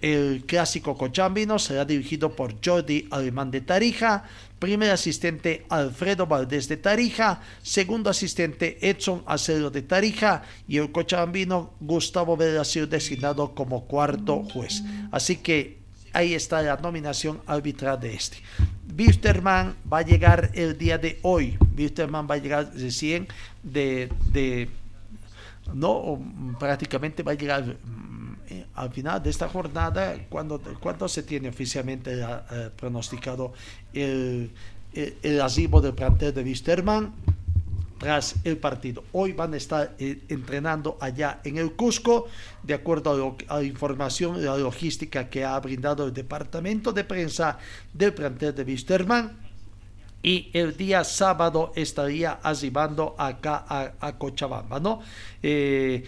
El 0.00 0.44
clásico 0.46 0.96
cochambino 0.96 1.58
será 1.58 1.84
dirigido 1.84 2.34
por 2.34 2.54
Jordi 2.64 3.06
Alemán 3.10 3.50
de 3.50 3.60
Tarija, 3.60 4.24
primer 4.58 4.90
asistente 4.90 5.66
Alfredo 5.68 6.26
Valdés 6.26 6.68
de 6.68 6.78
Tarija, 6.78 7.42
segundo 7.62 8.08
asistente 8.08 8.78
Edson 8.80 9.22
Acero 9.26 9.70
de 9.70 9.82
Tarija 9.82 10.42
y 10.66 10.78
el 10.78 10.90
cochambino 10.90 11.74
Gustavo 11.80 12.38
sido 12.64 12.86
designado 12.86 13.54
como 13.54 13.84
cuarto 13.86 14.42
juez. 14.44 14.82
Así 15.12 15.36
que 15.36 15.79
ahí 16.12 16.34
está 16.34 16.62
la 16.62 16.76
nominación 16.76 17.40
arbitral 17.46 17.98
de 18.00 18.14
este. 18.14 18.38
Wisterman 18.96 19.76
va 19.90 19.98
a 19.98 20.02
llegar 20.02 20.50
el 20.54 20.76
día 20.76 20.98
de 20.98 21.18
hoy. 21.22 21.56
Wisterman 21.76 22.26
va 22.28 22.34
a 22.34 22.38
llegar 22.38 22.70
recién 22.74 23.28
de, 23.62 24.10
de 24.32 24.68
no, 25.74 26.20
prácticamente 26.58 27.22
va 27.22 27.32
a 27.32 27.34
llegar 27.34 27.76
eh, 28.48 28.66
al 28.74 28.92
final 28.92 29.22
de 29.22 29.30
esta 29.30 29.48
jornada, 29.48 30.16
cuando, 30.28 30.60
cuando 30.80 31.08
se 31.08 31.22
tiene 31.22 31.48
oficialmente 31.48 32.20
eh, 32.20 32.70
pronosticado 32.76 33.52
el, 33.92 34.50
el, 34.92 35.16
el 35.22 35.38
del 35.82 35.94
plantel 35.94 36.34
de 36.34 36.42
Wisterman 36.42 37.12
tras 38.00 38.34
el 38.44 38.56
partido. 38.56 39.04
Hoy 39.12 39.34
van 39.34 39.52
a 39.52 39.58
estar 39.58 39.94
eh, 39.98 40.22
entrenando 40.30 40.96
allá 41.00 41.40
en 41.44 41.58
el 41.58 41.72
Cusco, 41.72 42.28
de 42.62 42.72
acuerdo 42.72 43.36
a, 43.46 43.56
la 43.56 43.62
información 43.62 44.36
y 44.36 44.40
la 44.40 44.56
logística 44.56 45.28
que 45.28 45.44
ha 45.44 45.60
brindado 45.60 46.06
el 46.06 46.14
departamento 46.14 46.92
de 46.92 47.04
prensa 47.04 47.58
del 47.92 48.14
plantel 48.14 48.54
de 48.54 48.64
Wisterman. 48.64 49.36
Y 50.22 50.50
el 50.54 50.76
día 50.76 51.04
sábado 51.04 51.72
estaría 51.76 52.40
arribando 52.42 53.14
acá 53.18 53.66
a, 53.68 53.92
a 54.00 54.18
Cochabamba, 54.18 54.80
¿no? 54.80 55.00
Eh, 55.42 56.02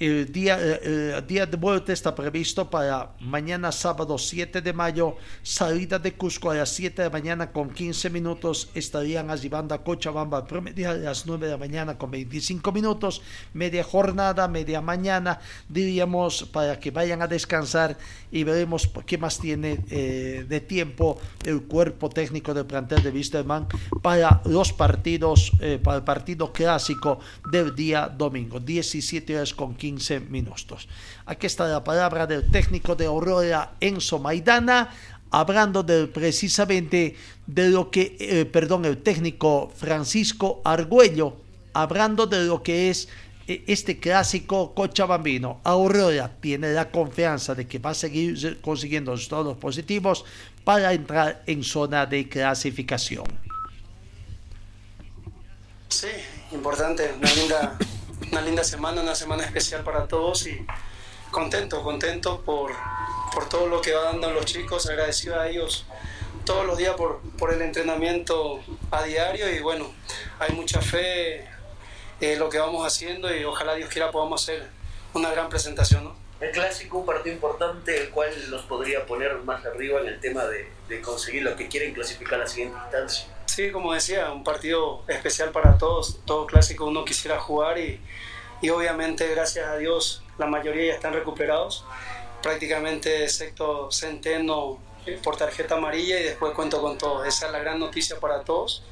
el 0.00 0.32
día, 0.32 0.58
eh, 0.58 1.14
el 1.18 1.26
día 1.26 1.44
de 1.44 1.58
vuelta 1.58 1.92
está 1.92 2.14
previsto 2.14 2.70
para 2.70 3.12
mañana 3.20 3.70
sábado 3.70 4.16
7 4.16 4.62
de 4.62 4.72
mayo, 4.72 5.16
salida 5.42 5.98
de 5.98 6.14
Cusco 6.14 6.50
a 6.50 6.54
las 6.54 6.70
7 6.70 7.02
de 7.02 7.08
la 7.08 7.12
mañana 7.12 7.52
con 7.52 7.68
15 7.68 8.08
minutos, 8.08 8.70
estarían 8.74 9.28
arribando 9.28 9.74
a 9.74 9.84
Cochabamba 9.84 10.46
promedio 10.46 10.88
a 10.88 10.94
las 10.94 11.26
9 11.26 11.44
de 11.44 11.52
la 11.52 11.58
mañana 11.58 11.98
con 11.98 12.10
25 12.10 12.72
minutos, 12.72 13.20
media 13.52 13.84
jornada, 13.84 14.48
media 14.48 14.80
mañana, 14.80 15.38
diríamos 15.68 16.44
para 16.44 16.80
que 16.80 16.90
vayan 16.90 17.20
a 17.20 17.26
descansar 17.26 17.98
y 18.32 18.42
veremos 18.42 18.88
qué 19.04 19.18
más 19.18 19.38
tiene 19.38 19.84
eh, 19.90 20.46
de 20.48 20.60
tiempo 20.60 21.20
el 21.44 21.64
cuerpo 21.64 22.08
técnico 22.08 22.54
del 22.54 22.64
plantel 22.64 23.02
de 23.02 23.10
Wisterman 23.10 23.66
para 24.00 24.40
los 24.46 24.72
partidos, 24.72 25.52
eh, 25.60 25.78
para 25.82 25.98
el 25.98 26.04
partido 26.04 26.50
clásico 26.50 27.20
del 27.52 27.74
día 27.74 28.08
domingo, 28.08 28.58
17 28.58 29.36
horas 29.36 29.52
con 29.52 29.74
15 29.74 29.89
15 29.90 30.20
minutos. 30.20 30.88
Aquí 31.26 31.46
está 31.46 31.66
la 31.66 31.82
palabra 31.82 32.26
del 32.26 32.48
técnico 32.48 32.94
de 32.94 33.06
Aurora, 33.06 33.72
Enzo 33.80 34.20
Maidana, 34.20 34.94
hablando 35.32 35.82
de, 35.82 36.06
precisamente 36.06 37.16
de 37.46 37.70
lo 37.70 37.90
que, 37.90 38.16
eh, 38.20 38.44
perdón, 38.44 38.84
el 38.84 38.98
técnico 38.98 39.72
Francisco 39.74 40.60
Argüello, 40.64 41.36
hablando 41.72 42.26
de 42.26 42.44
lo 42.44 42.62
que 42.62 42.90
es 42.90 43.08
eh, 43.48 43.64
este 43.66 43.98
clásico 43.98 44.74
cochabambino. 44.74 45.60
Aurora 45.64 46.30
tiene 46.40 46.72
la 46.72 46.88
confianza 46.88 47.56
de 47.56 47.66
que 47.66 47.80
va 47.80 47.90
a 47.90 47.94
seguir 47.94 48.60
consiguiendo 48.60 49.10
resultados 49.10 49.56
positivos 49.58 50.24
para 50.62 50.92
entrar 50.92 51.42
en 51.46 51.64
zona 51.64 52.06
de 52.06 52.28
clasificación. 52.28 53.26
Sí, 55.88 56.06
importante, 56.52 57.12
una 57.18 57.34
linda 57.34 57.78
una 58.30 58.40
linda 58.42 58.64
semana, 58.64 59.02
una 59.02 59.14
semana 59.14 59.44
especial 59.44 59.82
para 59.82 60.06
todos 60.06 60.46
y 60.46 60.64
contento, 61.30 61.82
contento 61.82 62.40
por, 62.42 62.72
por 63.32 63.48
todo 63.48 63.66
lo 63.66 63.80
que 63.80 63.92
van 63.92 64.20
dando 64.20 64.30
los 64.32 64.44
chicos, 64.44 64.88
agradecido 64.88 65.40
a 65.40 65.48
ellos 65.48 65.84
todos 66.44 66.66
los 66.66 66.78
días 66.78 66.94
por, 66.96 67.20
por 67.38 67.52
el 67.52 67.62
entrenamiento 67.62 68.60
a 68.90 69.02
diario 69.02 69.50
y 69.50 69.60
bueno, 69.60 69.92
hay 70.38 70.54
mucha 70.54 70.80
fe 70.80 71.46
en 72.20 72.38
lo 72.38 72.48
que 72.48 72.58
vamos 72.58 72.86
haciendo 72.86 73.34
y 73.34 73.44
ojalá 73.44 73.74
Dios 73.74 73.88
quiera 73.88 74.10
podamos 74.10 74.42
hacer 74.42 74.68
una 75.12 75.30
gran 75.30 75.48
presentación. 75.48 76.12
El 76.40 76.52
clásico, 76.52 76.98
un 76.98 77.06
partido 77.06 77.34
importante, 77.34 78.00
el 78.00 78.10
cual 78.10 78.30
nos 78.50 78.62
podría 78.62 79.04
poner 79.04 79.36
más 79.38 79.64
arriba 79.66 80.00
en 80.00 80.06
el 80.06 80.20
tema 80.20 80.44
de, 80.46 80.70
de 80.88 81.00
conseguir 81.02 81.42
lo 81.42 81.54
que 81.54 81.68
quieren 81.68 81.92
clasificar 81.92 82.36
a 82.36 82.44
la 82.44 82.46
siguiente 82.46 82.78
instancia. 82.82 83.26
Sí, 83.50 83.72
como 83.72 83.92
decía, 83.92 84.30
un 84.30 84.44
partido 84.44 85.02
especial 85.08 85.50
para 85.50 85.76
todos. 85.76 86.20
Todo 86.24 86.46
clásico 86.46 86.86
uno 86.86 87.04
quisiera 87.04 87.40
jugar 87.40 87.78
y, 87.78 88.00
y 88.62 88.70
obviamente, 88.70 89.26
gracias 89.26 89.66
a 89.66 89.76
Dios, 89.76 90.22
la 90.38 90.46
mayoría 90.46 90.86
ya 90.86 90.94
están 90.94 91.14
recuperados. 91.14 91.84
Prácticamente, 92.44 93.24
excepto 93.24 93.90
Centeno 93.90 94.78
eh, 95.04 95.18
por 95.20 95.36
tarjeta 95.36 95.74
amarilla 95.74 96.20
y 96.20 96.22
después 96.22 96.52
cuento 96.52 96.80
con 96.80 96.96
todos. 96.96 97.26
Esa 97.26 97.46
es 97.46 97.52
la 97.52 97.58
gran 97.58 97.80
noticia 97.80 98.20
para 98.20 98.44
todos 98.44 98.84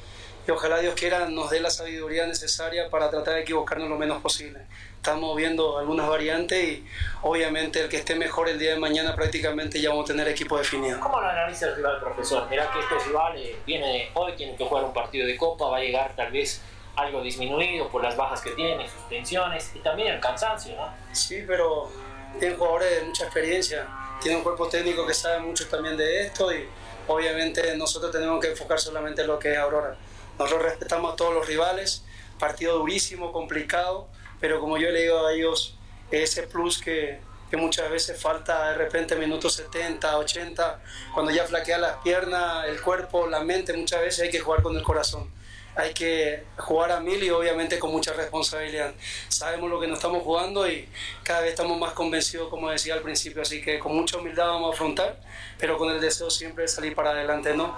y 0.48 0.50
ojalá 0.50 0.80
Dios 0.80 0.94
quiera 0.94 1.28
nos 1.28 1.50
dé 1.50 1.60
la 1.60 1.70
sabiduría 1.70 2.26
necesaria 2.26 2.88
para 2.88 3.10
tratar 3.10 3.34
de 3.34 3.42
equivocarnos 3.42 3.88
lo 3.88 3.96
menos 3.96 4.20
posible. 4.22 4.62
Estamos 5.08 5.34
viendo 5.36 5.78
algunas 5.78 6.06
variantes 6.06 6.62
y 6.62 6.84
obviamente 7.22 7.80
el 7.80 7.88
que 7.88 7.96
esté 7.96 8.14
mejor 8.14 8.46
el 8.46 8.58
día 8.58 8.74
de 8.74 8.78
mañana 8.78 9.16
prácticamente 9.16 9.80
ya 9.80 9.88
vamos 9.88 10.04
a 10.04 10.12
tener 10.12 10.28
equipo 10.28 10.58
definido. 10.58 11.00
¿Cómo 11.00 11.18
lo 11.18 11.26
analiza 11.26 11.68
el 11.68 11.76
rival, 11.76 11.98
profesor? 11.98 12.46
¿Será 12.46 12.70
que 12.70 12.78
este 12.80 13.08
rival 13.08 13.38
eh, 13.38 13.56
viene 13.64 14.10
hoy, 14.12 14.34
tiene 14.36 14.54
que 14.54 14.66
jugar 14.66 14.84
un 14.84 14.92
partido 14.92 15.26
de 15.26 15.34
copa, 15.38 15.64
va 15.64 15.78
a 15.78 15.80
llegar 15.80 16.14
tal 16.14 16.30
vez 16.30 16.60
algo 16.94 17.22
disminuido 17.22 17.88
por 17.88 18.02
las 18.02 18.18
bajas 18.18 18.42
que 18.42 18.50
tiene, 18.50 18.86
sus 18.86 19.08
tensiones 19.08 19.70
y 19.74 19.78
también 19.78 20.08
el 20.08 20.20
cansancio, 20.20 20.76
¿no? 20.76 20.92
Sí, 21.12 21.42
pero 21.46 21.90
tiene 22.38 22.56
jugadores 22.56 23.00
de 23.00 23.06
mucha 23.06 23.24
experiencia, 23.24 23.88
tiene 24.20 24.36
un 24.36 24.42
cuerpo 24.42 24.68
técnico 24.68 25.06
que 25.06 25.14
sabe 25.14 25.38
mucho 25.38 25.66
también 25.68 25.96
de 25.96 26.26
esto 26.26 26.52
y 26.52 26.68
obviamente 27.06 27.74
nosotros 27.78 28.12
tenemos 28.12 28.44
que 28.44 28.50
enfocar 28.50 28.78
solamente 28.78 29.22
en 29.22 29.28
lo 29.28 29.38
que 29.38 29.52
es 29.52 29.58
Aurora. 29.58 29.96
Nosotros 30.38 30.64
respetamos 30.64 31.14
a 31.14 31.16
todos 31.16 31.32
los 31.32 31.46
rivales, 31.46 32.04
partido 32.38 32.76
durísimo, 32.76 33.32
complicado, 33.32 34.06
pero 34.40 34.60
como 34.60 34.78
yo 34.78 34.90
le 34.90 35.02
digo 35.02 35.26
a 35.26 35.32
ellos, 35.32 35.76
ese 36.10 36.44
plus 36.44 36.78
que, 36.78 37.20
que 37.50 37.56
muchas 37.56 37.90
veces 37.90 38.20
falta 38.20 38.70
de 38.70 38.74
repente 38.76 39.16
minutos 39.16 39.54
70, 39.54 40.18
80, 40.18 40.82
cuando 41.14 41.32
ya 41.32 41.44
flaquea 41.44 41.78
las 41.78 41.96
piernas, 41.98 42.66
el 42.66 42.80
cuerpo, 42.80 43.26
la 43.26 43.40
mente, 43.40 43.72
muchas 43.74 44.00
veces 44.00 44.24
hay 44.24 44.30
que 44.30 44.40
jugar 44.40 44.62
con 44.62 44.76
el 44.76 44.82
corazón 44.82 45.37
hay 45.78 45.94
que 45.94 46.42
jugar 46.56 46.90
a 46.90 46.98
mil 46.98 47.22
y 47.22 47.30
obviamente 47.30 47.78
con 47.78 47.92
mucha 47.92 48.12
responsabilidad. 48.12 48.92
Sabemos 49.28 49.70
lo 49.70 49.78
que 49.78 49.86
nos 49.86 49.98
estamos 49.98 50.24
jugando 50.24 50.68
y 50.68 50.88
cada 51.22 51.42
vez 51.42 51.50
estamos 51.50 51.78
más 51.78 51.92
convencidos, 51.92 52.48
como 52.48 52.68
decía 52.68 52.94
al 52.94 53.00
principio, 53.00 53.42
así 53.42 53.62
que 53.62 53.78
con 53.78 53.94
mucha 53.94 54.18
humildad 54.18 54.48
vamos 54.48 54.72
a 54.72 54.74
afrontar, 54.74 55.20
pero 55.56 55.78
con 55.78 55.92
el 55.92 56.00
deseo 56.00 56.30
siempre 56.30 56.62
de 56.62 56.68
salir 56.68 56.96
para 56.96 57.10
adelante, 57.10 57.54
¿no? 57.54 57.76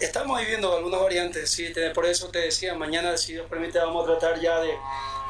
Estamos 0.00 0.40
viviendo 0.40 0.74
algunas 0.74 1.02
variantes, 1.02 1.50
sí, 1.50 1.70
por 1.94 2.06
eso 2.06 2.30
te 2.30 2.38
decía, 2.38 2.74
mañana, 2.74 3.18
si 3.18 3.34
Dios 3.34 3.46
permite, 3.50 3.78
vamos 3.78 4.08
a 4.08 4.18
tratar 4.18 4.40
ya 4.40 4.60
de, 4.60 4.72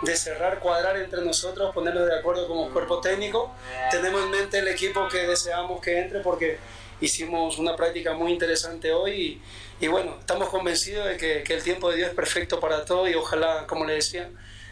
de 0.02 0.16
cerrar, 0.16 0.60
cuadrar 0.60 0.96
entre 0.98 1.20
nosotros, 1.22 1.74
ponernos 1.74 2.06
de 2.06 2.16
acuerdo 2.16 2.46
como 2.46 2.70
cuerpo 2.70 3.00
técnico. 3.00 3.50
Tenemos 3.90 4.22
en 4.22 4.30
mente 4.30 4.60
el 4.60 4.68
equipo 4.68 5.08
que 5.08 5.26
deseamos 5.26 5.80
que 5.80 5.98
entre 5.98 6.20
porque 6.20 6.58
hicimos 7.00 7.58
una 7.58 7.76
práctica 7.76 8.14
muy 8.14 8.32
interesante 8.32 8.92
hoy 8.92 9.12
y, 9.12 9.42
y 9.80 9.88
bueno, 9.88 10.16
estamos 10.20 10.48
convencidos 10.48 11.06
de 11.06 11.16
que, 11.16 11.42
que, 11.42 11.54
el 11.54 11.62
tiempo 11.62 11.90
de 11.90 11.96
Dios 11.96 12.08
es 12.10 12.14
perfecto 12.14 12.60
para 12.60 12.84
todo 12.84 13.08
y 13.08 13.14
ojalá, 13.14 13.66
como 13.66 13.84
le 13.84 13.94
decía, 13.94 14.30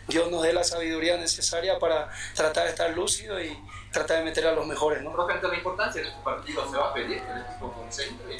Dios 0.08 0.30
nos 0.30 0.42
dé 0.42 0.52
la 0.52 0.64
sabiduría 0.64 1.16
necesaria 1.16 1.78
para 1.78 2.10
tratar 2.34 2.64
de 2.64 2.70
estar 2.70 2.90
lúcido 2.90 3.40
y 3.42 3.56
tratar 3.92 4.18
de 4.18 4.24
meter 4.24 4.46
a 4.46 4.52
los 4.52 4.66
mejores. 4.66 5.02
¿no? 5.02 5.28
Ante 5.28 5.48
la 5.48 5.56
importancia 5.56 6.02
de 6.02 6.08
este 6.08 6.20
partido, 6.22 6.68
¿se 6.70 6.76
va 6.76 6.90
a 6.90 6.94
pedir 6.94 7.22
que 7.22 7.32
el 7.32 7.40
equipo 7.40 7.72
concentre? 7.72 8.38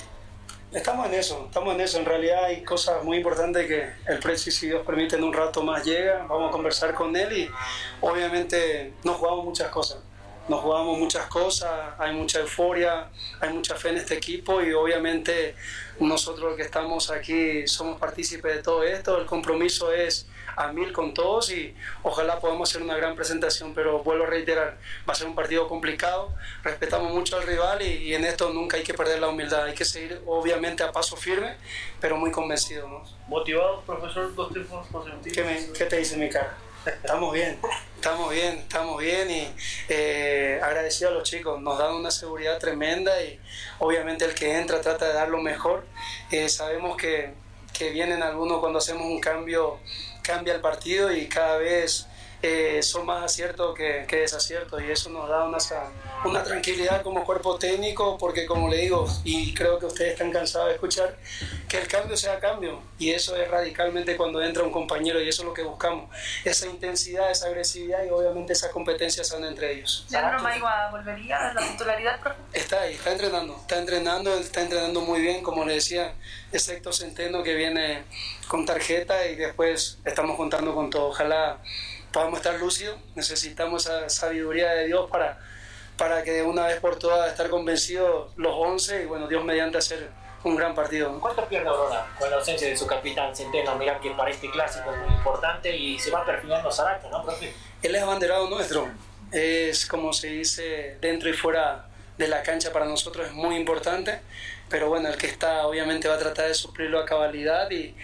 Estamos 0.72 1.06
en 1.06 1.14
eso, 1.14 1.44
estamos 1.46 1.74
en 1.74 1.82
eso. 1.82 1.98
En 1.98 2.06
realidad 2.06 2.44
hay 2.44 2.64
cosas 2.64 3.04
muy 3.04 3.18
importantes 3.18 3.66
que 3.66 3.92
el 4.10 4.18
Prezi, 4.20 4.50
si 4.50 4.68
Dios 4.68 4.84
permite, 4.86 5.16
en 5.16 5.24
un 5.24 5.32
rato 5.32 5.62
más 5.62 5.84
llega. 5.84 6.24
Vamos 6.26 6.48
a 6.48 6.52
conversar 6.52 6.94
con 6.94 7.14
él 7.14 7.30
y 7.36 7.50
obviamente 8.00 8.94
nos 9.04 9.16
jugamos 9.16 9.44
muchas 9.44 9.68
cosas. 9.68 9.98
Nos 10.48 10.60
jugamos 10.60 10.98
muchas 10.98 11.26
cosas, 11.26 11.70
hay 11.98 12.14
mucha 12.14 12.40
euforia, 12.40 13.08
hay 13.38 13.52
mucha 13.52 13.76
fe 13.76 13.90
en 13.90 13.98
este 13.98 14.14
equipo 14.14 14.60
y 14.62 14.72
obviamente 14.72 15.54
nosotros 16.00 16.56
que 16.56 16.62
estamos 16.62 17.10
aquí 17.10 17.66
somos 17.68 17.98
partícipes 17.98 18.56
de 18.56 18.62
todo 18.62 18.82
esto. 18.82 19.18
El 19.20 19.26
compromiso 19.26 19.92
es 19.92 20.26
a 20.56 20.70
mil 20.72 20.92
con 20.92 21.14
todos 21.14 21.50
y 21.50 21.74
ojalá 22.02 22.38
podamos 22.38 22.68
hacer 22.68 22.82
una 22.82 22.94
gran 22.96 23.14
presentación, 23.14 23.72
pero 23.74 24.02
vuelvo 24.02 24.24
a 24.24 24.26
reiterar, 24.26 24.76
va 25.08 25.12
a 25.12 25.14
ser 25.14 25.26
un 25.26 25.34
partido 25.34 25.66
complicado, 25.66 26.34
respetamos 26.62 27.10
mucho 27.12 27.36
al 27.36 27.44
rival 27.46 27.80
y, 27.80 27.86
y 28.08 28.14
en 28.14 28.24
esto 28.24 28.52
nunca 28.52 28.76
hay 28.76 28.82
que 28.82 28.92
perder 28.92 29.18
la 29.20 29.28
humildad, 29.28 29.64
hay 29.64 29.74
que 29.74 29.84
seguir 29.86 30.20
obviamente 30.26 30.82
a 30.82 30.92
paso 30.92 31.16
firme, 31.16 31.56
pero 32.00 32.16
muy 32.18 32.30
convencido. 32.30 32.86
¿no? 32.86 33.02
¿Motivado, 33.28 33.80
profesor, 33.82 34.34
dos 34.34 34.52
tiempos 34.52 34.86
consecutivos? 34.88 35.34
¿Qué, 35.34 35.42
me- 35.44 35.72
qué 35.72 35.84
te 35.86 35.96
dice 35.98 36.16
mi 36.18 36.28
cara? 36.28 36.54
Estamos 36.84 37.32
bien, 37.32 37.58
estamos 38.02 38.32
bien, 38.32 38.58
estamos 38.58 39.00
bien 39.00 39.30
y 39.30 39.48
eh, 39.88 40.58
agradecido 40.60 41.10
a 41.10 41.12
los 41.12 41.22
chicos, 41.22 41.62
nos 41.62 41.78
dan 41.78 41.94
una 41.94 42.10
seguridad 42.10 42.58
tremenda 42.58 43.22
y 43.22 43.38
obviamente 43.78 44.24
el 44.24 44.34
que 44.34 44.58
entra 44.58 44.80
trata 44.80 45.06
de 45.06 45.12
dar 45.12 45.28
lo 45.28 45.40
mejor. 45.40 45.86
Eh, 46.32 46.48
sabemos 46.48 46.96
que, 46.96 47.32
que 47.72 47.90
vienen 47.90 48.24
algunos 48.24 48.58
cuando 48.58 48.80
hacemos 48.80 49.06
un 49.06 49.20
cambio, 49.20 49.78
cambia 50.20 50.52
el 50.52 50.60
partido 50.60 51.12
y 51.12 51.28
cada 51.28 51.58
vez 51.58 52.08
eh, 52.42 52.82
son 52.82 53.06
más 53.06 53.22
aciertos 53.22 53.72
que, 53.76 54.04
que 54.08 54.16
desaciertos 54.16 54.82
y 54.82 54.90
eso 54.90 55.08
nos 55.08 55.28
da 55.28 55.44
una, 55.44 55.58
una 56.24 56.42
tranquilidad 56.42 57.02
como 57.02 57.24
cuerpo 57.24 57.58
técnico 57.58 58.18
porque 58.18 58.46
como 58.46 58.68
le 58.68 58.78
digo 58.78 59.06
y 59.24 59.54
creo 59.54 59.78
que 59.78 59.86
ustedes 59.86 60.12
están 60.12 60.30
cansados 60.30 60.68
de 60.68 60.74
escuchar 60.74 61.16
que 61.68 61.78
el 61.78 61.88
cambio 61.88 62.16
sea 62.16 62.38
cambio 62.38 62.80
y 62.98 63.10
eso 63.10 63.36
es 63.36 63.48
radicalmente 63.50 64.16
cuando 64.16 64.42
entra 64.42 64.62
un 64.62 64.72
compañero 64.72 65.20
y 65.20 65.28
eso 65.28 65.42
es 65.42 65.48
lo 65.48 65.54
que 65.54 65.62
buscamos 65.62 66.10
esa 66.44 66.66
intensidad, 66.66 67.30
esa 67.30 67.46
agresividad 67.46 68.04
y 68.04 68.10
obviamente 68.10 68.52
esa 68.52 68.70
competencia 68.70 69.24
sana 69.24 69.48
entre 69.48 69.72
ellos 69.72 70.06
Leandro 70.10 70.40
Maigua 70.42 70.90
volvería 70.90 71.50
a 71.50 71.54
la 71.54 71.60
titularidad, 71.60 72.20
profe. 72.20 72.38
está 72.52 72.82
ahí, 72.82 72.94
está 72.94 73.12
entrenando, 73.12 73.56
está 73.56 73.78
entrenando, 73.78 74.34
está 74.34 74.62
entrenando 74.62 75.00
muy 75.00 75.20
bien, 75.20 75.42
como 75.42 75.64
le 75.64 75.74
decía, 75.74 76.14
excepto 76.52 76.92
Centeno 76.92 77.42
que 77.42 77.54
viene 77.54 78.04
con 78.48 78.66
tarjeta 78.66 79.26
y 79.26 79.36
después 79.36 79.98
estamos 80.04 80.36
contando 80.36 80.74
con 80.74 80.90
todo. 80.90 81.08
Ojalá 81.08 81.58
podamos 82.12 82.38
estar 82.38 82.58
lúcidos, 82.58 82.98
necesitamos 83.14 83.86
esa 83.86 84.08
sabiduría 84.08 84.70
de 84.72 84.86
Dios 84.86 85.08
para, 85.10 85.38
para 85.96 86.22
que 86.22 86.32
de 86.32 86.42
una 86.42 86.66
vez 86.66 86.80
por 86.80 86.98
todas 86.98 87.30
estar 87.30 87.48
convencidos 87.50 88.32
los 88.36 88.54
11 88.54 89.02
y 89.02 89.06
bueno, 89.06 89.28
Dios 89.28 89.44
mediante 89.44 89.78
hacer 89.78 90.10
un 90.44 90.56
gran 90.56 90.74
partido. 90.74 91.18
¿Cuánto 91.20 91.46
pierde 91.46 91.68
Aurora 91.68 92.06
con 92.18 92.28
la 92.30 92.36
ausencia 92.36 92.68
de 92.68 92.76
su 92.76 92.86
capitán 92.86 93.34
Centeno? 93.34 93.76
Mirá 93.76 94.00
que 94.00 94.10
para 94.10 94.30
este 94.30 94.50
clásico 94.50 94.90
es 94.92 94.98
muy 94.98 95.14
importante 95.14 95.76
y 95.76 95.98
se 95.98 96.10
va 96.10 96.24
perfilando 96.24 96.70
Zaracho, 96.70 97.08
¿no, 97.10 97.22
profe? 97.22 97.52
Él 97.82 97.94
es 97.94 98.02
abanderado 98.02 98.48
nuestro, 98.48 98.88
es 99.30 99.86
como 99.86 100.12
se 100.12 100.28
dice 100.28 100.98
dentro 101.00 101.28
y 101.28 101.32
fuera 101.32 101.86
de 102.18 102.28
la 102.28 102.42
cancha 102.42 102.72
para 102.72 102.84
nosotros 102.84 103.26
es 103.26 103.32
muy 103.32 103.56
importante, 103.56 104.20
pero 104.68 104.88
bueno, 104.88 105.08
el 105.08 105.16
que 105.16 105.26
está 105.26 105.66
obviamente 105.66 106.08
va 106.08 106.14
a 106.14 106.18
tratar 106.18 106.48
de 106.48 106.54
suplirlo 106.54 106.98
a 106.98 107.04
cabalidad 107.04 107.70
y, 107.70 107.94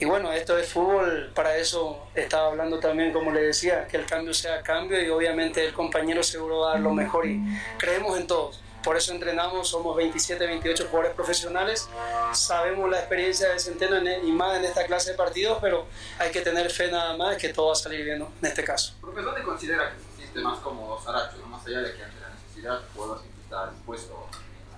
y 0.00 0.04
bueno, 0.06 0.32
esto 0.32 0.56
es 0.58 0.72
fútbol, 0.72 1.30
para 1.34 1.56
eso 1.56 2.06
estaba 2.14 2.48
hablando 2.48 2.80
también, 2.80 3.12
como 3.12 3.30
le 3.32 3.42
decía, 3.42 3.86
que 3.86 3.98
el 3.98 4.06
cambio 4.06 4.32
sea 4.34 4.62
cambio 4.62 5.00
y 5.02 5.10
obviamente 5.10 5.64
el 5.64 5.72
compañero 5.74 6.22
seguro 6.22 6.60
va 6.60 6.70
a 6.70 6.72
dar 6.72 6.80
lo 6.80 6.92
mejor 6.94 7.26
y 7.26 7.38
creemos 7.78 8.18
en 8.18 8.26
todos. 8.26 8.60
Por 8.82 8.96
eso 8.96 9.12
entrenamos, 9.12 9.68
somos 9.68 9.94
27, 9.94 10.46
28 10.46 10.86
jugadores 10.88 11.12
profesionales, 11.14 11.86
sabemos 12.32 12.88
la 12.88 12.98
experiencia 13.00 13.50
de 13.50 13.58
Centeno 13.60 13.96
en- 13.98 14.26
y 14.26 14.32
más 14.32 14.56
en 14.56 14.64
esta 14.64 14.86
clase 14.86 15.10
de 15.10 15.16
partidos, 15.18 15.58
pero 15.60 15.84
hay 16.18 16.30
que 16.30 16.40
tener 16.40 16.70
fe 16.70 16.90
nada 16.90 17.14
más 17.14 17.36
que 17.36 17.50
todo 17.50 17.66
va 17.66 17.72
a 17.72 17.76
salir 17.76 18.02
bien 18.06 18.20
¿no? 18.20 18.32
en 18.40 18.48
este 18.48 18.64
caso. 18.64 18.94
Profe, 19.02 19.20
¿dónde 19.20 19.42
considera 19.42 19.90
que 19.90 19.96
se 20.02 20.16
siente 20.22 20.40
más 20.40 20.58
cómodo 20.60 20.98
Saracho? 20.98 21.36
¿no? 21.42 21.46
Más 21.48 21.66
allá 21.66 21.80
de 21.82 21.94
que 21.94 22.02
ante 22.02 22.20
la 22.20 22.28
necesidad 22.30 22.80
pueda 22.96 23.18
siempre 23.18 23.42
estar 23.44 23.70
dispuesto 23.70 24.26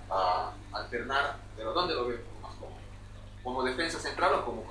a 0.09 0.51
alternar, 0.73 1.37
pero 1.55 1.71
¿dónde 1.71 1.93
lo 1.93 2.07
ve 2.07 2.19
más 2.41 2.53
cómodo? 2.55 2.75
¿Como 3.41 3.63
defensa 3.63 3.99
central 4.01 4.33
o 4.33 4.43
como? 4.45 4.63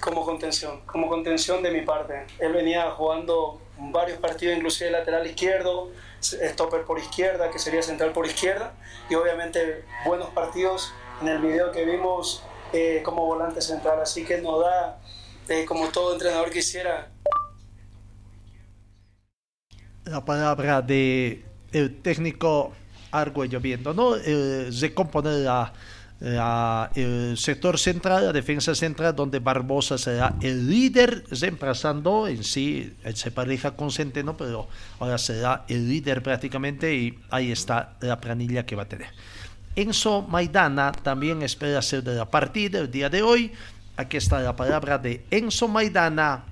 Como 0.00 0.24
contención, 0.24 0.80
como 0.86 1.08
contención 1.08 1.62
de 1.62 1.70
mi 1.70 1.82
parte. 1.82 2.26
Él 2.38 2.52
venía 2.52 2.90
jugando 2.90 3.60
varios 3.78 4.18
partidos, 4.18 4.56
inclusive 4.56 4.90
lateral 4.90 5.26
izquierdo, 5.26 5.90
stopper 6.20 6.84
por 6.84 6.98
izquierda, 6.98 7.50
que 7.50 7.58
sería 7.58 7.82
central 7.82 8.12
por 8.12 8.26
izquierda, 8.26 8.74
y 9.08 9.14
obviamente 9.14 9.84
buenos 10.04 10.30
partidos 10.30 10.92
en 11.22 11.28
el 11.28 11.38
video 11.38 11.72
que 11.72 11.84
vimos 11.84 12.42
eh, 12.72 13.02
como 13.04 13.26
volante 13.26 13.60
central. 13.60 14.00
Así 14.00 14.24
que 14.24 14.38
nos 14.40 14.60
da, 14.60 15.00
eh, 15.48 15.64
como 15.64 15.88
todo 15.88 16.12
entrenador 16.12 16.50
quisiera, 16.50 17.10
la 20.08 20.24
palabra 20.24 20.80
de 20.82 21.44
el 21.72 22.00
técnico 22.00 22.72
Argüello 23.10 23.60
viendo, 23.60 23.94
¿no? 23.94 24.16
Eh, 24.16 24.70
recomponer 24.80 25.34
la, 25.44 25.72
la- 26.20 26.90
el 26.96 27.36
sector 27.38 27.78
central, 27.78 28.26
la 28.26 28.32
defensa 28.32 28.74
central, 28.74 29.14
donde 29.14 29.38
Barbosa 29.38 29.98
será 29.98 30.34
el 30.42 30.68
líder, 30.68 31.24
reemplazando 31.30 32.26
en 32.26 32.42
sí, 32.42 32.96
él 33.04 33.16
se 33.16 33.30
pareja 33.30 33.72
con 33.76 33.90
Centeno, 33.92 34.36
pero 34.36 34.68
ahora 34.98 35.16
será 35.18 35.64
el 35.68 35.88
líder 35.88 36.22
prácticamente 36.22 36.94
y 36.94 37.18
ahí 37.30 37.52
está 37.52 37.92
la 38.00 38.20
planilla 38.20 38.66
que 38.66 38.74
va 38.76 38.82
a 38.82 38.88
tener. 38.88 39.08
Enzo 39.76 40.22
Maidana 40.22 40.90
también 40.90 41.42
espera 41.42 41.80
ser 41.82 42.02
de 42.02 42.16
la 42.16 42.24
partida 42.24 42.80
el 42.80 42.90
día 42.90 43.08
de 43.08 43.22
hoy. 43.22 43.52
Aquí 43.96 44.16
está 44.16 44.40
la 44.40 44.56
palabra 44.56 44.98
de 44.98 45.24
Enzo 45.30 45.68
Maidana, 45.68 46.44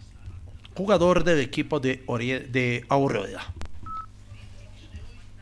jugador 0.76 1.24
del 1.24 1.40
equipo 1.40 1.80
de, 1.80 2.04
Orie- 2.06 2.46
de 2.46 2.84
Aurora. 2.88 3.52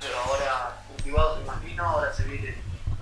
Pero 0.00 0.14
ahora 0.18 0.82
cultivado, 0.88 1.36
me 1.38 1.42
imagino, 1.44 1.82
ahora 1.84 2.12
se 2.12 2.24
viene 2.24 2.54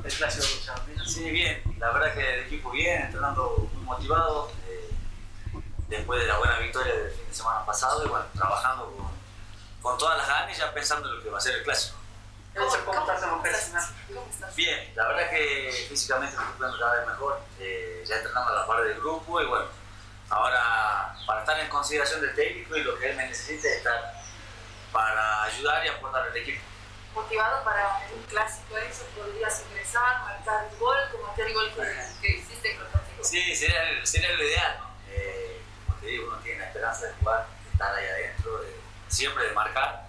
el 0.04 0.12
clásico 0.12 0.46
de. 0.86 0.91
Sí, 1.12 1.30
bien, 1.30 1.62
la 1.78 1.90
verdad 1.90 2.14
que 2.14 2.34
el 2.34 2.46
equipo 2.46 2.70
bien, 2.70 3.02
entrenando 3.02 3.68
muy 3.74 3.84
motivado, 3.84 4.50
eh, 4.66 4.90
después 5.88 6.18
de 6.18 6.26
la 6.26 6.38
buena 6.38 6.58
victoria 6.58 6.94
del 6.94 7.10
fin 7.12 7.28
de 7.28 7.34
semana 7.34 7.66
pasado 7.66 8.06
y 8.06 8.08
bueno, 8.08 8.24
trabajando 8.34 8.90
con, 8.96 9.10
con 9.82 9.98
todas 9.98 10.16
las 10.16 10.26
ganas 10.26 10.56
y 10.56 10.58
ya 10.58 10.72
pensando 10.72 11.10
en 11.10 11.16
lo 11.16 11.22
que 11.22 11.28
va 11.28 11.36
a 11.36 11.40
ser 11.42 11.56
el 11.56 11.64
clásico. 11.64 11.98
¿Cómo, 12.56 12.70
cómo 12.86 13.00
estás 13.00 13.30
lo 13.30 13.42
personal? 13.42 13.84
Bien, 14.56 14.92
la 14.94 15.08
verdad 15.08 15.28
que 15.28 15.86
físicamente 15.90 16.34
me 16.34 16.42
estoy 16.44 16.56
poniendo 16.56 16.80
cada 16.80 17.00
vez 17.00 17.06
mejor, 17.06 17.40
eh, 17.58 18.04
ya 18.06 18.16
entrenando 18.16 18.50
a 18.50 18.60
la 18.60 18.66
par 18.66 18.82
del 18.82 18.98
grupo 18.98 19.38
y 19.42 19.44
bueno, 19.44 19.66
ahora 20.30 21.14
para 21.26 21.40
estar 21.40 21.60
en 21.60 21.68
consideración 21.68 22.22
del 22.22 22.34
técnico 22.34 22.74
y 22.74 22.84
lo 22.84 22.98
que 22.98 23.10
él 23.10 23.16
me 23.18 23.26
necesite 23.26 23.76
estar 23.76 24.14
para 24.90 25.42
ayudar 25.42 25.84
y 25.84 25.88
aportar 25.88 26.22
al 26.22 26.36
equipo. 26.38 26.71
Motivado 27.14 27.62
para 27.64 28.00
un 28.14 28.22
clásico 28.24 28.76
eso, 28.78 29.04
podrías 29.14 29.62
ingresar, 29.68 30.20
marcar 30.22 30.66
un 30.72 30.78
gol, 30.78 30.96
como 31.12 31.26
aquel 31.28 31.52
gol 31.52 31.70
que, 31.74 32.06
que 32.22 32.36
hiciste 32.38 32.76
con 32.78 32.86
contigo. 32.88 33.22
Sí, 33.24 33.54
sería, 33.54 34.04
sería 34.06 34.30
lo 34.32 34.42
ideal. 34.42 34.78
¿no? 34.80 34.90
Eh, 35.10 35.60
como 35.86 35.98
te 35.98 36.06
digo, 36.06 36.28
uno 36.28 36.38
tiene 36.38 36.60
la 36.60 36.66
esperanza 36.68 37.06
de 37.06 37.12
jugar, 37.14 37.46
de 37.64 37.70
estar 37.70 37.94
ahí 37.94 38.06
adentro, 38.06 38.62
de- 38.62 38.80
siempre 39.08 39.44
de 39.46 39.52
marcar. 39.52 40.06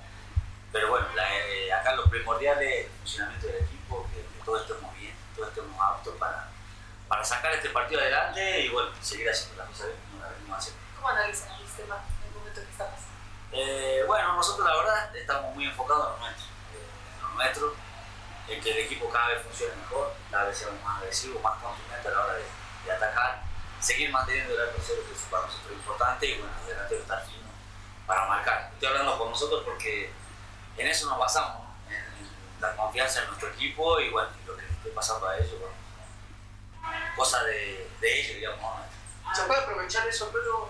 Pero 0.72 0.90
bueno, 0.90 1.08
la- 1.14 1.38
eh, 1.48 1.74
acá 1.74 1.94
lo 1.94 2.10
primordial 2.10 2.62
es 2.64 2.86
el 2.86 2.92
funcionamiento 3.00 3.48
del 3.48 3.64
equipo, 3.64 4.08
que, 4.14 4.22
que 4.22 4.44
todos 4.46 4.62
estemos 4.62 4.96
bien, 4.98 5.14
todos 5.36 5.50
estemos 5.50 5.78
aptos 5.82 6.16
para, 6.18 6.48
para 7.10 7.24
sacar 7.26 7.52
este 7.54 7.70
partido 7.70 8.00
adelante 8.00 8.62
y 8.62 8.70
bueno, 8.70 8.90
seguir 9.02 9.30
haciendo 9.30 9.58
las 9.58 9.68
cosas 9.72 9.88
bien 9.88 10.00
como 10.10 10.24
las 10.24 10.32
venimos 10.38 10.58
haciendo. 10.58 10.82
¿Cómo 10.96 11.10
analizan 11.10 11.52
el 11.60 11.68
sistema 11.68 11.98
en 12.22 12.28
el 12.30 12.34
momento 12.40 12.62
que 12.62 12.72
está 12.72 12.86
pasando? 12.90 13.12
Eh, 13.52 14.04
bueno, 14.08 14.34
nosotros 14.38 14.66
la 14.68 14.76
verdad 14.78 15.16
estamos 15.16 15.54
muy 15.54 15.66
enfocados 15.66 16.08
en 16.08 16.14
lo 16.14 16.20
nuestro, 16.28 16.46
nuestro, 17.36 17.76
en 18.48 18.62
que 18.62 18.72
el 18.72 18.78
equipo 18.86 19.10
cada 19.10 19.30
vez 19.30 19.42
funcione 19.44 19.76
mejor, 19.76 20.14
cada 20.30 20.46
vez 20.46 20.58
seamos 20.58 20.82
más 20.84 21.02
agresivos, 21.02 21.42
más 21.42 21.62
contundentes 21.62 22.06
a 22.06 22.16
la 22.16 22.24
hora 22.26 22.34
de, 22.34 22.44
de 22.86 22.92
atacar, 22.92 23.44
seguir 23.80 24.12
manteniendo 24.12 24.54
el 24.54 24.70
arco 24.70 24.82
cero, 24.86 25.02
que 25.08 25.14
es 25.14 25.22
para 25.30 25.46
nosotros 25.46 25.74
importante, 25.74 26.26
y 26.26 26.38
bueno, 26.40 26.54
adelante 26.64 26.98
estar 27.00 27.26
fino 27.26 27.44
para 28.06 28.26
marcar. 28.28 28.70
Estoy 28.74 28.90
hablando 28.90 29.18
con 29.18 29.30
nosotros 29.30 29.64
porque 29.64 30.12
en 30.78 30.88
eso 30.88 31.08
nos 31.08 31.18
basamos, 31.18 31.64
¿no? 31.64 31.92
en, 31.92 31.96
en 31.96 32.62
la 32.62 32.76
confianza 32.76 33.22
en 33.22 33.28
nuestro 33.28 33.50
equipo 33.50 34.00
y 34.00 34.10
bueno, 34.10 34.30
lo 34.46 34.58
que 34.58 34.66
esté 34.66 34.90
pasando 34.90 35.28
a 35.28 35.38
ellos, 35.38 35.60
bueno, 35.60 35.76
cosa 37.16 37.44
de, 37.44 37.90
de 38.00 38.20
ellos, 38.20 38.36
digamos. 38.36 38.62
¿no? 38.62 39.36
¿Se 39.36 39.44
puede 39.44 39.62
aprovechar 39.62 40.08
eso, 40.08 40.30
pero 40.32 40.70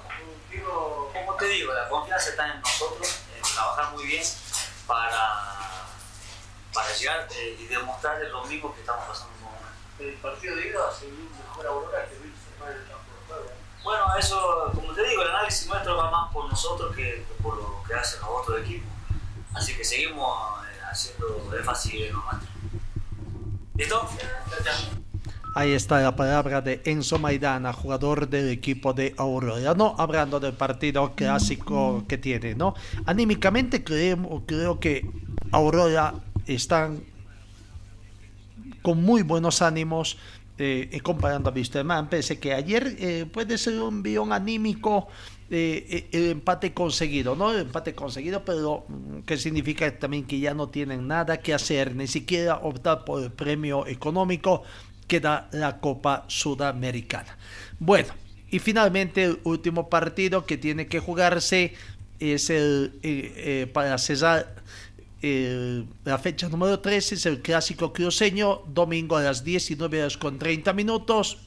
digo, 0.49 1.11
Como 1.13 1.35
te 1.35 1.45
digo, 1.45 1.73
la 1.73 1.89
confianza 1.89 2.29
está 2.29 2.53
en 2.53 2.61
nosotros, 2.61 3.21
en 3.35 3.41
trabajar 3.41 3.91
muy 3.91 4.05
bien 4.05 4.23
para, 4.87 5.52
para 6.73 6.91
llegar 6.93 7.27
eh, 7.35 7.57
y 7.59 7.65
demostrarles 7.67 8.31
lo 8.31 8.45
mismo 8.45 8.73
que 8.73 8.81
estamos 8.81 9.05
pasando 9.07 9.33
en 9.37 9.45
un 9.45 9.51
momento. 9.51 9.77
el 9.99 10.13
partido 10.15 10.55
de 10.55 10.67
ida 10.67 10.79
se 10.91 11.05
vio 11.05 11.29
mejor 11.29 11.67
Aurora 11.67 12.05
que 12.09 12.15
viste 12.15 12.49
en 12.59 12.71
el 12.71 12.87
campo 12.87 13.11
de 13.19 13.27
juego? 13.27 13.51
Bueno, 13.83 14.05
eso, 14.17 14.71
como 14.73 14.93
te 14.93 15.07
digo, 15.07 15.21
el 15.21 15.29
análisis 15.29 15.67
nuestro 15.67 15.97
va 15.97 16.09
más 16.09 16.33
por 16.33 16.49
nosotros 16.49 16.95
que 16.95 17.25
por 17.41 17.57
lo 17.57 17.83
que 17.87 17.93
hacen 17.93 18.21
los 18.21 18.29
otros 18.29 18.61
equipos. 18.61 18.89
Así 19.53 19.75
que 19.75 19.83
seguimos 19.83 20.65
eh, 20.65 20.79
haciendo 20.89 21.51
énfasis 21.55 21.93
en 21.93 22.13
los 22.13 22.23
nuestros. 22.23 22.49
¿Listo? 23.75 24.09
Ahí 25.55 25.73
está 25.73 25.99
la 25.99 26.15
palabra 26.15 26.61
de 26.61 26.81
Enzo 26.85 27.19
Maidana, 27.19 27.73
jugador 27.73 28.27
del 28.27 28.49
equipo 28.49 28.93
de 28.93 29.13
Aurora, 29.17 29.75
¿no? 29.75 29.95
Hablando 29.99 30.39
del 30.39 30.53
partido 30.53 31.13
clásico 31.13 32.05
que 32.07 32.17
tiene, 32.17 32.55
¿no? 32.55 32.73
Anímicamente 33.05 33.83
creo, 33.83 34.43
creo 34.47 34.79
que 34.79 35.07
Aurora 35.51 36.15
están 36.47 37.03
con 38.81 39.01
muy 39.01 39.23
buenos 39.23 39.61
ánimos 39.61 40.17
eh, 40.59 40.99
comparando 41.01 41.49
a 41.49 41.53
Wisterman. 41.53 42.09
Pensé 42.09 42.39
que 42.39 42.53
ayer 42.53 42.95
eh, 42.99 43.25
puede 43.25 43.57
ser 43.57 43.81
un 43.81 44.03
guion 44.03 44.31
anímico 44.31 45.07
eh, 45.49 46.07
el 46.11 46.29
empate 46.29 46.73
conseguido, 46.73 47.35
¿no? 47.35 47.51
El 47.51 47.61
empate 47.61 47.95
conseguido, 47.95 48.45
pero 48.45 48.85
mm, 48.87 49.19
que 49.21 49.37
significa 49.37 49.91
también 49.97 50.25
que 50.25 50.39
ya 50.39 50.53
no 50.53 50.69
tienen 50.69 51.07
nada 51.07 51.37
que 51.37 51.55
hacer, 51.55 51.95
ni 51.95 52.05
siquiera 52.05 52.57
optar 52.57 53.03
por 53.03 53.23
el 53.23 53.31
premio 53.31 53.87
económico 53.87 54.61
que 55.07 55.19
da 55.19 55.49
la 55.51 55.79
Copa 55.79 56.25
Sudamericana. 56.27 57.35
Bueno, 57.79 58.13
y 58.49 58.59
finalmente 58.59 59.23
el 59.23 59.39
último 59.43 59.89
partido 59.89 60.45
que 60.45 60.57
tiene 60.57 60.85
que 60.85 60.99
jugarse 60.99 61.73
es 62.19 62.49
el 62.51 63.69
para 63.73 63.97
cesar 63.97 64.62
la 65.23 66.17
fecha 66.17 66.49
número 66.49 66.81
13 66.81 67.15
es 67.15 67.25
el 67.25 67.41
clásico 67.41 67.93
cruceño, 67.93 68.63
domingo 68.67 69.15
a 69.15 69.23
las 69.23 69.43
19 69.45 70.01
horas 70.01 70.17
con 70.17 70.37
30 70.37 70.73
minutos. 70.73 71.37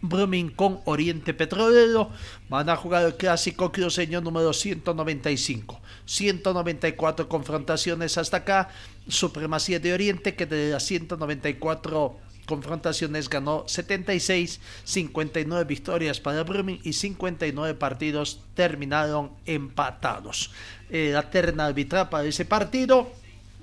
Brumming 0.00 0.50
con 0.50 0.80
Oriente 0.86 1.32
Petrolero 1.32 2.10
van 2.48 2.68
a 2.68 2.74
jugar 2.74 3.04
el 3.04 3.14
clásico 3.14 3.70
cruceño 3.70 4.20
número 4.20 4.52
195. 4.52 5.80
194 6.04 7.28
confrontaciones 7.28 8.18
hasta 8.18 8.38
acá. 8.38 8.70
Supremacía 9.06 9.78
de 9.78 9.94
Oriente 9.94 10.34
que 10.34 10.46
de 10.46 10.72
las 10.72 10.82
194 10.82 12.16
confrontaciones 12.46 13.28
ganó 13.28 13.64
76, 13.68 14.60
59 14.82 15.64
victorias 15.64 16.18
para 16.18 16.42
Brumming 16.42 16.80
y 16.82 16.92
59 16.94 17.74
partidos 17.74 18.40
terminaron 18.54 19.30
empatados. 19.46 20.50
Eh, 20.94 21.08
la 21.10 21.22
terna 21.30 21.64
arbitral 21.64 22.10
para 22.10 22.28
ese 22.28 22.44
partido, 22.44 23.10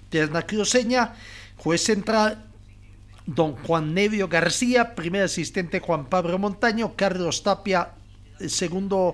terna 0.09 0.41
cruceña, 0.41 1.13
juez 1.57 1.84
central 1.84 2.43
don 3.27 3.53
Juan 3.53 3.93
Nevio 3.93 4.27
García, 4.27 4.95
primer 4.95 5.21
asistente 5.21 5.80
Juan 5.80 6.09
Pablo 6.09 6.39
Montaño, 6.39 6.95
Carlos 6.95 7.43
Tapia, 7.43 7.91
segundo 8.47 9.13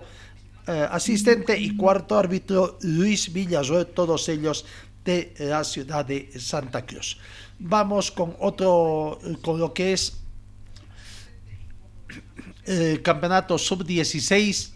eh, 0.65 0.87
asistente 0.89 1.59
y 1.59 1.75
cuarto 1.75 2.17
árbitro 2.17 2.77
Luis 2.83 3.33
Villasuel, 3.33 3.87
todos 3.87 4.29
ellos 4.29 4.65
de 5.03 5.33
la 5.37 5.65
ciudad 5.65 6.05
de 6.05 6.31
Santa 6.39 6.85
Cruz. 6.85 7.17
Vamos 7.59 8.11
con 8.11 8.33
otro, 8.39 9.19
con 9.41 9.59
lo 9.59 9.73
que 9.73 9.91
es 9.91 10.21
el 12.63 13.01
campeonato 13.01 13.57
sub-16 13.57 14.69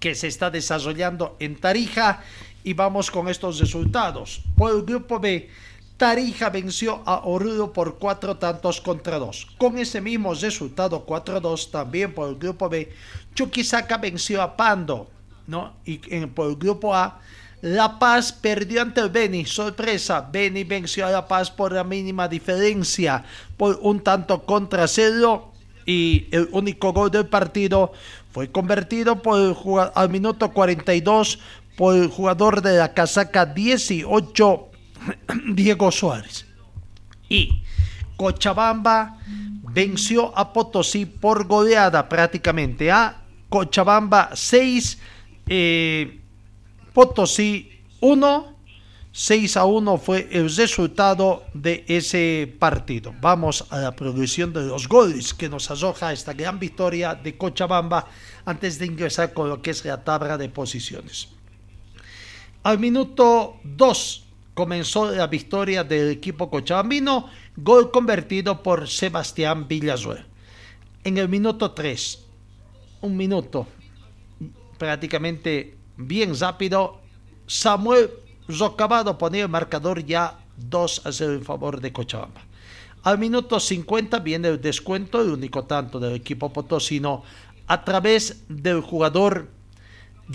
que 0.00 0.14
se 0.14 0.28
está 0.28 0.50
desarrollando 0.50 1.36
en 1.40 1.56
Tarija 1.56 2.22
y 2.64 2.72
vamos 2.72 3.10
con 3.10 3.28
estos 3.28 3.60
resultados. 3.60 4.40
Por 4.56 4.74
el 4.74 4.82
grupo 4.82 5.20
B, 5.20 5.48
Tarija 5.96 6.50
venció 6.50 7.02
a 7.06 7.24
Oruro 7.24 7.72
por 7.72 7.98
cuatro 7.98 8.36
tantos 8.36 8.80
contra 8.80 9.18
dos. 9.18 9.46
Con 9.58 9.78
ese 9.78 10.00
mismo 10.00 10.34
resultado 10.34 11.06
4-2 11.06 11.70
también 11.70 12.12
por 12.12 12.28
el 12.28 12.36
grupo 12.36 12.68
B, 12.68 12.90
Chuquisaca 13.34 13.98
venció 13.98 14.42
a 14.42 14.56
Pando, 14.56 15.08
¿no? 15.46 15.74
Y 15.84 15.98
por 16.26 16.48
el 16.48 16.56
grupo 16.56 16.94
A, 16.94 17.20
La 17.60 17.98
Paz 17.98 18.32
perdió 18.32 18.82
ante 18.82 19.02
el 19.02 19.10
Beni. 19.10 19.44
Sorpresa, 19.44 20.28
Beni 20.32 20.64
venció 20.64 21.06
a 21.06 21.10
La 21.10 21.28
Paz 21.28 21.50
por 21.50 21.72
la 21.72 21.84
mínima 21.84 22.26
diferencia, 22.26 23.24
por 23.56 23.78
un 23.82 24.00
tanto 24.00 24.42
contra 24.44 24.88
cero. 24.88 25.52
Y 25.86 26.28
el 26.30 26.48
único 26.52 26.94
gol 26.94 27.10
del 27.10 27.26
partido 27.26 27.92
fue 28.32 28.50
convertido 28.50 29.20
por 29.20 29.38
el 29.38 29.54
al 29.94 30.08
minuto 30.08 30.50
42 30.50 31.38
por 31.76 31.96
el 31.96 32.08
jugador 32.08 32.62
de 32.62 32.76
la 32.76 32.94
casaca 32.94 33.46
18, 33.46 34.70
Diego 35.54 35.90
Suárez. 35.90 36.46
Y 37.28 37.62
Cochabamba 38.16 39.18
venció 39.72 40.36
a 40.38 40.52
Potosí 40.52 41.04
por 41.06 41.46
goleada 41.46 42.08
prácticamente. 42.08 42.90
A 42.90 43.22
Cochabamba 43.48 44.30
6, 44.34 44.98
eh, 45.48 46.20
Potosí 46.92 47.70
1. 48.00 48.54
6 49.16 49.56
a 49.58 49.64
1 49.64 49.98
fue 49.98 50.28
el 50.32 50.52
resultado 50.56 51.44
de 51.54 51.84
ese 51.86 52.52
partido. 52.58 53.14
Vamos 53.20 53.64
a 53.70 53.78
la 53.78 53.94
progresión 53.94 54.52
de 54.52 54.62
los 54.62 54.88
goles 54.88 55.32
que 55.32 55.48
nos 55.48 55.70
arroja 55.70 56.12
esta 56.12 56.32
gran 56.32 56.58
victoria 56.58 57.14
de 57.14 57.36
Cochabamba 57.36 58.08
antes 58.44 58.76
de 58.80 58.86
ingresar 58.86 59.32
con 59.32 59.48
lo 59.48 59.62
que 59.62 59.70
es 59.70 59.84
la 59.84 60.02
tabla 60.02 60.36
de 60.36 60.48
posiciones. 60.48 61.28
Al 62.64 62.78
minuto 62.78 63.60
2 63.62 64.24
comenzó 64.54 65.10
la 65.10 65.26
victoria 65.26 65.84
del 65.84 66.12
equipo 66.12 66.48
cochabambino, 66.48 67.28
gol 67.58 67.90
convertido 67.90 68.62
por 68.62 68.88
Sebastián 68.88 69.68
Villazuel. 69.68 70.24
En 71.04 71.18
el 71.18 71.28
minuto 71.28 71.72
3, 71.72 72.24
un 73.02 73.18
minuto 73.18 73.66
prácticamente 74.78 75.76
bien 75.98 76.32
rápido, 76.40 77.02
Samuel 77.46 78.08
Rocabado 78.48 79.18
ponía 79.18 79.42
el 79.42 79.50
marcador 79.50 80.02
ya 80.02 80.38
2 80.56 81.02
a 81.04 81.12
0 81.12 81.34
en 81.34 81.44
favor 81.44 81.82
de 81.82 81.92
Cochabamba. 81.92 82.40
Al 83.02 83.18
minuto 83.18 83.60
50 83.60 84.20
viene 84.20 84.48
el 84.48 84.58
descuento, 84.58 85.20
el 85.20 85.28
único 85.28 85.64
tanto 85.64 86.00
del 86.00 86.14
equipo 86.14 86.50
potosino, 86.50 87.24
a 87.66 87.84
través 87.84 88.42
del 88.48 88.80
jugador 88.80 89.50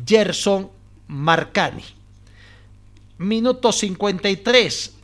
Gerson 0.06 0.70
Marcani 1.08 1.98
Minuto 3.20 3.74
53. 3.74 4.96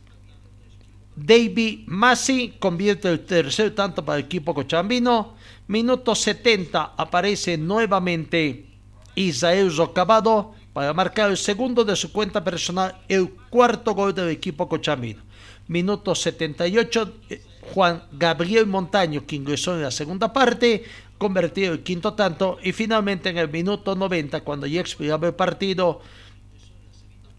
David 1.16 1.80
Masi 1.86 2.54
convierte 2.58 3.10
el 3.10 3.20
tercer 3.26 3.74
tanto 3.74 4.02
para 4.02 4.18
el 4.18 4.24
equipo 4.24 4.54
cochambino. 4.54 5.34
Minuto 5.68 6.14
70 6.14 6.94
aparece 6.96 7.58
nuevamente 7.58 8.70
Isael 9.14 9.76
Rocabado 9.76 10.54
para 10.72 10.94
marcar 10.94 11.30
el 11.30 11.36
segundo 11.36 11.84
de 11.84 11.94
su 11.94 12.10
cuenta 12.10 12.42
personal, 12.42 13.02
el 13.06 13.28
cuarto 13.50 13.92
gol 13.92 14.14
del 14.14 14.30
equipo 14.30 14.66
cochambino. 14.66 15.22
Minuto 15.68 16.14
78, 16.14 17.12
eh, 17.28 17.42
Juan 17.74 18.02
Gabriel 18.12 18.64
Montaño, 18.64 19.26
que 19.26 19.36
ingresó 19.36 19.74
en 19.74 19.82
la 19.82 19.90
segunda 19.90 20.32
parte, 20.32 20.84
convertido 21.18 21.74
el 21.74 21.82
quinto 21.82 22.14
tanto. 22.14 22.56
Y 22.62 22.72
finalmente 22.72 23.28
en 23.28 23.36
el 23.36 23.50
minuto 23.50 23.94
90, 23.94 24.40
cuando 24.40 24.66
ya 24.66 24.80
expiraba 24.80 25.26
el 25.26 25.34
partido, 25.34 26.00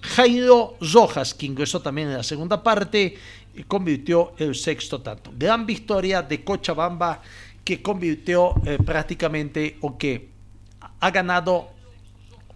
Jairo 0.07 0.77
Rojas, 0.79 1.33
que 1.33 1.45
ingresó 1.45 1.81
también 1.81 2.09
en 2.09 2.17
la 2.17 2.23
segunda 2.23 2.63
parte, 2.63 3.15
y 3.55 3.63
convirtió 3.63 4.33
el 4.37 4.55
sexto 4.55 5.01
tanto. 5.01 5.31
Gran 5.35 5.65
victoria 5.65 6.21
de 6.21 6.43
Cochabamba 6.43 7.21
que 7.63 7.81
convirtió 7.81 8.55
eh, 8.65 8.77
prácticamente 8.77 9.77
o 9.81 9.97
que 9.97 10.29
ha 11.01 11.11
ganado 11.11 11.67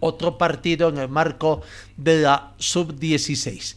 otro 0.00 0.38
partido 0.38 0.88
en 0.88 0.96
el 0.96 1.08
marco 1.08 1.60
de 1.96 2.22
la 2.22 2.54
sub-16. 2.56 3.76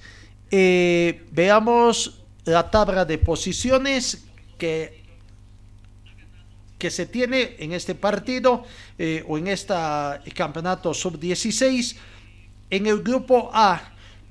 Eh, 0.49 1.26
veamos 1.32 2.21
la 2.45 2.71
tabla 2.71 3.03
de 3.03 3.17
posiciones 3.17 4.23
que, 4.57 5.03
que 6.78 6.89
se 6.89 7.05
tiene 7.05 7.57
en 7.59 7.73
este 7.73 7.95
partido 7.95 8.63
eh, 8.97 9.26
o 9.28 9.38
en 9.38 9.47
este 9.47 9.73
campeonato 10.34 10.93
sub-16. 10.93 11.97
En 12.70 12.88
el 12.88 13.03
grupo 13.03 13.51
A, 13.53 13.82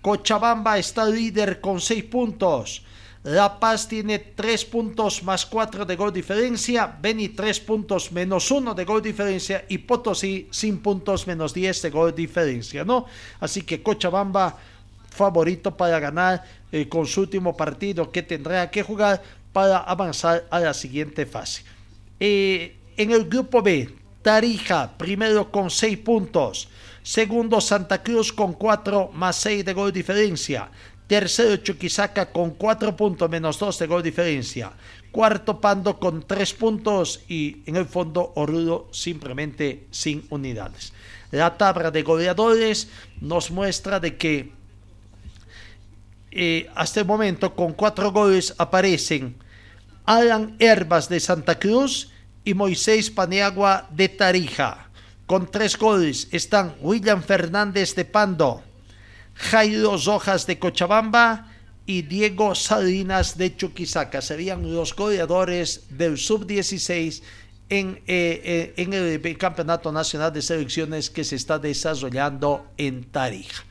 Cochabamba 0.03 0.77
está 0.79 1.07
líder 1.07 1.61
con 1.61 1.81
6 1.81 2.05
puntos. 2.05 2.83
La 3.23 3.59
Paz 3.59 3.89
tiene 3.89 4.19
3 4.19 4.65
puntos 4.67 5.23
más 5.23 5.47
4 5.47 5.87
de 5.87 5.97
gol 5.97 6.13
diferencia. 6.13 6.99
Beni 7.01 7.31
3 7.31 7.61
puntos 7.61 8.13
menos 8.13 8.51
1 8.51 8.75
de 8.75 8.85
gol 8.85 9.01
diferencia. 9.01 9.65
Y 9.69 9.79
Potosí 9.79 10.49
sin 10.51 10.79
puntos 10.79 11.27
menos 11.27 11.55
10 11.55 11.83
de 11.83 11.91
gol 11.91 12.15
diferencia, 12.15 12.85
¿no? 12.85 13.07
Así 13.41 13.63
que 13.63 13.83
Cochabamba 13.83 14.59
favorito 15.09 15.75
para 15.77 16.01
ganar 16.01 16.45
eh, 16.73 16.89
con 16.89 17.07
su 17.07 17.21
último 17.21 17.57
partido 17.57 18.11
que 18.11 18.23
tendrá 18.23 18.69
que 18.71 18.83
jugar 18.83 19.23
para 19.53 19.79
avanzar 19.79 20.45
a 20.51 20.59
la 20.61 20.75
siguiente 20.75 21.25
fase. 21.25 21.63
Eh, 22.19 22.77
en 22.97 23.13
el 23.13 23.25
grupo 23.27 23.63
B, 23.63 23.89
Tarija, 24.21 24.99
primero 24.99 25.51
con 25.51 25.71
6 25.71 25.99
puntos. 25.99 26.69
Segundo, 27.05 27.61
Santa 27.61 28.03
Cruz 28.03 28.33
con 28.33 28.55
4 28.55 29.11
más 29.13 29.37
6 29.37 29.63
de 29.63 29.75
gol 29.75 29.93
diferencia. 29.93 30.71
Tercero, 31.07 31.59
Chuquisaca 31.59 32.33
con 32.33 32.53
4 32.53 32.97
puntos 32.97 33.29
menos 33.29 33.59
2 33.59 33.79
de 33.79 33.87
gol 33.87 34.03
diferencia. 34.03 34.73
cuarto 35.13 35.61
Pando 35.61 36.01
con 36.01 36.27
tres 36.27 36.55
puntos 36.55 37.21
y 37.29 37.63
en 37.67 37.77
el 37.77 37.85
fondo 37.85 38.33
Oruro 38.37 38.89
simplemente 38.91 39.87
sin 39.91 40.25
unidades. 40.31 40.95
La 41.31 41.59
tabla 41.59 41.91
de 41.91 42.03
goleadores 42.03 42.89
nos 43.21 43.51
muestra 43.51 44.01
de 44.01 44.17
que 44.17 44.51
eh, 46.31 46.71
hasta 46.75 47.01
el 47.01 47.07
momento 47.07 47.55
con 47.55 47.75
cuatro 47.75 48.13
goles 48.13 48.55
aparecen 48.57 49.37
Alan 50.07 50.57
Herbas 50.59 51.11
de 51.11 51.21
Santa 51.21 51.59
Cruz 51.59 52.11
y 52.45 52.55
Moisés 52.55 53.11
Paniagua 53.11 53.87
de 53.91 54.09
Tarija. 54.09 54.89
Con 55.27 55.51
tres 55.51 55.79
goles 55.79 56.29
están 56.33 56.75
William 56.83 57.23
Fernández 57.23 57.95
de 57.95 58.05
Pando, 58.05 58.63
Jairo 59.35 59.97
Rojas 59.97 60.47
de 60.47 60.59
Cochabamba 60.59 61.51
y 61.87 62.03
Diego 62.03 62.55
Salinas 62.55 63.39
de 63.39 63.57
Chuquisaca. 63.57 64.21
Serían 64.21 64.75
los 64.75 64.95
goleadores 64.95 65.87
del 65.89 66.19
sub-16 66.19 67.23
en, 67.71 68.03
eh, 68.07 68.43
eh, 68.45 68.75
en 68.77 68.93
el 68.93 69.39
Campeonato 69.39 69.91
Nacional 69.91 70.31
de 70.31 70.43
Selecciones 70.43 71.09
que 71.09 71.25
se 71.25 71.37
está 71.37 71.59
desarrollando 71.59 72.67
en 72.77 73.05
Tarija. 73.05 73.65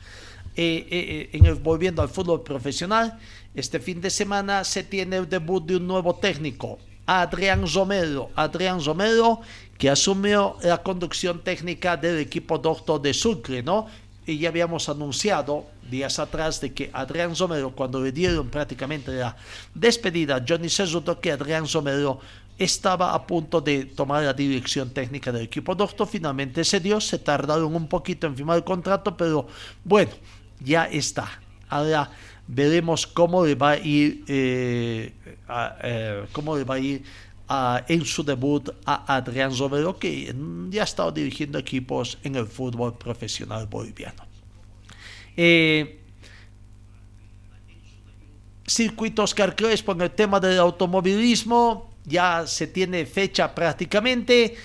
Eh, 0.56 1.30
en 1.32 1.62
volviendo 1.62 2.02
al 2.02 2.08
fútbol 2.08 2.42
profesional, 2.42 3.18
este 3.54 3.78
fin 3.78 4.00
de 4.00 4.10
semana 4.10 4.64
se 4.64 4.82
tiene 4.82 5.16
el 5.16 5.28
debut 5.28 5.64
de 5.64 5.76
un 5.76 5.86
nuevo 5.86 6.16
técnico, 6.16 6.78
Adrián 7.06 7.64
Romero. 7.72 8.30
Adrián 8.34 8.82
Romero, 8.82 9.40
que 9.78 9.90
asumió 9.90 10.56
la 10.62 10.82
conducción 10.82 11.40
técnica 11.40 11.96
del 11.96 12.18
equipo 12.18 12.58
doctor 12.58 13.00
de 13.00 13.12
Sucre, 13.12 13.62
¿no? 13.62 13.86
Y 14.26 14.38
ya 14.38 14.48
habíamos 14.48 14.88
anunciado 14.88 15.66
días 15.90 16.18
atrás 16.18 16.60
de 16.60 16.72
que 16.72 16.90
Adrián 16.92 17.34
Romero, 17.36 17.72
cuando 17.72 18.00
le 18.00 18.12
dieron 18.12 18.48
prácticamente 18.48 19.12
la 19.12 19.36
despedida 19.74 20.36
a 20.36 20.44
Johnny 20.46 20.68
Cesuto, 20.68 21.20
que 21.20 21.32
Adrián 21.32 21.66
Romero 21.70 22.20
estaba 22.58 23.14
a 23.14 23.26
punto 23.26 23.60
de 23.60 23.84
tomar 23.84 24.22
la 24.22 24.32
dirección 24.32 24.90
técnica 24.90 25.32
del 25.32 25.42
equipo 25.42 25.74
doctor, 25.74 26.06
finalmente 26.06 26.64
se 26.64 26.80
dio, 26.80 27.00
se 27.00 27.18
tardaron 27.18 27.74
un 27.74 27.88
poquito 27.88 28.26
en 28.26 28.36
firmar 28.36 28.58
el 28.58 28.64
contrato, 28.64 29.16
pero 29.16 29.46
bueno, 29.84 30.12
ya 30.60 30.84
está. 30.84 31.40
Ahora 31.68 32.10
veremos 32.46 33.06
cómo 33.06 33.44
va 33.56 33.70
a 33.70 33.76
ir, 33.78 34.24
eh, 34.28 35.12
eh, 35.82 36.24
cómo 36.32 36.56
le 36.56 36.64
va 36.64 36.76
a 36.76 36.78
ir 36.78 37.02
en 37.88 38.04
su 38.04 38.24
debut 38.24 38.70
a 38.84 39.16
Adrián 39.16 39.56
Romero, 39.56 39.98
que 39.98 40.34
ya 40.70 40.82
ha 40.82 40.84
estado 40.84 41.12
dirigiendo 41.12 41.58
equipos 41.58 42.18
en 42.22 42.36
el 42.36 42.46
fútbol 42.46 42.96
profesional 42.96 43.66
boliviano. 43.66 44.24
Eh, 45.36 46.00
circuito 48.66 49.22
Oscar 49.22 49.54
Crespo 49.54 49.92
en 49.92 50.00
el 50.02 50.10
tema 50.12 50.40
del 50.40 50.58
automovilismo, 50.58 51.90
ya 52.04 52.46
se 52.46 52.66
tiene 52.66 53.06
fecha 53.06 53.54
prácticamente, 53.54 54.56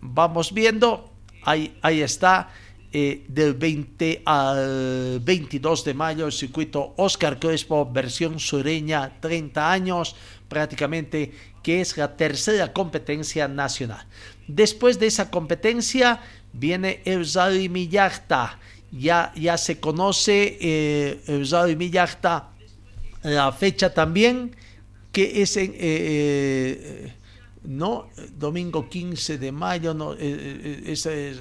vamos 0.00 0.52
viendo, 0.52 1.10
ahí, 1.42 1.76
ahí 1.82 2.00
está. 2.00 2.50
Eh, 2.92 3.24
del 3.28 3.54
20 3.54 4.22
al 4.24 5.20
22 5.20 5.84
de 5.84 5.94
mayo 5.94 6.26
el 6.26 6.32
circuito 6.32 6.94
Oscar 6.96 7.38
Crespo 7.38 7.86
versión 7.86 8.40
sureña 8.40 9.12
30 9.20 9.70
años 9.70 10.16
prácticamente 10.48 11.32
que 11.62 11.80
es 11.80 11.96
la 11.96 12.16
tercera 12.16 12.72
competencia 12.72 13.48
nacional. 13.48 14.06
Después 14.48 14.98
de 14.98 15.06
esa 15.06 15.30
competencia 15.30 16.20
viene 16.52 17.02
Rally 17.34 17.68
Millacta 17.68 18.58
ya, 18.92 19.32
ya 19.36 19.56
se 19.56 19.78
conoce 19.78 20.58
eh, 20.60 21.44
Rally 21.50 21.76
Millacta 21.76 22.48
la 23.22 23.52
fecha 23.52 23.94
también 23.94 24.56
que 25.12 25.42
es 25.42 25.56
en 25.56 25.72
eh, 25.72 25.76
eh, 25.80 27.14
no 27.62 28.08
domingo 28.36 28.88
15 28.88 29.38
de 29.38 29.52
mayo 29.52 29.94
no 29.94 30.14
esa 30.14 31.12
es 31.12 31.40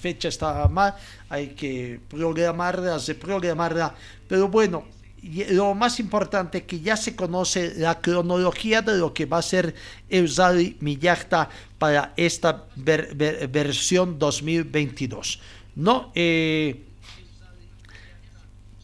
fecha 0.00 0.28
está 0.28 0.66
mal, 0.68 0.94
hay 1.28 1.48
que 1.48 2.00
programarla, 2.08 2.98
se 2.98 3.14
programarla, 3.14 3.94
pero 4.26 4.48
bueno, 4.48 4.84
lo 5.22 5.74
más 5.74 6.00
importante 6.00 6.64
que 6.64 6.80
ya 6.80 6.96
se 6.96 7.14
conoce 7.14 7.74
la 7.76 8.00
cronología 8.00 8.82
de 8.82 8.96
lo 8.98 9.12
que 9.12 9.26
va 9.26 9.38
a 9.38 9.42
ser 9.42 9.74
Rally 10.10 10.76
Millacta 10.80 11.48
para 11.78 12.12
esta 12.16 12.66
versión 12.76 14.18
2022. 14.18 15.40
¿no? 15.76 16.12
Eh, 16.14 16.84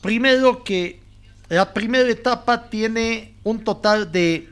primero 0.00 0.62
que 0.62 1.00
la 1.48 1.72
primera 1.72 2.08
etapa 2.08 2.68
tiene 2.68 3.34
un 3.44 3.62
total 3.62 4.10
de 4.10 4.48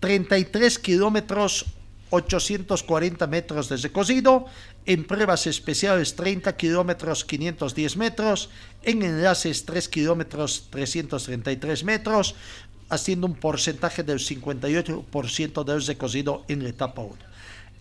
33 0.00 0.78
kilómetros 0.78 1.66
840 2.10 3.26
metros 3.26 3.68
de 3.68 3.76
recorrido, 3.76 4.46
en 4.86 5.04
pruebas 5.04 5.46
especiales 5.46 6.14
30 6.16 6.56
kilómetros 6.56 7.24
510 7.24 7.96
metros, 7.96 8.50
en 8.82 9.02
enlaces 9.02 9.64
3 9.64 9.88
kilómetros 9.88 10.68
333 10.70 11.84
metros, 11.84 12.34
haciendo 12.88 13.26
un 13.26 13.34
porcentaje 13.34 14.02
del 14.02 14.18
58% 14.18 15.64
del 15.64 15.86
recorrido 15.86 16.44
en 16.48 16.62
la 16.62 16.68
etapa 16.68 17.02
1. 17.02 17.16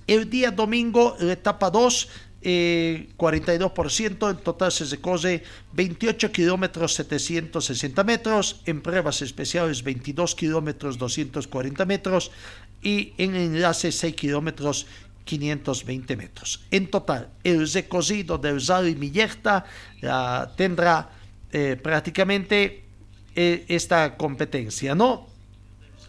El 0.08 0.30
día 0.30 0.52
domingo, 0.52 1.16
la 1.20 1.34
etapa 1.34 1.70
2, 1.70 2.10
42%, 2.44 4.30
en 4.30 4.38
total 4.38 4.72
se 4.72 4.84
recorre 4.86 5.44
28 5.72 6.32
kilómetros 6.32 6.94
760 6.96 8.04
metros, 8.04 8.62
en 8.66 8.82
pruebas 8.82 9.22
especiales 9.22 9.82
22 9.82 10.36
kilómetros 10.36 10.98
240 10.98 11.86
metros 11.86 12.32
y 12.84 13.14
en 13.18 13.36
enlace 13.36 13.92
6 13.92 14.16
kilómetros 14.16 14.86
520 15.26 16.16
metros. 16.18 16.62
En 16.70 16.90
total, 16.90 17.30
el 17.44 17.72
recorrido 17.72 18.38
del 18.38 18.66
Rally 18.66 18.96
Millerta 18.96 19.66
tendrá 20.56 21.10
eh, 21.52 21.78
prácticamente 21.82 22.84
eh, 23.36 23.66
esta 23.68 24.18
competencia, 24.18 24.96
¿no? 24.96 25.28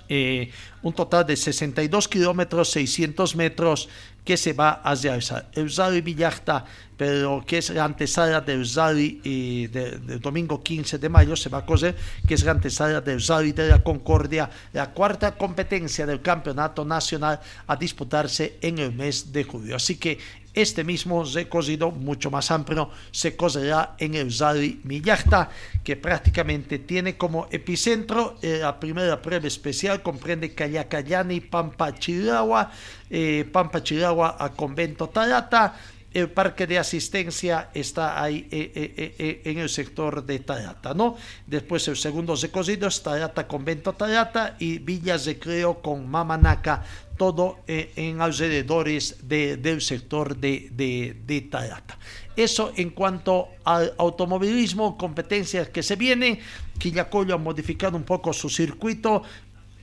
Eh, 0.09 0.51
un 0.83 0.93
total 0.93 1.27
de 1.27 1.37
62 1.37 2.09
kilómetros 2.09 2.71
600 2.73 3.37
metros 3.37 3.89
que 4.25 4.37
se 4.37 4.53
va 4.53 4.71
a 4.71 4.95
realizar. 4.95 5.51
Rally 5.55 6.01
Villarta, 6.01 6.65
pero 6.97 7.45
que 7.47 7.59
es 7.59 7.71
la 7.71 7.85
antesala 7.85 8.41
del 8.41 8.69
Rally 8.73 9.21
eh, 9.25 9.69
del 9.69 10.21
domingo 10.21 10.63
15 10.63 10.99
de 10.99 11.09
mayo, 11.09 11.37
se 11.37 11.49
va 11.49 11.59
a 11.59 11.67
correr, 11.67 11.97
que 12.27 12.35
es 12.35 12.45
la 12.45 12.53
antesala 12.53 13.01
del 13.01 13.25
Rally 13.25 13.53
de 13.53 13.69
la 13.69 13.83
Concordia, 13.83 14.49
la 14.73 14.91
cuarta 14.91 15.37
competencia 15.37 16.07
del 16.07 16.23
campeonato 16.23 16.85
nacional 16.85 17.41
a 17.67 17.77
disputarse 17.77 18.59
en 18.61 18.79
el 18.79 18.93
mes 18.93 19.33
de 19.33 19.45
julio. 19.45 19.77
Así 19.77 19.97
que 19.97 20.19
este 20.55 20.85
mismo 20.85 21.25
recorrido, 21.25 21.91
mucho 21.91 22.31
más 22.31 22.51
amplio, 22.53 22.89
se 23.11 23.37
correrá 23.37 23.97
en 23.99 24.15
el 24.15 24.33
Rally 24.39 24.81
Millarta, 24.85 25.51
que 25.83 25.97
prácticamente 25.97 26.79
tiene 26.79 27.17
como 27.17 27.49
epicentro 27.51 28.37
eh, 28.41 28.59
la 28.63 28.79
primera 28.79 29.21
prueba 29.21 29.49
especial, 29.49 30.01
comprende 30.01 30.55
Cayacayani, 30.55 31.41
Pampa, 31.41 31.93
Chiragua, 31.93 32.71
eh, 33.11 33.45
Pampa, 33.51 33.83
Chiragua 33.83 34.37
a 34.39 34.51
Convento 34.51 35.09
Tarata, 35.09 35.75
el 36.15 36.31
parque 36.31 36.67
de 36.69 36.79
asistencia 36.79 37.71
está 37.75 38.23
ahí 38.23 38.47
eh, 38.51 38.73
eh, 38.75 39.15
eh, 39.19 39.43
en 39.45 39.59
el 39.59 39.69
sector 39.69 40.25
de 40.25 40.39
Tarata, 40.39 40.95
¿no? 40.95 41.17
Después 41.45 41.87
el 41.89 41.97
segundo 41.97 42.37
recorrido 42.37 42.87
es 42.87 43.03
Tarata 43.03 43.49
Convento 43.49 43.93
Tarata 43.93 44.57
y 44.61 44.79
Villas 44.79 45.25
de 45.25 45.41
Creo 45.41 45.83
con 45.83 46.09
Mamanaca, 46.09 46.85
todo 47.17 47.59
en 47.67 48.21
alrededores 48.21 49.17
del 49.23 49.81
sector 49.81 50.37
de, 50.37 50.71
de, 50.71 51.41
Tarata. 51.43 51.99
Eso 52.37 52.73
en 52.77 52.91
cuanto 52.91 53.49
al 53.65 53.93
automovilismo, 53.99 54.97
competencias 54.97 55.69
que 55.69 55.83
se 55.83 55.97
vienen. 55.97 56.39
Quillacollo 56.79 57.35
ha 57.35 57.39
modificado 57.39 57.97
un 57.97 58.03
poco 58.03 58.33
su 58.33 58.49
circuito, 58.49 59.23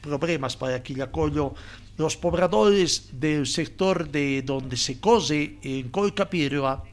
problemas 0.02 0.58
para 0.58 0.82
Quillacollo 0.82 1.54
los 2.02 2.18
pobladores 2.18 3.12
del 3.14 3.46
sector 3.46 4.10
de 4.10 4.42
donde 4.42 4.76
se 4.76 5.00
cose 5.00 5.58
en 5.62 5.90
Colcapirua, 5.90 6.84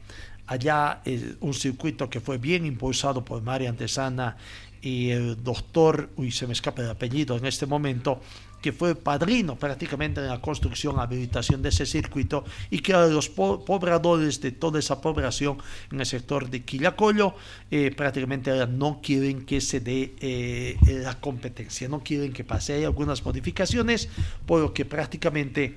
allá 0.45 1.01
eh, 1.03 1.35
un 1.41 1.53
circuito 1.53 2.09
que 2.09 2.19
fue 2.19 2.37
bien 2.37 2.63
impulsado 2.65 3.25
por 3.25 3.41
María 3.41 3.69
Antesana 3.69 4.37
y 4.81 5.09
el 5.09 5.43
doctor, 5.43 6.11
uy, 6.15 6.31
se 6.31 6.45
me 6.45 6.53
escapa 6.53 6.83
el 6.83 6.89
apellido 6.89 7.35
en 7.35 7.45
este 7.45 7.65
momento, 7.65 8.21
que 8.61 8.71
fue 8.71 8.95
padrino 8.95 9.55
prácticamente 9.55 10.21
en 10.21 10.27
la 10.27 10.41
construcción, 10.41 10.99
habilitación 10.99 11.61
de 11.61 11.69
ese 11.69 11.85
circuito 11.85 12.43
y 12.69 12.79
que 12.79 12.93
los 12.93 13.29
pobladores 13.29 14.41
de 14.41 14.51
toda 14.51 14.79
esa 14.79 15.01
población 15.01 15.57
en 15.91 15.99
el 15.99 16.05
sector 16.05 16.49
de 16.49 16.63
Quillacollo 16.63 17.35
eh, 17.71 17.91
prácticamente 17.95 18.51
no 18.67 18.99
quieren 19.01 19.45
que 19.45 19.61
se 19.61 19.79
dé 19.79 20.15
eh, 20.19 20.77
la 21.03 21.19
competencia, 21.19 21.87
no 21.87 22.03
quieren 22.03 22.33
que 22.33 22.43
pase. 22.43 22.73
Hay 22.73 22.83
algunas 22.83 23.23
modificaciones, 23.23 24.09
por 24.45 24.61
lo 24.61 24.73
que 24.73 24.85
prácticamente 24.85 25.75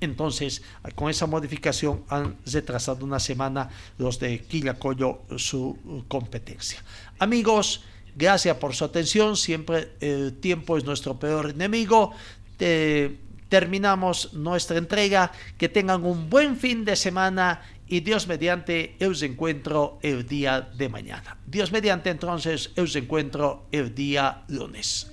entonces, 0.00 0.62
con 0.96 1.10
esa 1.10 1.26
modificación 1.26 2.02
han 2.08 2.36
retrasado 2.44 3.04
una 3.04 3.20
semana 3.20 3.70
los 3.98 4.18
de 4.18 4.40
Quillacollo 4.40 5.22
su 5.36 6.04
competencia. 6.08 6.82
Amigos, 7.20 7.84
Gracias 8.14 8.56
por 8.58 8.74
su 8.74 8.84
atención. 8.84 9.36
Siempre 9.36 9.92
el 10.00 10.34
tiempo 10.40 10.76
es 10.76 10.84
nuestro 10.84 11.18
peor 11.18 11.50
enemigo. 11.50 12.12
te- 12.56 13.18
terminamos 13.48 14.32
nuestra 14.32 14.78
entrega. 14.78 15.30
Que 15.58 15.68
tengan 15.68 16.04
un 16.04 16.30
buen 16.30 16.56
fin 16.56 16.84
de 16.84 16.96
semana 16.96 17.60
y 17.86 18.00
Dios 18.00 18.26
mediante, 18.26 18.96
eu 18.98 19.12
encuentro 19.20 19.98
el 20.00 20.24
día 20.26 20.62
de 20.62 20.88
mañana. 20.88 21.36
Dios 21.46 21.70
mediante, 21.72 22.08
entonces, 22.08 22.70
eu 22.76 22.86
encuentro 22.96 23.66
el 23.70 23.92
día 23.94 24.44
lunes. 24.48 25.12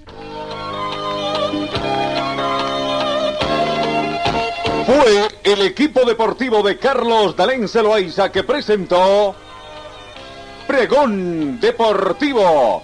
Fue 4.85 5.27
el 5.43 5.61
equipo 5.61 6.05
deportivo 6.05 6.63
de 6.63 6.77
Carlos 6.77 7.35
Dalén 7.35 7.67
Celoaiza 7.67 8.31
que 8.31 8.43
presentó 8.43 9.35
Pregón 10.67 11.59
Deportivo. 11.59 12.83